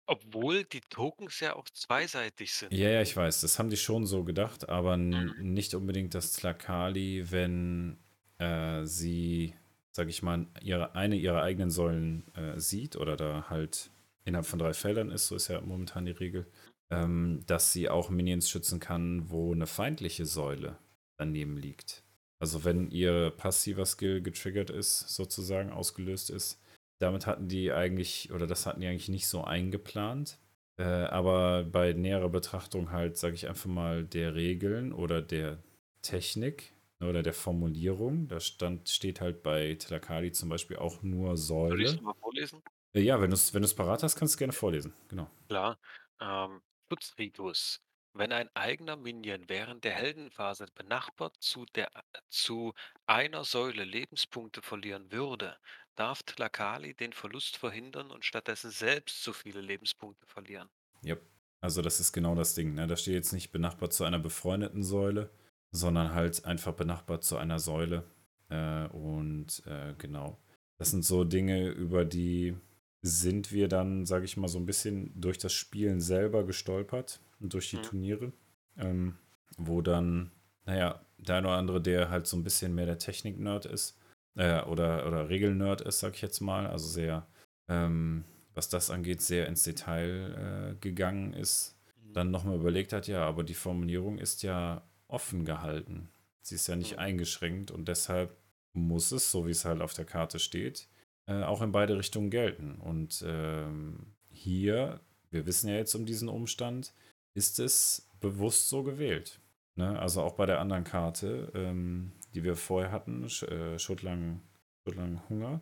Obwohl 0.07 0.65
die 0.65 0.81
Tokens 0.81 1.41
ja 1.41 1.57
auch 1.57 1.69
zweiseitig 1.71 2.53
sind. 2.53 2.73
Ja, 2.73 2.89
ja, 2.91 3.03
ich 3.03 3.17
weiß, 3.17 3.41
das 3.41 3.59
haben 3.59 3.71
die 3.71 3.77
schon 3.77 4.07
so 4.07 4.25
gedacht, 4.25 4.69
aber 4.69 4.95
n- 4.95 5.33
nicht 5.41 5.75
unbedingt 5.75 6.15
das 6.15 6.33
Tlakali, 6.33 7.31
wenn 7.31 7.99
äh, 8.39 8.85
sie, 8.85 9.55
sag 9.93 10.09
ich 10.09 10.23
mal, 10.23 10.47
ihre, 10.61 10.95
eine 10.95 11.17
ihrer 11.17 11.43
eigenen 11.43 11.71
Säulen 11.71 12.25
äh, 12.35 12.59
sieht 12.59 12.97
oder 12.97 13.17
da 13.17 13.47
halt 13.49 13.91
innerhalb 14.25 14.47
von 14.47 14.59
drei 14.59 14.75
Feldern 14.75 15.11
ist, 15.11 15.29
so 15.29 15.37
ist 15.37 15.49
ja 15.49 15.61
momentan 15.61 16.07
die 16.07 16.13
Regel, 16.13 16.47
ähm, 16.91 17.43
dass 17.47 17.73
sie 17.73 17.89
auch 17.89 18.11
Minions 18.11 18.49
schützen 18.51 18.81
kann, 18.81 19.31
wo 19.31 19.53
eine 19.53 19.67
feindliche 19.67 20.27
Säule 20.27 20.77
daneben 21.17 21.57
liegt. 21.57 22.03
Also 22.41 22.65
wenn 22.65 22.91
ihr 22.91 23.31
passiver 23.31 23.87
Skill 23.87 24.21
getriggert 24.21 24.71
ist, 24.71 25.09
sozusagen 25.09 25.71
ausgelöst 25.71 26.31
ist, 26.31 26.61
damit 26.99 27.27
hatten 27.27 27.49
die 27.49 27.73
eigentlich, 27.73 28.33
oder 28.33 28.47
das 28.47 28.67
hatten 28.67 28.81
die 28.81 28.87
eigentlich 28.87 29.09
nicht 29.09 29.29
so 29.29 29.45
eingeplant. 29.45 30.39
Äh, 30.77 30.85
aber 30.85 31.65
bei 31.65 31.93
näherer 31.93 32.29
Betrachtung 32.29 32.91
halt, 32.91 33.17
sage 33.17 33.35
ich 33.35 33.49
einfach 33.49 33.71
mal, 33.71 34.05
der 34.05 34.35
Regeln 34.35 34.93
oder 34.93 35.23
der 35.23 35.63
Technik 36.03 36.73
oder 37.01 37.23
der 37.23 37.33
Formulierung, 37.33 38.29
da 38.29 38.41
stand, 38.41 38.89
steht 38.89 39.21
halt 39.21 39.43
bei 39.43 39.75
Telakali 39.75 40.33
zum 40.33 40.49
Beispiel 40.49 40.77
auch 40.77 41.03
nur 41.03 41.37
Soll 41.37 41.81
ich 41.81 41.89
Säule. 41.89 41.97
es 41.97 42.01
mal 42.01 42.15
vorlesen? 42.15 42.63
Äh, 42.95 43.01
ja, 43.01 43.21
wenn 43.21 43.31
du 43.31 43.35
es 43.35 43.55
wenn 43.55 43.67
parat 43.77 44.03
hast, 44.03 44.17
kannst 44.17 44.35
du 44.35 44.39
gerne 44.39 44.53
vorlesen. 44.53 44.93
Genau. 45.09 45.31
Klar. 45.49 45.79
Ähm, 46.21 46.61
Schutzritus. 46.89 47.81
Wenn 48.17 48.31
ein 48.31 48.49
eigener 48.55 48.97
Minion 48.97 49.49
während 49.49 49.83
der 49.83 49.93
Heldenphase 49.93 50.67
benachbart 50.77 51.35
zu, 51.41 51.67
der, 51.75 51.91
zu 52.31 52.73
einer 53.07 53.43
Säule 53.43 53.83
Lebenspunkte 53.83 54.63
verlieren 54.63 55.11
würde, 55.11 55.57
darf 55.97 56.23
Tlakali 56.23 56.95
den 56.95 57.13
Verlust 57.13 57.57
verhindern 57.57 58.13
und 58.13 58.25
stattdessen 58.25 58.71
selbst 58.71 59.25
so 59.25 59.33
viele 59.33 59.61
Lebenspunkte 59.61 60.27
verlieren. 60.27 60.69
Yep. 61.05 61.23
Also 61.61 61.83
das 61.83 61.99
ist 61.99 62.13
genau 62.13 62.37
das 62.37 62.55
Ding. 62.55 62.75
Ne? 62.75 62.87
Da 62.87 62.97
steht 62.97 63.15
jetzt 63.15 63.33
nicht 63.33 63.51
benachbart 63.51 63.93
zu 63.93 64.05
einer 64.05 64.21
befreundeten 64.21 64.85
Säule, 64.85 65.31
sondern 65.73 66.15
halt 66.15 66.45
einfach 66.45 66.75
benachbart 66.75 67.25
zu 67.25 67.37
einer 67.37 67.59
Säule. 67.59 68.05
Äh, 68.49 68.87
und 68.89 69.63
äh, 69.67 69.95
genau. 69.99 70.39
Das 70.79 70.93
sind 70.93 71.05
so 71.05 71.25
Dinge, 71.25 71.69
über 71.71 72.05
die 72.05 72.57
sind 73.03 73.51
wir 73.51 73.69
dann, 73.69 74.07
sage 74.07 74.25
ich 74.25 74.37
mal, 74.37 74.49
so 74.49 74.59
ein 74.59 74.67
bisschen 74.67 75.21
durch 75.21 75.39
das 75.39 75.53
Spielen 75.53 76.01
selber 76.01 76.45
gestolpert 76.45 77.21
durch 77.53 77.71
die 77.71 77.77
Mhm. 77.77 77.83
Turniere, 77.83 78.33
ähm, 78.79 79.19
wo 79.57 79.81
dann, 79.83 80.31
naja, 80.67 81.01
der 81.19 81.37
eine 81.37 81.49
oder 81.49 81.57
andere, 81.57 81.81
der 81.81 82.11
halt 82.11 82.27
so 82.27 82.37
ein 82.37 82.45
bisschen 82.45 82.75
mehr 82.75 82.87
der 82.87 82.99
Technik-Nerd 82.99 83.67
ist, 83.67 83.99
äh, 84.37 84.63
oder, 84.63 85.07
oder 85.07 85.29
Regel-Nerd 85.29 85.83
ist, 85.83 86.01
sag 86.01 86.15
ich 86.15 86.23
jetzt 86.23 86.41
mal, 86.41 86.67
also 86.67 86.87
sehr, 86.87 87.27
ähm, 87.69 88.25
was 88.55 88.69
das 88.69 88.91
angeht, 88.91 89.23
sehr 89.23 89.47
ins 89.47 89.63
Detail 89.63 90.73
äh, 90.73 90.75
gegangen 90.81 91.33
ist, 91.33 91.77
dann 92.13 92.31
nochmal 92.31 92.57
überlegt 92.57 92.93
hat, 92.93 93.09
ja, 93.09 93.25
aber 93.25 93.43
die 93.43 93.55
Formulierung 93.55 94.19
ist 94.19 94.43
ja 94.43 94.83
offen 95.09 95.45
gehalten. 95.45 96.09
Sie 96.43 96.55
ist 96.57 96.67
ja 96.67 96.77
nicht 96.77 96.93
Mhm. 96.93 96.99
eingeschränkt 96.99 97.71
und 97.71 97.89
deshalb 97.89 98.37
muss 98.73 99.13
es, 99.13 99.31
so 99.31 99.47
wie 99.47 99.51
es 99.53 99.65
halt 99.65 99.81
auf 99.81 99.95
der 99.95 100.05
Karte 100.05 100.39
steht, 100.39 100.89
äh, 101.27 101.43
auch 101.43 101.63
in 101.63 101.73
beide 101.73 101.97
Richtungen 101.97 102.31
gelten. 102.31 102.77
Und 102.81 103.25
ähm, 103.27 104.15
hier, 104.31 105.01
wir 105.31 105.47
wissen 105.47 105.69
ja 105.69 105.77
jetzt 105.77 105.95
um 105.95 106.07
diesen 106.07 106.29
Umstand, 106.29 106.93
ist 107.35 107.59
es 107.59 108.09
bewusst 108.21 108.69
so 108.69 108.83
gewählt. 108.83 109.41
Ne? 109.77 109.99
Also 109.99 110.23
auch 110.23 110.35
bei 110.35 110.47
der 110.47 110.61
anderen 110.61 110.85
Karte, 110.85 111.53
ähm, 111.55 112.13
die 112.35 112.45
wir 112.45 112.57
vorher 112.57 112.93
hatten, 112.93 113.29
Sch 113.29 113.43
äh, 113.45 113.79
Schuttlang, 113.79 114.41
Schuttlang 114.85 115.21
Hunger, 115.29 115.61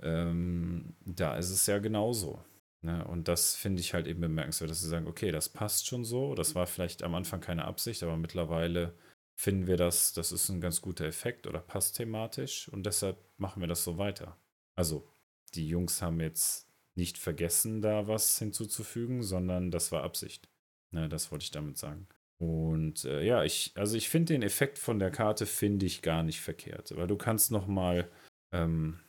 ähm, 0.00 0.94
da 1.04 1.36
ist 1.36 1.50
es 1.50 1.66
ja 1.66 1.78
genauso. 1.78 2.44
Ne? 2.82 3.04
Und 3.06 3.28
das 3.28 3.56
finde 3.56 3.80
ich 3.80 3.94
halt 3.94 4.06
eben 4.06 4.20
bemerkenswert, 4.20 4.70
dass 4.70 4.80
sie 4.80 4.88
sagen, 4.88 5.06
okay, 5.06 5.32
das 5.32 5.48
passt 5.48 5.86
schon 5.86 6.04
so. 6.04 6.34
Das 6.34 6.54
war 6.54 6.66
vielleicht 6.66 7.02
am 7.02 7.14
Anfang 7.14 7.40
keine 7.40 7.64
Absicht, 7.64 8.02
aber 8.02 8.16
mittlerweile 8.16 8.94
finden 9.36 9.66
wir 9.66 9.76
das, 9.76 10.12
das 10.12 10.32
ist 10.32 10.48
ein 10.50 10.60
ganz 10.60 10.80
guter 10.80 11.06
Effekt 11.06 11.46
oder 11.46 11.60
passt 11.60 11.96
thematisch 11.96 12.68
und 12.68 12.84
deshalb 12.84 13.18
machen 13.36 13.60
wir 13.60 13.66
das 13.66 13.82
so 13.84 13.98
weiter. 13.98 14.36
Also, 14.76 15.08
die 15.54 15.68
Jungs 15.68 16.02
haben 16.02 16.20
jetzt 16.20 16.68
nicht 16.94 17.18
vergessen, 17.18 17.80
da 17.80 18.06
was 18.06 18.38
hinzuzufügen, 18.38 19.22
sondern 19.22 19.70
das 19.70 19.90
war 19.90 20.04
Absicht. 20.04 20.48
Ne, 20.94 21.08
das 21.08 21.32
wollte 21.32 21.42
ich 21.42 21.50
damit 21.50 21.76
sagen. 21.76 22.06
Und 22.38 23.04
äh, 23.04 23.24
ja, 23.24 23.42
ich, 23.42 23.72
also 23.74 23.96
ich 23.96 24.08
finde 24.08 24.32
den 24.32 24.42
Effekt 24.42 24.78
von 24.78 25.00
der 25.00 25.10
Karte 25.10 25.44
finde 25.44 25.86
ich 25.86 26.02
gar 26.02 26.22
nicht 26.22 26.40
verkehrt, 26.40 26.96
weil 26.96 27.08
du 27.08 27.16
kannst 27.16 27.50
noch 27.50 27.66
mal 27.66 28.08
ähm, 28.52 29.00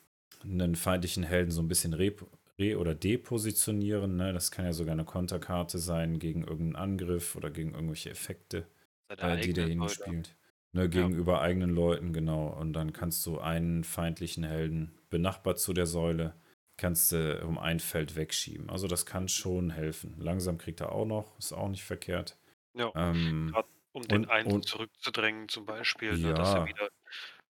einen 0.43 0.75
feindlichen 0.75 1.23
Helden 1.23 1.51
so 1.51 1.61
ein 1.61 1.67
bisschen 1.67 1.93
re, 1.93 2.11
re 2.57 2.79
oder 2.79 2.95
depositionieren. 2.95 4.15
Ne? 4.15 4.33
Das 4.33 4.49
kann 4.49 4.65
ja 4.65 4.73
sogar 4.73 4.93
eine 4.93 5.05
Konterkarte 5.05 5.77
sein 5.77 6.17
gegen 6.17 6.41
irgendeinen 6.41 6.75
Angriff 6.75 7.35
oder 7.35 7.51
gegen 7.51 7.75
irgendwelche 7.75 8.09
Effekte, 8.09 8.65
äh, 9.09 9.39
die 9.41 9.53
derjenige 9.53 9.81
Leute. 9.81 9.93
spielt. 9.93 10.35
Ne, 10.73 10.81
Ja, 10.81 10.87
gegenüber 10.87 11.41
eigenen 11.41 11.69
Leuten, 11.69 12.13
genau. 12.13 12.47
Und 12.47 12.73
dann 12.73 12.93
kannst 12.93 13.23
du 13.27 13.39
einen 13.39 13.83
feindlichen 13.83 14.43
Helden 14.43 14.97
benachbart 15.11 15.59
zu 15.59 15.73
der 15.73 15.85
Säule, 15.85 16.33
kannst 16.77 17.11
du 17.11 17.43
um 17.45 17.57
ein 17.57 17.79
Feld 17.79 18.15
wegschieben. 18.15 18.69
Also 18.69 18.87
das 18.87 19.05
kann 19.05 19.27
schon 19.29 19.69
helfen. 19.71 20.15
Langsam 20.19 20.57
kriegt 20.57 20.81
er 20.81 20.91
auch 20.91 21.05
noch, 21.05 21.37
ist 21.39 21.53
auch 21.53 21.69
nicht 21.69 21.83
verkehrt. 21.83 22.37
ja. 22.73 22.93
Ähm, 22.95 23.59
um 23.93 24.03
den 24.07 24.25
und, 24.25 24.27
einen 24.27 24.49
und 24.49 24.65
zurückzudrängen 24.65 25.49
zum 25.49 25.65
Beispiel, 25.65 26.19
ne, 26.19 26.33
dass 26.33 26.53
er 26.55 26.61
ja, 26.61 26.65
wieder 26.65 26.89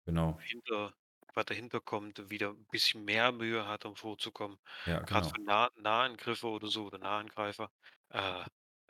genau. 0.06 0.46
hinter 0.50 0.94
weiter 1.34 1.54
hinterkommt, 1.54 2.30
wieder 2.30 2.50
'n 2.50 2.66
bisschen 2.70 3.04
mehr 3.04 3.30
Mühe 3.32 3.66
hat, 3.68 3.84
um 3.84 3.94
vorzukommen. 3.96 4.58
Ja, 4.84 5.02
Grad 5.06 5.26
genau. 5.26 5.32
für 5.32 5.40
nah 5.42 5.70
Nahangriffe 5.76 6.48
oder 6.48 6.68
so 6.68 6.86
oder 6.86 6.98
Nahangreifer, 6.98 7.70
äh, 8.10 8.18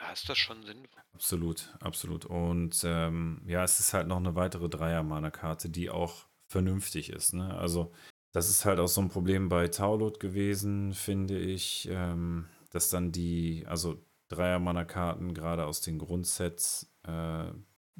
ja, 0.01 0.13
ist 0.13 0.29
das 0.29 0.39
schon 0.39 0.63
sinnvoll. 0.65 1.03
Absolut, 1.15 1.75
absolut. 1.81 2.25
Und 2.27 2.83
ähm, 2.85 3.43
ja, 3.47 3.65
es 3.65 3.81
ist 3.81 3.93
halt 3.95 4.07
noch 4.07 4.19
eine 4.19 4.35
weitere 4.35 4.69
Dreier-Mana-Karte, 4.69 5.69
die 5.71 5.91
auch 5.91 6.27
vernünftig 6.51 7.11
ist. 7.11 7.33
Ne? 7.35 7.55
Also, 7.57 7.93
das 8.39 8.51
ist 8.51 8.65
halt 8.65 8.79
auch 8.79 8.89
so 8.89 9.01
ein 9.01 9.09
Problem 9.09 9.49
bei 9.49 9.69
Taulot 9.69 10.21
gewesen, 10.21 10.95
finde 10.95 11.39
ich, 11.39 11.89
ähm, 11.91 12.47
dass 12.71 12.89
dann 12.89 13.13
die, 13.13 13.65
also 13.67 14.01
Dreier-Mana-Karten 14.29 15.35
gerade 15.35 15.67
aus 15.67 15.81
den 15.81 15.99
Grundsets, 15.99 16.95
äh, 17.03 17.51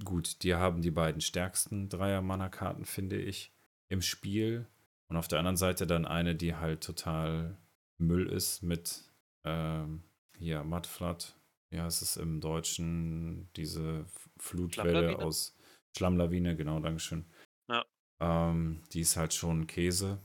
gut, 0.05 0.43
die 0.43 0.55
haben 0.55 0.81
die 0.81 0.91
beiden 0.91 1.21
stärksten 1.21 1.89
Dreier-Mana-Karten, 1.89 2.85
finde 2.85 3.17
ich, 3.17 3.53
im 3.89 4.01
Spiel. 4.01 4.67
Und 5.09 5.17
auf 5.17 5.27
der 5.27 5.41
anderen 5.41 5.57
Seite 5.57 5.87
dann 5.87 6.05
eine, 6.05 6.37
die 6.37 6.55
halt 6.55 6.85
total 6.85 7.59
Müll 7.99 8.29
ist 8.29 8.63
mit 8.63 9.11
ähm, 9.45 10.05
hier 10.37 10.63
Mudflood 10.63 11.35
ja, 11.71 11.87
es 11.87 12.01
ist 12.01 12.17
im 12.17 12.41
Deutschen 12.41 13.51
diese 13.57 14.07
Flutwelle 14.39 15.19
aus 15.19 15.55
Schlammlawine, 15.97 16.57
genau, 16.57 16.81
Dankeschön. 16.81 17.27
Ja. 17.69 17.85
Ähm, 18.21 18.83
die 18.93 19.01
ist 19.01 19.17
halt 19.17 19.35
schon 19.35 19.67
Käse. 19.67 20.19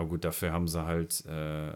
Aber 0.00 0.08
gut, 0.08 0.24
dafür 0.24 0.52
haben 0.52 0.66
sie 0.66 0.82
halt 0.82 1.26
äh, 1.26 1.74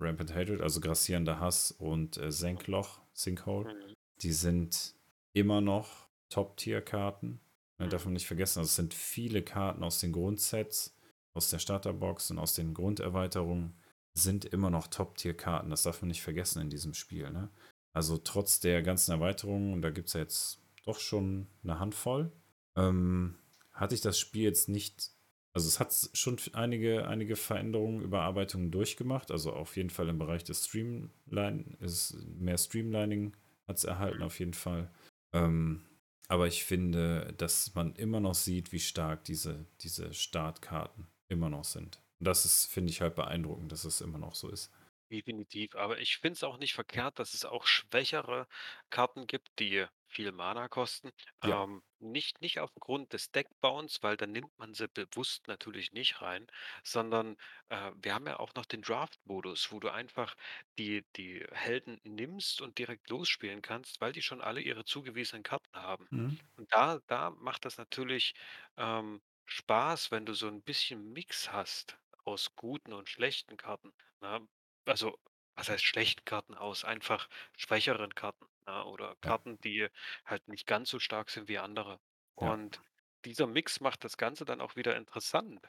Rampant 0.00 0.34
Hatred, 0.34 0.62
also 0.62 0.80
grassierender 0.80 1.40
Hass 1.40 1.72
und 1.72 2.16
äh, 2.16 2.32
Senkloch, 2.32 3.00
Sinkhole. 3.12 3.74
Mhm. 3.74 3.94
Die 4.22 4.32
sind 4.32 4.94
immer 5.34 5.60
noch 5.60 6.08
Top-Tier-Karten. 6.30 7.38
Ne, 7.78 7.88
darf 7.88 8.04
Mhm. 8.04 8.08
man 8.08 8.12
nicht 8.14 8.26
vergessen. 8.26 8.60
Also 8.60 8.68
es 8.70 8.76
sind 8.76 8.94
viele 8.94 9.42
Karten 9.42 9.84
aus 9.84 10.00
den 10.00 10.12
Grundsets, 10.12 10.96
aus 11.34 11.50
der 11.50 11.58
Starterbox 11.58 12.30
und 12.30 12.38
aus 12.38 12.54
den 12.54 12.72
Grunderweiterungen 12.72 13.74
sind 14.14 14.46
immer 14.46 14.70
noch 14.70 14.86
Top-Tier-Karten. 14.86 15.68
Das 15.68 15.82
darf 15.82 16.00
man 16.00 16.08
nicht 16.08 16.22
vergessen 16.22 16.62
in 16.62 16.70
diesem 16.70 16.94
Spiel. 16.94 17.30
Ne? 17.30 17.50
Also 17.92 18.16
trotz 18.16 18.58
der 18.58 18.82
ganzen 18.82 19.10
Erweiterungen, 19.10 19.74
und 19.74 19.82
da 19.82 19.90
gibt 19.90 20.08
es 20.08 20.14
ja 20.14 20.20
jetzt 20.20 20.62
doch 20.86 20.98
schon 20.98 21.46
eine 21.62 21.78
Handvoll, 21.78 22.32
ähm, 22.74 23.38
hatte 23.74 23.94
ich 23.94 24.00
das 24.00 24.18
Spiel 24.18 24.44
jetzt 24.44 24.70
nicht. 24.70 25.10
Also 25.56 25.68
es 25.68 25.80
hat 25.80 26.10
schon 26.12 26.36
einige, 26.52 27.08
einige 27.08 27.34
Veränderungen, 27.34 28.02
Überarbeitungen 28.02 28.70
durchgemacht. 28.70 29.30
Also 29.30 29.54
auf 29.54 29.78
jeden 29.78 29.88
Fall 29.88 30.10
im 30.10 30.18
Bereich 30.18 30.44
des 30.44 30.66
Streamline, 30.66 31.64
ist 31.80 32.14
mehr 32.38 32.58
Streamlining 32.58 33.34
hat 33.66 33.78
es 33.78 33.84
erhalten 33.84 34.22
auf 34.22 34.38
jeden 34.38 34.52
Fall. 34.52 34.92
Ähm, 35.32 35.82
aber 36.28 36.46
ich 36.46 36.64
finde, 36.64 37.32
dass 37.38 37.74
man 37.74 37.94
immer 37.94 38.20
noch 38.20 38.34
sieht, 38.34 38.70
wie 38.72 38.80
stark 38.80 39.24
diese, 39.24 39.64
diese 39.80 40.12
Startkarten 40.12 41.06
immer 41.28 41.48
noch 41.48 41.64
sind. 41.64 42.02
Und 42.20 42.26
das 42.26 42.44
ist, 42.44 42.66
finde 42.66 42.90
ich 42.90 43.00
halt 43.00 43.14
beeindruckend, 43.14 43.72
dass 43.72 43.86
es 43.86 44.02
immer 44.02 44.18
noch 44.18 44.34
so 44.34 44.50
ist. 44.50 44.70
Definitiv, 45.10 45.74
aber 45.74 45.98
ich 46.00 46.18
finde 46.18 46.34
es 46.34 46.44
auch 46.44 46.58
nicht 46.58 46.74
verkehrt, 46.74 47.18
dass 47.18 47.32
es 47.32 47.46
auch 47.46 47.66
schwächere 47.66 48.46
Karten 48.90 49.26
gibt, 49.26 49.48
die 49.58 49.86
viel 50.08 50.32
Mana 50.32 50.68
kosten. 50.68 51.10
Ja. 51.42 51.62
Ähm, 51.64 51.82
nicht 51.98 52.40
nicht 52.42 52.60
aufgrund 52.60 53.12
des 53.12 53.30
Deckbauens, 53.32 53.98
weil 54.02 54.16
dann 54.16 54.32
nimmt 54.32 54.56
man 54.58 54.74
sie 54.74 54.88
bewusst 54.88 55.48
natürlich 55.48 55.92
nicht 55.92 56.20
rein, 56.22 56.46
sondern, 56.84 57.36
äh, 57.68 57.92
wir 57.96 58.14
haben 58.14 58.26
ja 58.26 58.38
auch 58.38 58.54
noch 58.54 58.66
den 58.66 58.82
Draft-Modus, 58.82 59.72
wo 59.72 59.80
du 59.80 59.90
einfach 59.90 60.34
die 60.78 61.04
die 61.16 61.44
Helden 61.52 61.98
nimmst 62.04 62.60
und 62.60 62.78
direkt 62.78 63.08
losspielen 63.10 63.62
kannst, 63.62 64.00
weil 64.00 64.12
die 64.12 64.22
schon 64.22 64.40
alle 64.42 64.60
ihre 64.60 64.84
zugewiesenen 64.84 65.42
Karten 65.42 65.76
haben. 65.76 66.08
Mhm. 66.10 66.38
Und 66.56 66.72
da 66.72 67.00
da 67.06 67.30
macht 67.30 67.64
das 67.64 67.78
natürlich, 67.78 68.34
ähm, 68.76 69.20
Spaß, 69.48 70.10
wenn 70.10 70.26
du 70.26 70.34
so 70.34 70.48
ein 70.48 70.62
bisschen 70.62 71.12
Mix 71.12 71.52
hast 71.52 71.98
aus 72.24 72.54
guten 72.56 72.92
und 72.92 73.08
schlechten 73.08 73.56
Karten, 73.56 73.92
ne? 74.20 74.46
Also, 74.84 75.16
was 75.54 75.68
heißt 75.68 75.84
schlechten 75.84 76.24
Karten, 76.24 76.54
aus 76.54 76.84
einfach 76.84 77.28
schwächeren 77.56 78.14
Karten, 78.14 78.46
ne, 78.66 78.84
oder 78.86 79.16
Ja, 79.22 79.36
Karten, 79.36 79.58
die 79.60 79.88
halt 80.24 80.48
nicht 80.48 80.66
ganz 80.66 80.90
so 80.90 80.98
stark 80.98 81.30
sind 81.30 81.48
wie 81.48 81.58
andere. 81.58 82.00
ja, 82.40 82.56
Und 82.56 82.80
dieser 83.24 83.46
Mix 83.46 83.80
macht 83.80 84.04
das 84.04 84.16
Ganze 84.16 84.44
dann 84.44 84.60
auch 84.60 84.76
wieder 84.76 84.96
interessant, 84.96 85.62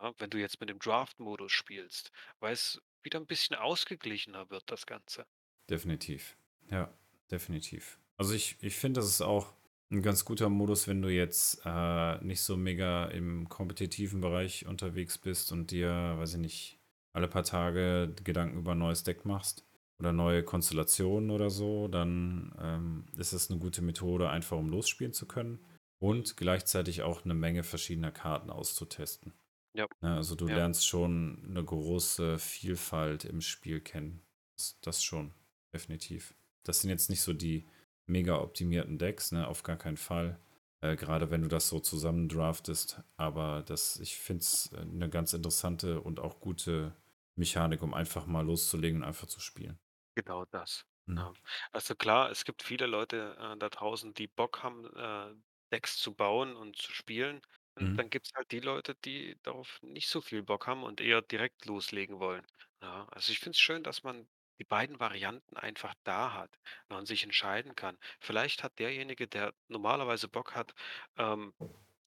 ne, 0.00 0.14
wenn 0.18 0.30
du 0.30 0.38
jetzt 0.38 0.60
mit 0.60 0.68
dem 0.70 0.78
Draft-Modus 0.78 1.52
spielst, 1.52 2.12
weil 2.40 2.52
es 2.52 2.80
wieder 3.02 3.18
ein 3.20 3.26
bisschen 3.26 3.56
ausgeglichener 3.56 4.50
wird, 4.50 4.64
das 4.70 4.86
Ganze. 4.86 5.26
definitiv. 5.68 6.36
Ja, 6.70 6.92
definitiv. 7.30 7.98
Also 8.16 8.34
ich, 8.34 8.56
ich 8.60 8.76
finde, 8.76 9.00
das 9.00 9.08
ist 9.08 9.22
auch 9.22 9.54
ein 9.90 10.02
ganz 10.02 10.24
guter 10.24 10.48
Modus, 10.48 10.86
wenn 10.88 11.02
du 11.02 11.08
jetzt 11.08 11.62
äh, 11.64 12.18
nicht 12.24 12.42
so 12.42 12.56
mega 12.56 13.06
im 13.06 13.48
kompetitiven 13.48 14.20
Bereich 14.20 14.66
unterwegs 14.66 15.18
bist 15.18 15.50
und 15.52 15.70
dir, 15.70 15.90
weiß 16.18 16.34
ich 16.34 16.40
nicht, 16.40 16.78
alle 17.12 17.28
paar 17.28 17.42
Tage 17.42 18.14
Gedanken 18.22 18.58
über 18.58 18.72
ein 18.72 18.78
neues 18.78 19.02
Deck 19.02 19.24
machst 19.24 19.64
oder 20.00 20.12
neue 20.12 20.42
Konstellationen 20.42 21.30
oder 21.30 21.50
so, 21.50 21.86
dann 21.86 22.52
ähm, 22.58 23.04
ist 23.16 23.32
es 23.32 23.50
eine 23.50 23.60
gute 23.60 23.82
Methode, 23.82 24.30
einfach 24.30 24.56
um 24.56 24.70
losspielen 24.70 25.12
zu 25.12 25.26
können 25.26 25.60
und 25.98 26.36
gleichzeitig 26.36 27.02
auch 27.02 27.24
eine 27.24 27.34
Menge 27.34 27.62
verschiedener 27.62 28.10
Karten 28.10 28.50
auszutesten. 28.50 29.34
Ja, 29.74 29.86
Ne, 30.00 30.16
also 30.16 30.34
du 30.34 30.48
ja, 30.48 30.56
lernst 30.56 30.86
schon 30.86 31.44
eine 31.48 31.62
große 31.62 32.38
Vielfalt 32.38 33.24
im 33.24 33.40
Spiel 33.40 33.80
kennen. 33.80 34.20
Das, 34.56 34.78
das 34.80 35.04
schon, 35.04 35.32
definitiv. 35.72 36.34
Das 36.64 36.80
sind 36.80 36.90
jetzt 36.90 37.08
nicht 37.08 37.20
so 37.20 37.32
die 37.32 37.66
mega 38.06 38.40
optimierten 38.40 38.98
Decks, 38.98 39.30
ne, 39.30 39.46
auf 39.46 39.62
gar 39.62 39.76
keinen 39.76 39.96
Fall. 39.96 40.38
Äh, 40.80 40.96
gerade 40.96 41.30
wenn 41.30 41.42
du 41.42 41.48
das 41.48 41.68
so 41.68 41.78
zusammen 41.78 42.28
draftest. 42.28 43.00
Aber 43.16 43.62
das, 43.62 44.00
ich 44.00 44.16
finde 44.16 44.40
es 44.40 44.70
eine 44.74 45.08
ganz 45.08 45.34
interessante 45.34 46.00
und 46.00 46.18
auch 46.18 46.40
gute 46.40 46.92
Mechanik, 47.36 47.82
um 47.82 47.94
einfach 47.94 48.26
mal 48.26 48.44
loszulegen 48.44 49.02
und 49.02 49.06
einfach 49.06 49.28
zu 49.28 49.40
spielen. 49.40 49.78
Genau 50.14 50.44
das. 50.46 50.84
Mhm. 51.06 51.16
Ja. 51.16 51.34
Also 51.72 51.94
klar, 51.94 52.30
es 52.30 52.44
gibt 52.44 52.62
viele 52.62 52.86
Leute, 52.86 53.36
äh, 53.38 53.56
da 53.58 53.68
draußen, 53.68 54.14
die 54.14 54.28
Bock 54.28 54.62
haben, 54.62 54.84
äh, 54.96 55.34
Decks 55.72 55.96
zu 55.98 56.14
bauen 56.14 56.56
und 56.56 56.76
zu 56.76 56.92
spielen. 56.92 57.40
Und 57.74 57.90
Mhm. 57.90 57.98
dann 57.98 58.10
gibt's 58.10 58.32
halt 58.34 58.50
die 58.52 58.60
Leute, 58.60 58.94
die 59.04 59.36
darauf 59.42 59.78
nicht 59.82 60.08
so 60.08 60.20
viel 60.20 60.42
Bock 60.42 60.66
haben 60.66 60.82
und 60.82 61.00
eher 61.00 61.22
direkt 61.22 61.64
loslegen 61.66 62.18
wollen. 62.20 62.46
Ja, 62.82 63.06
also 63.10 63.32
ich 63.32 63.38
finde 63.40 63.52
es 63.56 63.60
schön, 63.60 63.82
dass 63.82 64.02
man 64.02 64.28
die 64.58 64.64
beiden 64.64 65.00
Varianten 65.00 65.56
einfach 65.56 65.94
da 66.04 66.32
hat 66.34 66.58
ne, 66.88 66.96
und 66.98 67.06
sich 67.06 67.22
entscheiden 67.24 67.74
kann. 67.74 67.96
Vielleicht 68.20 68.62
hat 68.62 68.78
derjenige, 68.78 69.28
der 69.28 69.54
normalerweise 69.68 70.28
Bock 70.28 70.54
hat, 70.54 70.72
ähm, 71.16 71.54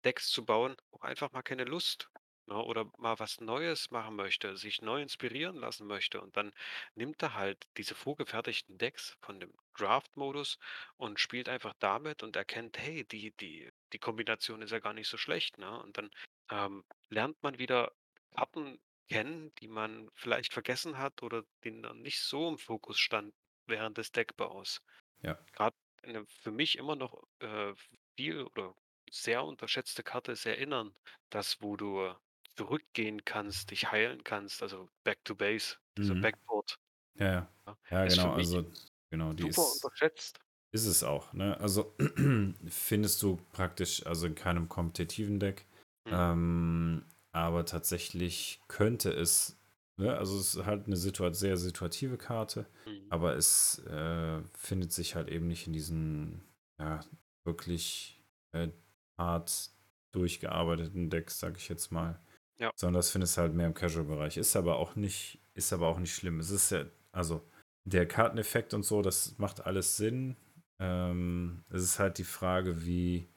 Decks 0.06 0.30
zu 0.30 0.46
bauen, 0.46 0.76
auch 0.92 1.02
einfach 1.02 1.32
mal 1.32 1.42
keine 1.44 1.64
Lust, 1.66 2.10
ne, 2.52 2.58
oder 2.64 2.86
mal 2.98 3.20
was 3.20 3.40
Neues 3.42 3.92
machen 3.92 4.16
möchte, 4.16 4.58
sich 4.58 4.82
neu 4.82 5.02
inspirieren 5.02 5.56
lassen 5.58 5.88
möchte 5.88 6.22
und 6.22 6.38
dann 6.38 6.52
nimmt 6.96 7.22
er 7.24 7.34
halt 7.36 7.66
diese 7.78 7.96
vorgefertigten 7.96 8.78
Decks 8.78 9.18
von 9.22 9.40
dem 9.40 9.54
Draft-Modus 9.78 10.58
und 10.98 11.20
spielt 11.20 11.50
einfach 11.50 11.74
damit 11.80 12.24
und 12.24 12.36
erkennt, 12.36 12.78
hey, 12.78 13.06
die 13.08 13.34
die 13.40 13.72
die 13.94 14.00
Kombination 14.00 14.62
ist 14.62 14.72
ja 14.72 14.80
gar 14.80 14.94
nicht 14.94 15.10
so 15.10 15.18
schlecht, 15.18 15.58
ne? 15.58 15.82
Und 15.82 15.98
dann, 15.98 16.10
ähm, 16.50 16.84
lernt 17.10 17.42
man 17.44 17.60
wieder 17.60 17.92
Karten 18.36 18.80
kennen, 19.10 19.54
die 19.60 19.68
man 19.68 20.10
vielleicht 20.16 20.54
vergessen 20.54 20.98
hat 20.98 21.22
oder 21.24 21.44
die 21.64 21.82
dann 21.82 22.02
nicht 22.02 22.22
so 22.22 22.48
im 22.50 22.58
Fokus 22.58 23.00
standen 23.00 23.34
während 23.68 23.98
des 23.98 24.12
Deckbaus. 24.12 24.82
Ja, 25.22 25.46
Grad 25.54 25.76
'ne 26.06 26.26
für 26.28 26.52
mich 26.52 26.78
immer 26.78 26.96
noch, 26.96 27.24
äh, 27.40 27.74
viel 28.18 28.44
oder 28.44 28.76
sehr 29.10 29.44
unterschätzte 29.46 30.04
Karte 30.04 30.34
ist 30.34 30.46
Erinnern. 30.46 30.96
Das, 31.30 31.62
wo 31.62 31.76
du 31.78 32.16
zurückgehen 32.58 33.24
kannst, 33.26 33.72
dich 33.72 33.92
heilen 33.92 34.24
kannst, 34.24 34.62
also 34.64 34.90
Back 35.04 35.24
to 35.26 35.36
Base, 35.36 35.78
dieser 35.98 36.16
mhm. 36.16 36.18
Backport, 36.18 36.78
Ja, 37.20 37.50
ja. 37.68 37.78
ja, 37.92 38.06
genau, 38.08 38.32
also 38.34 38.72
genau, 39.12 39.34
die 39.34 39.48
super 39.48 39.50
ist 39.50 39.74
unterschätzt. 39.74 40.40
Ist 40.74 40.86
es 40.88 41.04
auch, 41.04 41.34
ne? 41.34 41.60
Also 41.60 41.96
findest 42.68 43.22
du 43.24 43.38
praktisch, 43.54 44.06
also 44.06 44.28
in 44.28 44.36
keinem 44.36 44.70
kompetitiven 44.70 45.40
Deck. 45.40 45.68
Mhm. 46.06 46.32
Ähm, 46.36 47.06
aber 47.34 47.66
tatsächlich 47.66 48.62
könnte 48.70 49.12
es, 49.14 49.60
ne? 49.98 50.18
Also 50.18 50.40
es 50.40 50.56
ist 50.56 50.66
halt 50.66 50.88
eine 50.88 50.98
situa 50.98 51.34
sehr 51.34 51.58
situative 51.58 52.18
Karte, 52.18 52.68
Mhm. 52.86 53.12
aber 53.12 53.36
es 53.38 53.80
äh, 53.88 54.44
findet 54.54 54.94
sich 54.94 55.16
halt 55.16 55.30
eben 55.30 55.48
nicht 55.48 55.68
in 55.68 55.74
diesen, 55.74 56.44
ja, 56.80 57.06
wirklich 57.46 58.24
äh, 58.54 58.70
hart 59.20 59.72
durchgearbeiteten 60.14 61.10
Decks, 61.10 61.40
sag 61.40 61.58
ich 61.58 61.70
jetzt 61.70 61.92
mal. 61.92 62.22
Ja. 62.62 62.72
Sondern 62.76 63.00
das 63.00 63.10
findest 63.10 63.38
du 63.38 63.42
halt 63.42 63.54
mehr 63.54 63.68
im 63.68 63.74
Casual-Bereich. 63.74 64.38
Ist 64.38 64.56
aber 64.56 64.78
auch 64.78 64.96
nicht, 64.96 65.40
ist 65.56 65.74
aber 65.74 65.88
auch 65.88 66.00
nicht 66.00 66.14
schlimm. 66.14 66.40
Es 66.40 66.52
ist 66.52 66.70
ja, 66.72 66.86
also 67.12 67.42
der 67.86 68.08
Karteneffekt 68.08 68.74
und 68.74 68.84
so, 68.84 69.02
das 69.02 69.38
macht 69.40 69.66
alles 69.66 69.98
Sinn. 69.98 70.38
Ähm, 70.80 71.64
es 71.70 71.82
ist 71.84 72.00
halt 72.00 72.18
die 72.18 72.24
Frage, 72.24 72.86
wie, 72.86 73.28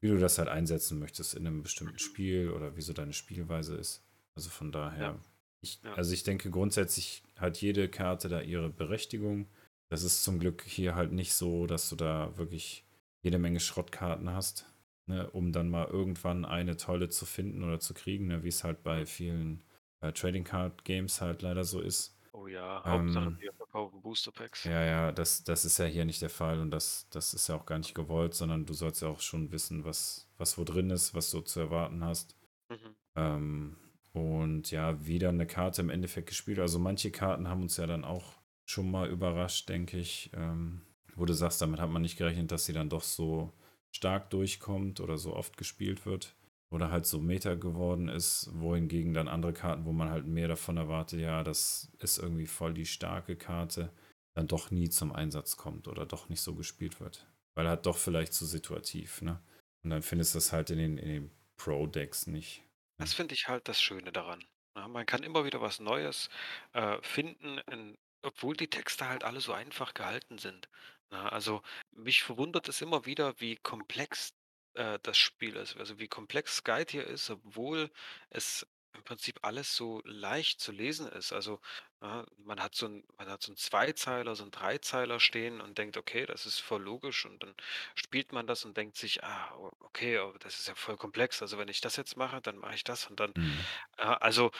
wie 0.00 0.08
du 0.08 0.18
das 0.18 0.38
halt 0.38 0.48
einsetzen 0.48 0.98
möchtest 0.98 1.34
in 1.34 1.46
einem 1.46 1.62
bestimmten. 1.62 1.98
Spiel 1.98 2.50
oder 2.50 2.76
wie 2.76 2.82
so 2.82 2.92
deine 2.92 3.12
Spielweise 3.14 3.74
ist. 3.76 4.04
Also 4.36 4.50
von 4.50 4.72
Ja, 4.72 4.72
daher, 4.72 5.18
ich, 5.62 5.80
ja. 5.82 5.94
also 5.94 6.12
ich 6.12 6.22
denke 6.24 6.50
grundsätzlich 6.50 7.22
hat 7.36 7.58
jede 7.60 7.88
Karte 7.88 8.28
da 8.28 8.40
ihre 8.40 8.68
Berechtigung. 8.68 9.48
Das 9.88 10.02
ist 10.02 10.24
zum 10.24 10.38
Glück 10.40 10.62
hier 10.62 10.94
halt 10.94 11.12
nicht 11.12 11.32
so, 11.34 11.66
dass 11.66 11.88
du 11.88 11.96
da 11.96 12.36
wirklich 12.36 12.84
jede 13.22 13.38
Menge 13.38 13.60
Schrottkarten 13.60 14.30
hast, 14.30 14.66
ne, 15.06 15.30
um 15.30 15.52
dann 15.52 15.70
mal 15.70 15.86
irgendwann 15.86 16.44
eine 16.44 16.76
tolle 16.76 17.08
zu 17.08 17.26
finden 17.26 17.62
oder 17.64 17.80
zu 17.80 17.94
kriegen, 17.94 18.28
ne, 18.28 18.42
wie 18.44 18.48
es 18.48 18.64
halt 18.64 18.82
bei 18.82 19.06
vielen 19.06 19.62
äh, 20.00 20.12
Trading 20.12 20.44
Card 20.44 20.84
Games 20.84 21.20
halt 21.20 21.42
leider 21.42 21.64
so 21.64 21.80
ist. 21.80 22.18
Oh 22.32 22.46
ja, 22.48 22.84
Hauptsache 22.86 23.30
Ähm, 23.30 23.38
wir 23.38 23.52
verkaufen 23.54 24.02
Booster 24.02 24.32
Packs. 24.32 24.64
ja, 24.64 24.82
ja, 24.84 25.12
das, 25.12 25.44
das 25.44 25.64
ist 25.64 25.78
ja 25.78 25.84
hier 25.84 26.04
nicht 26.04 26.22
der 26.22 26.30
Fall 26.30 26.58
und 26.60 26.70
das, 26.70 27.06
das 27.10 27.34
ist 27.34 27.48
ja 27.48 27.56
auch 27.56 27.66
gar 27.66 27.78
nicht 27.78 27.94
gewollt, 27.94 28.34
sondern 28.34 28.64
du 28.66 28.72
sollst 28.72 29.02
ja 29.02 29.08
auch 29.08 29.20
schon 29.20 29.52
wissen, 29.52 29.84
was, 29.84 30.28
was 30.38 30.56
wo 30.58 30.64
drin 30.64 30.90
ist, 30.90 31.14
was 31.14 31.30
du 31.30 31.40
zu 31.42 31.60
erwarten 31.60 32.02
hast. 32.04 32.36
Mhm. 32.70 32.96
Ähm, 33.16 33.76
und 34.12 34.70
ja, 34.70 35.06
wieder 35.06 35.30
eine 35.30 35.46
Karte 35.46 35.82
im 35.82 35.90
Endeffekt 35.90 36.28
gespielt. 36.28 36.58
Also 36.60 36.78
manche 36.78 37.10
Karten 37.10 37.48
haben 37.48 37.62
uns 37.62 37.76
ja 37.76 37.86
dann 37.86 38.04
auch 38.04 38.34
schon 38.66 38.90
mal 38.90 39.08
überrascht, 39.10 39.68
denke 39.68 39.98
ich. 39.98 40.30
Ähm, 40.34 40.82
wo 41.16 41.24
du 41.26 41.32
sagst, 41.34 41.60
damit 41.62 41.80
hat 41.80 41.90
man 41.90 42.02
nicht 42.02 42.16
gerechnet, 42.16 42.50
dass 42.52 42.64
sie 42.66 42.72
dann 42.72 42.88
doch 42.88 43.02
so 43.02 43.52
stark 43.94 44.30
durchkommt 44.30 45.00
oder 45.00 45.18
so 45.18 45.34
oft 45.34 45.56
gespielt 45.56 46.06
wird. 46.06 46.34
Oder 46.70 46.90
halt 46.90 47.06
so 47.06 47.20
Meta 47.20 47.54
geworden 47.54 48.08
ist, 48.08 48.50
wohingegen 48.52 49.14
dann 49.14 49.28
andere 49.28 49.52
Karten, 49.52 49.84
wo 49.84 49.92
man 49.92 50.10
halt 50.10 50.26
mehr 50.26 50.48
davon 50.48 50.76
erwartet, 50.76 51.20
ja, 51.20 51.44
das 51.44 51.92
ist 52.00 52.18
irgendwie 52.18 52.46
voll 52.46 52.74
die 52.74 52.86
starke 52.86 53.36
Karte, 53.36 53.92
dann 54.34 54.48
doch 54.48 54.72
nie 54.72 54.90
zum 54.90 55.12
Einsatz 55.12 55.56
kommt 55.56 55.86
oder 55.86 56.04
doch 56.04 56.28
nicht 56.28 56.40
so 56.40 56.54
gespielt 56.56 56.98
wird. 57.00 57.26
Weil 57.54 57.68
halt 57.68 57.86
doch 57.86 57.96
vielleicht 57.96 58.32
zu 58.34 58.44
situativ, 58.44 59.22
ne? 59.22 59.40
Und 59.84 59.90
dann 59.90 60.02
findest 60.02 60.34
du 60.34 60.38
das 60.38 60.52
halt 60.52 60.70
in 60.70 60.78
den, 60.78 60.98
in 60.98 61.08
den 61.08 61.30
Pro-Decks 61.58 62.26
nicht. 62.26 62.64
Das 62.98 63.14
finde 63.14 63.34
ich 63.34 63.46
halt 63.46 63.68
das 63.68 63.80
Schöne 63.80 64.10
daran. 64.10 64.42
Ja, 64.76 64.88
man 64.88 65.06
kann 65.06 65.22
immer 65.22 65.44
wieder 65.44 65.60
was 65.60 65.78
Neues, 65.78 66.28
äh, 66.72 67.00
finden, 67.02 67.58
in 67.70 67.96
obwohl 68.24 68.56
die 68.56 68.68
Texte 68.68 69.08
halt 69.08 69.22
alle 69.22 69.40
so 69.40 69.52
einfach 69.52 69.94
gehalten 69.94 70.38
sind, 70.38 70.68
ne? 71.10 71.32
Also, 71.32 71.62
mich 71.92 72.22
verwundert 72.22 72.68
es 72.68 72.80
immer 72.80 73.06
wieder, 73.06 73.40
wie 73.40 73.56
komplex, 73.56 74.30
äh, 74.74 74.98
das 75.02 75.16
Spiel 75.18 75.56
ist, 75.56 75.76
also, 75.76 75.98
wie 75.98 76.08
komplex 76.08 76.56
Skype 76.56 76.86
hier 76.90 77.06
ist, 77.06 77.30
obwohl 77.30 77.90
es 78.30 78.66
im 78.96 79.02
Prinzip 79.04 79.40
alles 79.42 79.74
so 79.74 80.00
leicht 80.04 80.60
zu 80.60 80.70
lesen 80.72 81.08
ist. 81.08 81.32
Also, 81.32 81.60
ja, 82.00 82.24
man 82.36 82.60
hat 82.62 82.74
so 82.76 82.86
'n 82.86 83.02
man 83.18 83.28
hat 83.28 83.42
so 83.42 83.52
'n 83.52 83.56
Zweizeiler, 83.56 84.36
so 84.36 84.44
'n 84.44 84.50
Dreizeiler 84.52 85.18
stehen 85.20 85.60
und 85.60 85.78
denkt: 85.78 85.96
„Okay, 85.96 86.26
das 86.26 86.46
ist 86.46 86.60
voll 86.60 86.82
logisch.“ 86.82 87.26
Und 87.26 87.42
dann 87.42 87.54
spielt 87.96 88.32
man 88.32 88.46
das 88.46 88.64
und 88.64 88.76
denkt 88.76 88.96
sich: 88.96 89.24
„Ah, 89.24 89.54
o 89.56 89.70
okay, 89.80 90.18
aber 90.18 90.38
das 90.38 90.60
ist 90.60 90.68
ja 90.68 90.74
voll 90.76 90.96
komplex. 90.96 91.42
Also, 91.42 91.58
wenn 91.58 91.68
ich 91.68 91.80
das 91.80 91.96
jetzt 91.96 92.16
mache, 92.16 92.40
dann 92.40 92.56
mache 92.58 92.74
ich 92.76 92.84
das 92.84 93.06
und 93.10 93.18
dann“ 93.20 93.34
Mhm. 93.36 93.64
ja, 93.98 94.14
also, 94.18 94.50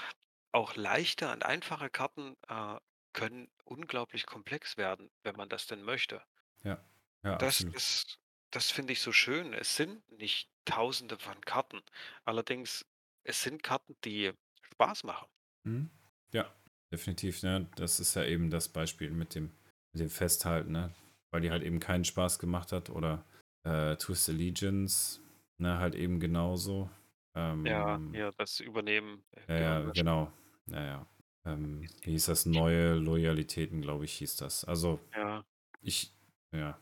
auch 0.53 0.76
leichte 0.76 1.30
und 1.32 1.45
einfache 1.45 1.90
Karten, 1.90 2.36
äh, 2.49 2.78
können 3.14 3.51
unglaublich 3.64 4.26
komplex 4.26 4.76
werden, 4.78 5.11
wenn 5.24 5.36
man 5.36 5.49
das 5.51 5.66
denn 5.66 5.82
möchte. 5.82 6.24
Ja, 6.65 6.85
ja, 7.23 7.39
das 7.39 7.65
absolut. 7.65 7.75
das 7.75 8.19
das 8.51 8.71
finde 8.73 8.93
ich 8.93 9.01
so 9.01 9.12
schön. 9.12 9.53
Es 9.53 9.77
sind 9.77 10.09
nicht 10.11 10.51
Tausende 10.65 11.19
von 11.19 11.41
Karten. 11.43 11.83
Allerdings, 12.25 12.87
es 13.25 13.43
sind 13.43 13.62
Karten, 13.62 13.97
die 14.05 14.33
Spaß 14.62 15.05
machen. 15.05 15.29
Mhm. 15.65 15.91
Ja, 16.33 16.53
definitiv, 16.93 17.43
ne? 17.43 17.69
Das 17.77 18.01
ist 18.01 18.15
ja 18.15 18.25
eben 18.25 18.51
das 18.51 18.69
Beispiel 18.69 19.11
mit 19.11 19.35
dem, 19.35 19.53
mit 19.93 20.01
dem 20.01 20.11
Festhalten, 20.11 20.73
ne? 20.73 20.95
Weil 21.31 21.41
die 21.43 21.51
halt 21.51 21.62
eben 21.62 21.81
keinen 21.81 22.05
Spaß 22.05 22.39
gemacht 22.39 22.73
hat 22.73 22.91
oder 22.91 23.25
äh, 23.65 23.97
Twist 23.97 24.29
Allegiance, 24.29 25.21
ne, 25.59 25.79
halt 25.79 25.95
eben 25.95 26.21
genauso. 26.21 26.91
Ja, 27.65 28.01
Ähm, 28.05 28.12
ja, 28.12 28.31
das 28.33 28.61
Übernehmen, 28.61 29.25
äh, 29.33 29.47
ja, 29.49 29.61
ja, 29.61 29.91
Gehirnwäsche 29.91 29.93
genau. 29.93 30.33
Ja, 30.67 30.85
ja. 30.85 31.07
Ähm, 31.45 31.83
ist 31.83 32.07
wie 32.07 32.12
hieß 32.12 32.27
das? 32.27 32.47
Neue 32.47 32.95
Loyalitäten, 32.95 33.83
glaube 33.83 34.05
ich, 34.07 34.15
hieß 34.15 34.37
das. 34.37 34.65
Also, 34.65 35.01
ja, 35.15 35.45
ich, 35.83 36.14
ja, 36.55 36.78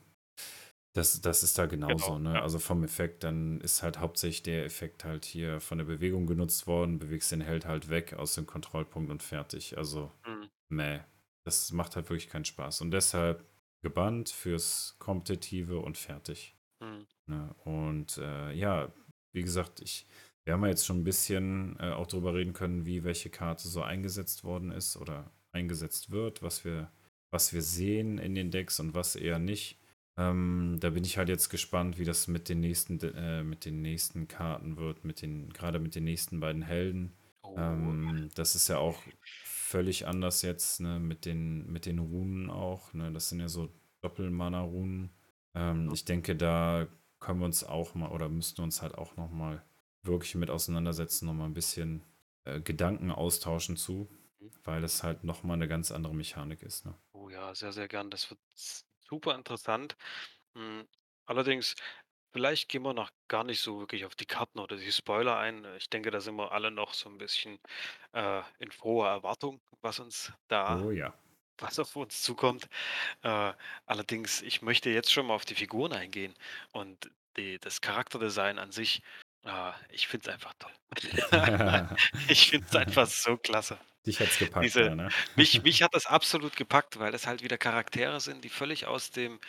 Das, 0.95 1.21
das 1.23 1.43
ist 1.43 1.57
da 1.57 1.67
genau, 1.67 1.89
genauso, 1.97 2.19
ne? 2.19 2.35
ja. 2.35 2.43
Also 2.43 2.59
vom 2.59 2.85
Effekt, 2.85 3.25
dann 3.25 3.61
ist 3.63 3.83
halt 3.83 3.99
hauptsächlich 3.99 4.43
der 4.43 4.65
Effekt 4.67 5.05
halt 5.05 5.25
hier 5.25 5.61
von 5.61 5.79
der 5.79 5.87
Bewegung 5.87 6.27
genutzt 6.27 6.67
worden, 6.67 6.99
bewegst 6.99 7.33
den 7.33 7.41
Held 7.41 7.65
halt 7.67 7.89
weg 7.89 8.13
aus 8.15 8.35
dem 8.35 8.47
Kontrollpunkt 8.47 9.11
und 9.11 9.23
fertig. 9.23 9.79
Also, 9.79 10.13
Mhm, 10.27 10.49
meh. 10.71 11.01
Das 11.47 11.73
macht 11.73 11.97
halt 11.97 12.11
wirklich 12.11 12.29
keinen 12.29 12.45
Spaß. 12.45 12.83
Und 12.83 12.91
deshalb 12.93 13.45
gebannt 13.83 14.29
fürs 14.31 14.97
Kompetitive 14.99 15.79
und 15.81 15.99
fertig. 15.99 16.57
mhm, 16.81 17.07
Ne? 17.29 17.55
Und 17.65 18.19
äh, 18.19 18.53
ja, 18.53 18.93
wie 19.35 19.43
gesagt, 19.43 19.81
ich, 19.81 20.07
wir 20.45 20.55
haben 20.55 20.63
ja 20.65 20.71
jetzt 20.71 20.87
schon 20.87 20.99
ein 21.01 21.05
bisschen 21.05 21.79
äh, 21.81 21.93
auch 21.93 22.07
darüber 22.07 22.35
reden 22.35 22.53
können, 22.55 22.87
wie 22.87 23.05
welche 23.05 23.31
Karte 23.31 23.69
so 23.69 23.83
eingesetzt 23.83 24.45
worden 24.45 24.73
ist 24.73 24.97
oder 24.97 25.31
eingesetzt 25.53 26.11
wird, 26.11 26.43
was 26.43 26.65
wir, 26.65 26.91
was 27.33 27.53
wir 27.53 27.63
sehen 27.63 28.19
in 28.19 28.37
den 28.37 28.53
Decks 28.53 28.79
und 28.79 28.95
was 28.95 29.17
eher 29.17 29.41
nicht. 29.41 29.79
Ähm, 30.17 30.77
da 30.81 30.91
bin 30.91 31.05
ich 31.05 31.17
halt 31.17 31.31
jetzt 31.31 31.49
gespannt, 31.49 31.99
wie 31.99 32.05
das 32.05 32.29
mit 32.29 32.49
den 32.49 32.61
nächsten, 32.61 33.01
äh, 33.01 33.43
mit 33.43 33.65
den 33.65 33.83
nächsten 33.83 34.29
Karten 34.29 34.77
wird, 34.77 35.05
mit 35.05 35.23
den, 35.23 35.51
gerade 35.53 35.81
mit 35.81 35.95
den 35.95 36.05
nächsten 36.05 36.39
beiden 36.39 36.63
Helden. 36.63 37.15
oh, 37.43 37.55
Ähm, 37.57 38.29
das 38.35 38.55
ist 38.55 38.69
ja 38.69 38.79
auch 38.79 39.03
völlig 39.45 40.07
anders 40.07 40.43
jetzt, 40.43 40.81
ne, 40.81 41.01
mit 41.01 41.25
den, 41.25 41.73
mit 41.73 41.87
den 41.87 41.99
Runen 41.99 42.51
auch. 42.51 42.93
Ne? 42.93 43.11
Das 43.11 43.31
sind 43.31 43.41
ja 43.41 43.49
so 43.49 43.71
Doppelmana-Runen. 44.03 45.11
Ähm, 45.55 45.91
ich 45.95 46.05
denke, 46.05 46.37
da 46.37 46.87
können 47.19 47.41
wir 47.41 47.47
uns 47.47 47.65
auch 47.65 47.95
mal 47.95 48.11
oder 48.11 48.29
müssten 48.29 48.61
uns 48.61 48.83
halt 48.83 48.97
auch 48.97 49.17
noch 49.17 49.31
mal 49.31 49.63
wirklich 50.03 50.35
mit 50.35 50.51
auseinandersetzen, 50.51 51.27
noch 51.27 51.35
mal 51.35 51.47
ein 51.47 51.55
bisschen 51.55 52.03
äh, 52.45 52.61
Gedanken 52.61 53.11
austauschen 53.11 53.77
zu. 53.79 54.09
Weil 54.65 54.85
es 54.85 55.03
halt 55.03 55.25
noch 55.25 55.43
mal 55.45 55.55
eine 55.55 55.69
ganz 55.69 55.91
andere 55.93 56.15
Mechanik 56.15 56.63
ist, 56.63 56.85
ne? 56.87 56.97
Oh 57.15 57.29
ja, 57.29 57.55
sehr, 57.55 57.73
sehr 57.73 57.89
gern. 57.89 58.11
Das 58.11 58.31
wird 58.31 58.41
super 58.55 59.35
interessant. 59.35 59.97
Hm, 60.57 60.89
allerdings, 61.27 61.75
vielleicht 62.33 62.69
gehen 62.69 62.83
wir 62.83 62.95
noch 62.95 63.11
gar 63.29 63.45
nicht 63.45 63.61
so 63.61 63.81
wirklich 63.81 64.05
auf 64.07 64.17
die 64.17 64.27
Karten 64.27 64.59
oder 64.61 64.77
die 64.77 64.93
Spoiler 64.93 65.39
ein. 65.39 65.65
Ich 65.77 65.91
denke, 65.91 66.11
da 66.11 66.21
sind 66.21 66.37
wir 66.37 66.53
alle 66.53 66.71
noch 66.71 66.95
so 66.95 67.09
ein 67.11 67.19
bisschen, 67.19 67.61
äh, 68.13 68.43
in 68.59 68.73
froher 68.73 69.11
Erwartung, 69.11 69.63
was 69.83 70.01
uns 70.01 70.33
da 70.49 70.83
Oh 70.83 70.91
ja. 70.93 71.15
was 71.61 71.79
auf 71.79 71.97
uns 71.97 72.23
zukommt. 72.23 72.69
Äh, 73.23 73.55
allerdings, 73.87 74.43
ich 74.43 74.63
möchte 74.63 74.91
jetzt 74.91 75.13
schon 75.13 75.27
mal 75.27 75.35
auf 75.35 75.45
die 75.47 75.55
Figuren 75.57 75.93
eingehen 75.93 76.35
und 76.73 77.11
die 77.39 77.59
das 77.61 77.81
Charakterdesign 77.83 78.59
an 78.59 78.73
sich, 78.73 79.03
äh, 79.45 79.73
ich 79.91 80.09
finde 80.09 80.29
es 80.29 80.35
einfach 80.35 80.55
toll. 80.59 80.73
Ich 82.29 82.51
finde 82.51 82.67
es 82.69 82.77
einfach 82.77 83.07
so 83.07 83.37
klasse. 83.39 83.79
Dich 84.07 84.21
hat's 84.21 84.39
gepackt, 84.39 84.79
Diese 84.79 84.81
ja, 84.81 84.95
ne? 84.95 85.15
mich 85.37 85.63
mich 85.63 85.83
hat 85.83 85.95
das 85.95 86.07
absolut 86.07 86.57
gepackt, 86.57 86.99
weil 86.99 87.13
das 87.13 87.27
halt 87.27 87.43
wieder 87.43 87.59
Charaktere 87.59 88.21
sind, 88.21 88.45
die 88.45 88.51
völlig 88.51 88.87
aus 88.87 89.11
dem 89.11 89.41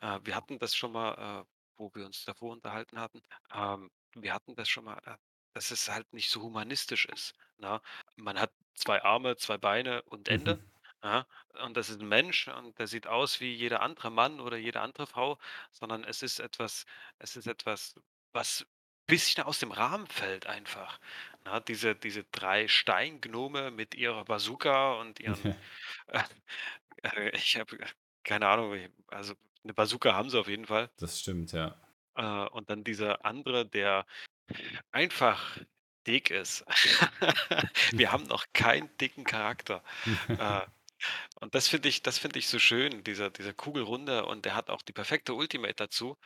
äh, 0.00 0.20
wir 0.24 0.36
hatten 0.36 0.58
das 0.58 0.74
schon 0.76 0.92
mal, 0.92 1.44
äh, 1.44 1.46
wo 1.78 1.90
wir 1.94 2.06
uns 2.06 2.24
davor 2.24 2.52
unterhalten 2.52 2.98
hatten. 3.00 3.22
Ähm, 3.54 3.90
wir 4.14 4.34
hatten 4.34 4.56
das 4.56 4.68
schon 4.68 4.84
mal, 4.84 4.98
äh, 5.06 5.16
dass 5.54 5.70
es 5.70 5.88
halt 5.90 6.12
nicht 6.12 6.30
so 6.30 6.42
humanistisch 6.42 7.06
ist, 7.06 7.34
ne? 7.58 7.80
Man 8.16 8.38
hat 8.40 8.52
2 8.74 9.02
Arme, 9.02 9.36
2 9.36 9.58
Beine 9.58 10.02
und 10.04 10.28
Mhm. 10.30 10.56
Ende, 10.56 10.60
ja? 11.04 11.26
Und 11.62 11.76
das 11.76 11.90
ist 11.90 12.00
'n 12.00 12.08
Mensch 12.08 12.48
und 12.48 12.78
der 12.78 12.86
sieht 12.88 13.06
aus 13.06 13.40
wie 13.40 13.54
jeder 13.54 13.82
andere 13.82 14.10
Mann 14.10 14.40
oder 14.40 14.56
jede 14.56 14.80
andere 14.80 15.06
Frau, 15.06 15.38
sondern 15.72 16.04
es 16.04 16.22
ist 16.22 16.40
etwas 16.40 16.86
es 17.18 17.36
ist 17.36 17.46
etwas, 17.46 17.94
was 18.32 18.66
bisschen 19.06 19.44
aus 19.44 19.58
dem 19.60 19.72
Rahmen 19.72 20.06
fällt 20.08 20.46
einfach. 20.46 21.00
Ne, 21.44 21.62
diese 21.66 21.94
diese 21.96 22.24
3 22.24 22.68
Steingnome 22.68 23.70
mit 23.70 23.94
ihrer 23.94 24.24
Bazooka 24.24 24.94
und 25.00 25.20
ihren 25.20 25.48
äh, 26.08 26.22
äh, 27.04 27.30
ich 27.36 27.56
habe 27.58 27.78
keine 28.24 28.48
Ahnung, 28.48 28.78
also 29.08 29.34
'ne 29.64 29.74
Bazooka 29.74 30.14
haben 30.14 30.30
sie 30.30 30.40
auf 30.40 30.48
jeden 30.48 30.66
Fall. 30.66 30.90
Das 30.98 31.18
stimmt, 31.20 31.52
ja. 31.52 31.76
Äh, 32.16 32.46
und 32.48 32.70
dann 32.70 32.84
dieser 32.84 33.24
andere, 33.24 33.66
der 33.66 34.06
einfach 34.92 35.58
dick 36.06 36.30
ist. 36.30 36.64
Wir 37.96 38.12
haben 38.12 38.24
noch 38.24 38.46
keinen 38.54 38.96
dicken 38.98 39.24
Charakter. 39.24 39.84
Äh, 40.36 40.62
Und 41.40 41.54
das 41.56 41.68
finde 41.68 41.88
ich 41.90 42.02
das 42.02 42.18
finde 42.18 42.38
ich 42.40 42.48
so 42.48 42.58
schön, 42.60 43.04
dieser 43.04 43.30
dieser 43.30 43.54
Kugelrunde 43.54 44.26
und 44.26 44.44
der 44.46 44.54
hat 44.56 44.70
auch 44.70 44.82
die 44.82 44.92
perfekte 44.94 45.34
Ultimate 45.34 45.74
dazu. 45.76 46.18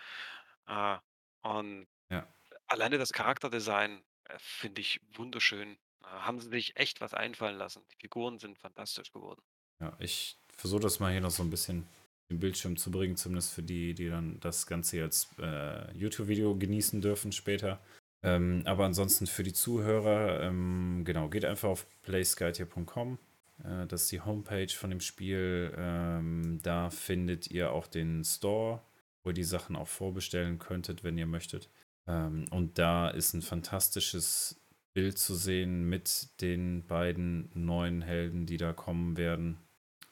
Äh, 0.68 0.98
und 1.42 1.86
Ja. 2.10 2.35
Alleine 2.66 2.98
das 2.98 3.12
Charakterdesign, 3.12 4.02
äh, 4.24 4.36
finde 4.38 4.80
ich 4.80 5.00
wunderschön. 5.14 5.76
Da 6.00 6.26
haben 6.26 6.40
sie 6.40 6.48
sich 6.48 6.76
echt 6.76 7.00
was 7.00 7.14
einfallen 7.14 7.56
lassen. 7.56 7.82
Die 7.92 7.96
Figuren 8.00 8.38
sind 8.38 8.58
fantastisch 8.58 9.12
geworden. 9.12 9.42
Ja, 9.80 9.96
ich 9.98 10.38
versuche 10.56 10.82
das 10.82 11.00
mal 11.00 11.12
hier 11.12 11.20
noch 11.20 11.30
so 11.30 11.42
ein 11.42 11.50
bisschen 11.50 11.86
im 12.28 12.40
Bildschirm 12.40 12.76
zu 12.76 12.90
bringen, 12.90 13.16
zumindest 13.16 13.52
für 13.52 13.62
die, 13.62 13.94
die 13.94 14.08
dann 14.08 14.40
das 14.40 14.66
Ganze 14.66 15.02
als 15.02 15.28
äh, 15.38 15.92
YouTube-Video 15.96 16.56
genießen 16.56 17.00
dürfen 17.00 17.32
später. 17.32 17.80
Ähm, 18.22 18.62
aber 18.64 18.84
ansonsten 18.84 19.26
für 19.26 19.42
die 19.42 19.52
Zuhörer, 19.52 20.42
ähm, 20.42 21.02
genau, 21.04 21.28
geht 21.28 21.44
einfach 21.44 21.68
auf 21.68 21.86
playskytier.com. 22.02 23.18
Äh, 23.62 23.86
das 23.86 24.04
ist 24.04 24.12
die 24.12 24.20
Homepage 24.20 24.68
von 24.68 24.90
dem 24.90 25.00
Spiel. 25.00 25.72
Ähm, 25.76 26.58
da 26.62 26.90
findet 26.90 27.48
ihr 27.50 27.70
auch 27.72 27.86
den 27.86 28.24
Store, 28.24 28.82
wo 29.22 29.30
ihr 29.30 29.34
die 29.34 29.44
Sachen 29.44 29.76
auch 29.76 29.88
vorbestellen 29.88 30.58
könntet, 30.58 31.04
wenn 31.04 31.18
ihr 31.18 31.26
möchtet. 31.26 31.68
Ähm, 32.06 32.46
und 32.50 32.78
da 32.78 33.08
ist 33.08 33.34
ein 33.34 33.42
fantastisches 33.42 34.60
Bild 34.94 35.18
zu 35.18 35.34
sehen 35.34 35.88
mit 35.88 36.40
den 36.40 36.86
beiden 36.86 37.50
neuen 37.54 38.02
Helden, 38.02 38.46
die 38.46 38.56
da 38.56 38.72
kommen 38.72 39.16
werden. 39.16 39.58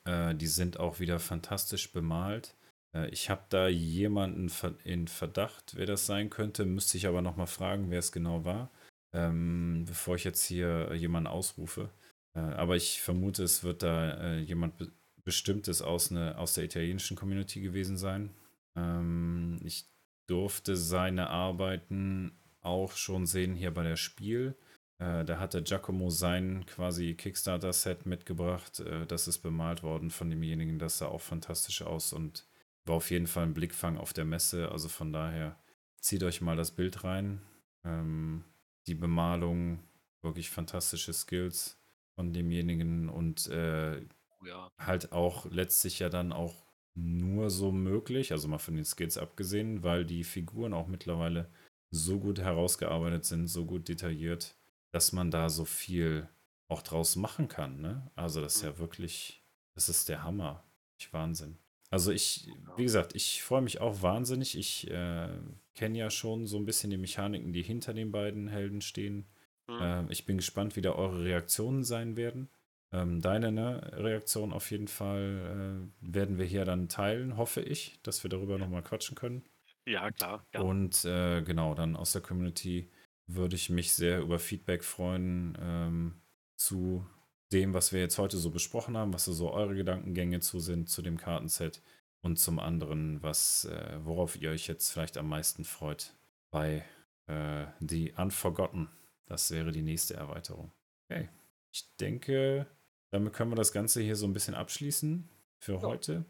Äh, 0.04 0.34
die 0.34 0.46
sind 0.46 0.78
auch 0.78 1.00
wieder 1.00 1.18
fantastisch 1.18 1.92
bemalt. 1.92 2.54
Äh, 2.94 3.08
ich 3.08 3.30
habe 3.30 3.44
da 3.48 3.68
jemanden 3.68 4.50
in 4.84 5.08
Verdacht, 5.08 5.74
wer 5.76 5.86
das 5.86 6.06
sein 6.06 6.30
könnte, 6.30 6.66
müsste 6.66 6.98
ich 6.98 7.06
aber 7.06 7.22
nochmal 7.22 7.46
fragen, 7.46 7.90
wer 7.90 7.98
es 7.98 8.12
genau 8.12 8.44
war, 8.44 8.70
ähm, 9.12 9.84
bevor 9.86 10.16
ich 10.16 10.24
jetzt 10.24 10.44
hier 10.44 10.94
jemanden 10.94 11.28
ausrufe. 11.28 11.90
Äh, 12.34 12.40
aber 12.40 12.76
ich 12.76 13.00
vermute, 13.00 13.42
es 13.42 13.64
wird 13.64 13.82
da 13.82 14.36
jemand 14.36 14.76
be 14.76 14.92
Bestimmtes 15.24 15.80
aus, 15.80 16.10
ne, 16.10 16.36
aus 16.36 16.52
der 16.52 16.64
italienischen 16.64 17.16
Community 17.16 17.62
gewesen 17.62 17.96
sein. 17.96 18.28
Ähm, 18.76 19.58
ich 19.64 19.86
durfte 20.26 20.76
seine 20.76 21.30
Arbeiten 21.30 22.32
auch 22.60 22.92
schon 22.92 23.26
sehen 23.26 23.54
hier 23.54 23.72
bei 23.72 23.82
der 23.82 23.96
Spiel. 23.96 24.56
Äh, 24.98 25.24
da 25.24 25.38
hatte 25.38 25.62
Giacomo 25.62 26.10
sein 26.10 26.64
quasi 26.66 27.14
Kickstarter-Set 27.14 28.06
mitgebracht. 28.06 28.80
Äh, 28.80 29.06
das 29.06 29.28
ist 29.28 29.38
bemalt 29.38 29.82
worden 29.82 30.10
von 30.10 30.30
demjenigen. 30.30 30.78
Das 30.78 30.98
sah 30.98 31.06
auch 31.06 31.20
fantastisch 31.20 31.82
aus 31.82 32.12
und 32.12 32.46
war 32.84 32.96
auf 32.96 33.10
jeden 33.10 33.26
Fall 33.26 33.44
ein 33.44 33.54
Blickfang 33.54 33.98
auf 33.98 34.12
der 34.12 34.24
Messe. 34.24 34.70
Also 34.70 34.88
von 34.88 35.12
daher 35.12 35.58
zieht 36.00 36.22
euch 36.22 36.40
mal 36.40 36.56
das 36.56 36.70
Bild 36.70 37.04
rein. 37.04 37.42
Ähm, 37.84 38.44
die 38.86 38.94
Bemalung, 38.94 39.82
wirklich 40.22 40.50
fantastische 40.50 41.12
Skills 41.12 41.78
von 42.14 42.32
demjenigen 42.32 43.08
und 43.08 43.46
äh, 43.48 44.00
oh 44.40 44.46
ja. 44.46 44.70
halt 44.78 45.12
auch 45.12 45.46
letztlich 45.50 45.98
ja 45.98 46.08
dann 46.08 46.32
auch 46.32 46.63
nur 46.94 47.50
so 47.50 47.72
möglich, 47.72 48.32
also 48.32 48.48
mal 48.48 48.58
von 48.58 48.76
den 48.76 48.84
Skills 48.84 49.18
abgesehen, 49.18 49.82
weil 49.82 50.04
die 50.04 50.24
Figuren 50.24 50.72
auch 50.72 50.86
mittlerweile 50.86 51.48
so 51.90 52.18
gut 52.18 52.38
herausgearbeitet 52.38 53.24
sind, 53.24 53.48
so 53.48 53.64
gut 53.64 53.88
detailliert, 53.88 54.56
dass 54.92 55.12
man 55.12 55.30
da 55.30 55.48
so 55.48 55.64
viel 55.64 56.28
auch 56.68 56.82
draus 56.82 57.16
machen 57.16 57.48
kann. 57.48 57.80
Ne? 57.80 58.10
Also 58.14 58.40
das 58.40 58.56
ist 58.56 58.62
ja 58.62 58.72
mhm. 58.72 58.78
wirklich, 58.78 59.44
das 59.74 59.88
ist 59.88 60.08
der 60.08 60.22
Hammer. 60.22 60.64
Ich 60.98 61.12
Wahnsinn. 61.12 61.58
Also 61.90 62.10
ich, 62.10 62.48
wie 62.76 62.82
gesagt, 62.82 63.14
ich 63.14 63.42
freue 63.42 63.62
mich 63.62 63.80
auch 63.80 64.02
wahnsinnig. 64.02 64.58
Ich 64.58 64.90
äh, 64.90 65.28
kenne 65.74 65.98
ja 65.98 66.10
schon 66.10 66.46
so 66.46 66.56
ein 66.56 66.64
bisschen 66.64 66.90
die 66.90 66.96
Mechaniken, 66.96 67.52
die 67.52 67.62
hinter 67.62 67.94
den 67.94 68.10
beiden 68.10 68.48
Helden 68.48 68.80
stehen. 68.80 69.26
Mhm. 69.68 69.80
Äh, 69.80 70.12
ich 70.12 70.26
bin 70.26 70.36
gespannt, 70.36 70.76
wie 70.76 70.80
da 70.80 70.92
eure 70.92 71.24
Reaktionen 71.24 71.84
sein 71.84 72.16
werden. 72.16 72.48
Ähm, 72.94 73.20
deine 73.20 73.50
ne, 73.50 73.90
Reaktion 73.94 74.52
auf 74.52 74.70
jeden 74.70 74.86
Fall 74.86 75.90
äh, 76.00 76.14
werden 76.14 76.38
wir 76.38 76.44
hier 76.44 76.64
dann 76.64 76.88
teilen, 76.88 77.36
hoffe 77.36 77.60
ich, 77.60 77.98
dass 78.04 78.22
wir 78.22 78.30
darüber 78.30 78.56
nochmal 78.56 78.82
quatschen 78.82 79.16
können. 79.16 79.42
Ja, 79.84 80.12
klar. 80.12 80.46
Ja. 80.54 80.60
Und 80.60 81.04
äh, 81.04 81.42
genau, 81.42 81.74
dann 81.74 81.96
aus 81.96 82.12
der 82.12 82.22
Community 82.22 82.88
würde 83.26 83.56
ich 83.56 83.68
mich 83.68 83.92
sehr 83.92 84.20
über 84.20 84.38
Feedback 84.38 84.84
freuen 84.84 85.58
ähm, 85.60 86.22
zu 86.56 87.04
dem, 87.52 87.74
was 87.74 87.92
wir 87.92 88.00
jetzt 88.00 88.18
heute 88.18 88.36
so 88.36 88.50
besprochen 88.50 88.96
haben, 88.96 89.12
was 89.12 89.24
so 89.24 89.52
eure 89.52 89.74
Gedankengänge 89.74 90.38
zu 90.38 90.60
sind 90.60 90.88
zu 90.88 91.02
dem 91.02 91.16
Kartenset 91.16 91.82
und 92.22 92.38
zum 92.38 92.60
anderen, 92.60 93.22
was, 93.22 93.64
äh, 93.64 93.98
worauf 94.04 94.40
ihr 94.40 94.50
euch 94.50 94.68
jetzt 94.68 94.90
vielleicht 94.90 95.16
am 95.16 95.28
meisten 95.28 95.64
freut 95.64 96.14
bei 96.50 96.84
äh, 97.26 97.66
The 97.80 98.14
Unforgotten. 98.16 98.88
Das 99.26 99.50
wäre 99.50 99.72
die 99.72 99.82
nächste 99.82 100.14
Erweiterung. 100.14 100.70
Okay. 101.08 101.28
Ich 101.72 101.96
denke, 101.96 102.66
damit 103.14 103.32
können 103.32 103.52
wir 103.52 103.56
das 103.56 103.72
Ganze 103.72 104.02
hier 104.02 104.16
so 104.16 104.26
ein 104.26 104.32
bisschen 104.32 104.56
abschließen 104.56 105.28
für 105.60 105.74
ja. 105.74 105.82
heute. 105.82 106.24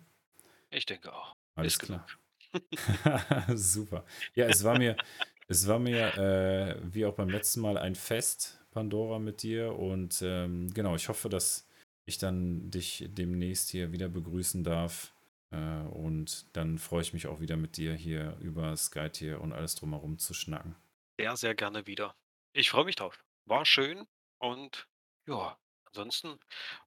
Ich 0.70 0.84
denke 0.84 1.12
auch. 1.12 1.34
Alles 1.54 1.74
Ist 1.74 1.78
klar. 1.78 2.06
Super. 3.56 4.04
Ja, 4.34 4.46
es 4.46 4.64
war 4.64 4.76
mir, 4.76 4.96
es 5.48 5.66
war 5.66 5.78
mir, 5.78 6.14
äh, 6.18 6.76
wie 6.82 7.06
auch 7.06 7.14
beim 7.14 7.30
letzten 7.30 7.60
Mal, 7.60 7.78
ein 7.78 7.94
Fest, 7.94 8.60
Pandora, 8.70 9.18
mit 9.18 9.42
dir. 9.42 9.74
Und 9.78 10.20
ähm, 10.22 10.74
genau, 10.74 10.94
ich 10.94 11.08
hoffe, 11.08 11.30
dass 11.30 11.66
ich 12.04 12.18
dann 12.18 12.70
dich 12.70 13.06
demnächst 13.08 13.70
hier 13.70 13.90
wieder 13.92 14.10
begrüßen 14.10 14.62
darf. 14.62 15.14
Äh, 15.52 15.56
und 15.56 16.54
dann 16.54 16.78
freue 16.78 17.00
ich 17.00 17.14
mich 17.14 17.26
auch 17.26 17.40
wieder 17.40 17.56
mit 17.56 17.78
dir 17.78 17.94
hier 17.94 18.36
über 18.40 18.76
Skype 18.76 19.12
hier 19.14 19.40
und 19.40 19.54
alles 19.54 19.74
drumherum 19.74 20.18
zu 20.18 20.34
schnacken. 20.34 20.76
Sehr, 21.18 21.34
sehr 21.38 21.54
gerne 21.54 21.86
wieder. 21.86 22.14
Ich 22.52 22.68
freue 22.68 22.84
mich 22.84 22.96
drauf. 22.96 23.24
War 23.46 23.64
schön 23.64 24.06
und 24.38 24.86
ja, 25.26 25.56
ansonsten 25.94 26.38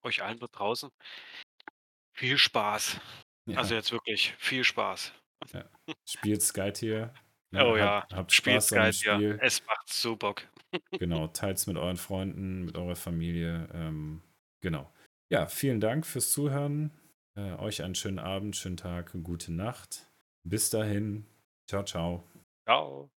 euch 0.03 0.23
allen 0.23 0.39
da 0.39 0.47
draußen 0.47 0.89
viel 2.13 2.37
Spaß. 2.37 2.99
Ja. 3.47 3.57
Also 3.57 3.75
jetzt 3.75 3.91
wirklich 3.91 4.33
viel 4.37 4.63
Spaß. 4.63 5.13
Ja. 5.53 5.69
Spielt 6.05 6.41
Sky 6.41 6.71
hier 6.75 7.13
Ne? 7.51 7.65
Oh 7.65 7.77
ja, 7.77 8.01
habt, 8.01 8.13
habt 8.13 8.31
Spaß 8.33 8.73
am 8.73 8.91
Spiel. 8.91 9.39
Es 9.41 9.65
macht 9.65 9.87
so 9.87 10.15
Bock. 10.15 10.43
genau, 10.99 11.27
teilt 11.27 11.57
es 11.57 11.67
mit 11.67 11.77
euren 11.77 11.97
Freunden, 11.97 12.65
mit 12.65 12.77
eurer 12.77 12.95
Familie. 12.95 13.69
Ähm, 13.73 14.21
genau. 14.61 14.91
Ja, 15.29 15.47
vielen 15.47 15.79
Dank 15.79 16.05
fürs 16.05 16.31
Zuhören. 16.31 16.91
Äh, 17.37 17.53
euch 17.53 17.83
einen 17.83 17.95
schönen 17.95 18.19
Abend, 18.19 18.55
schönen 18.55 18.77
Tag, 18.77 19.11
gute 19.23 19.53
Nacht. 19.53 20.11
Bis 20.43 20.69
dahin. 20.69 21.25
Ciao, 21.69 21.83
ciao. 21.83 22.23
Ciao. 22.65 23.09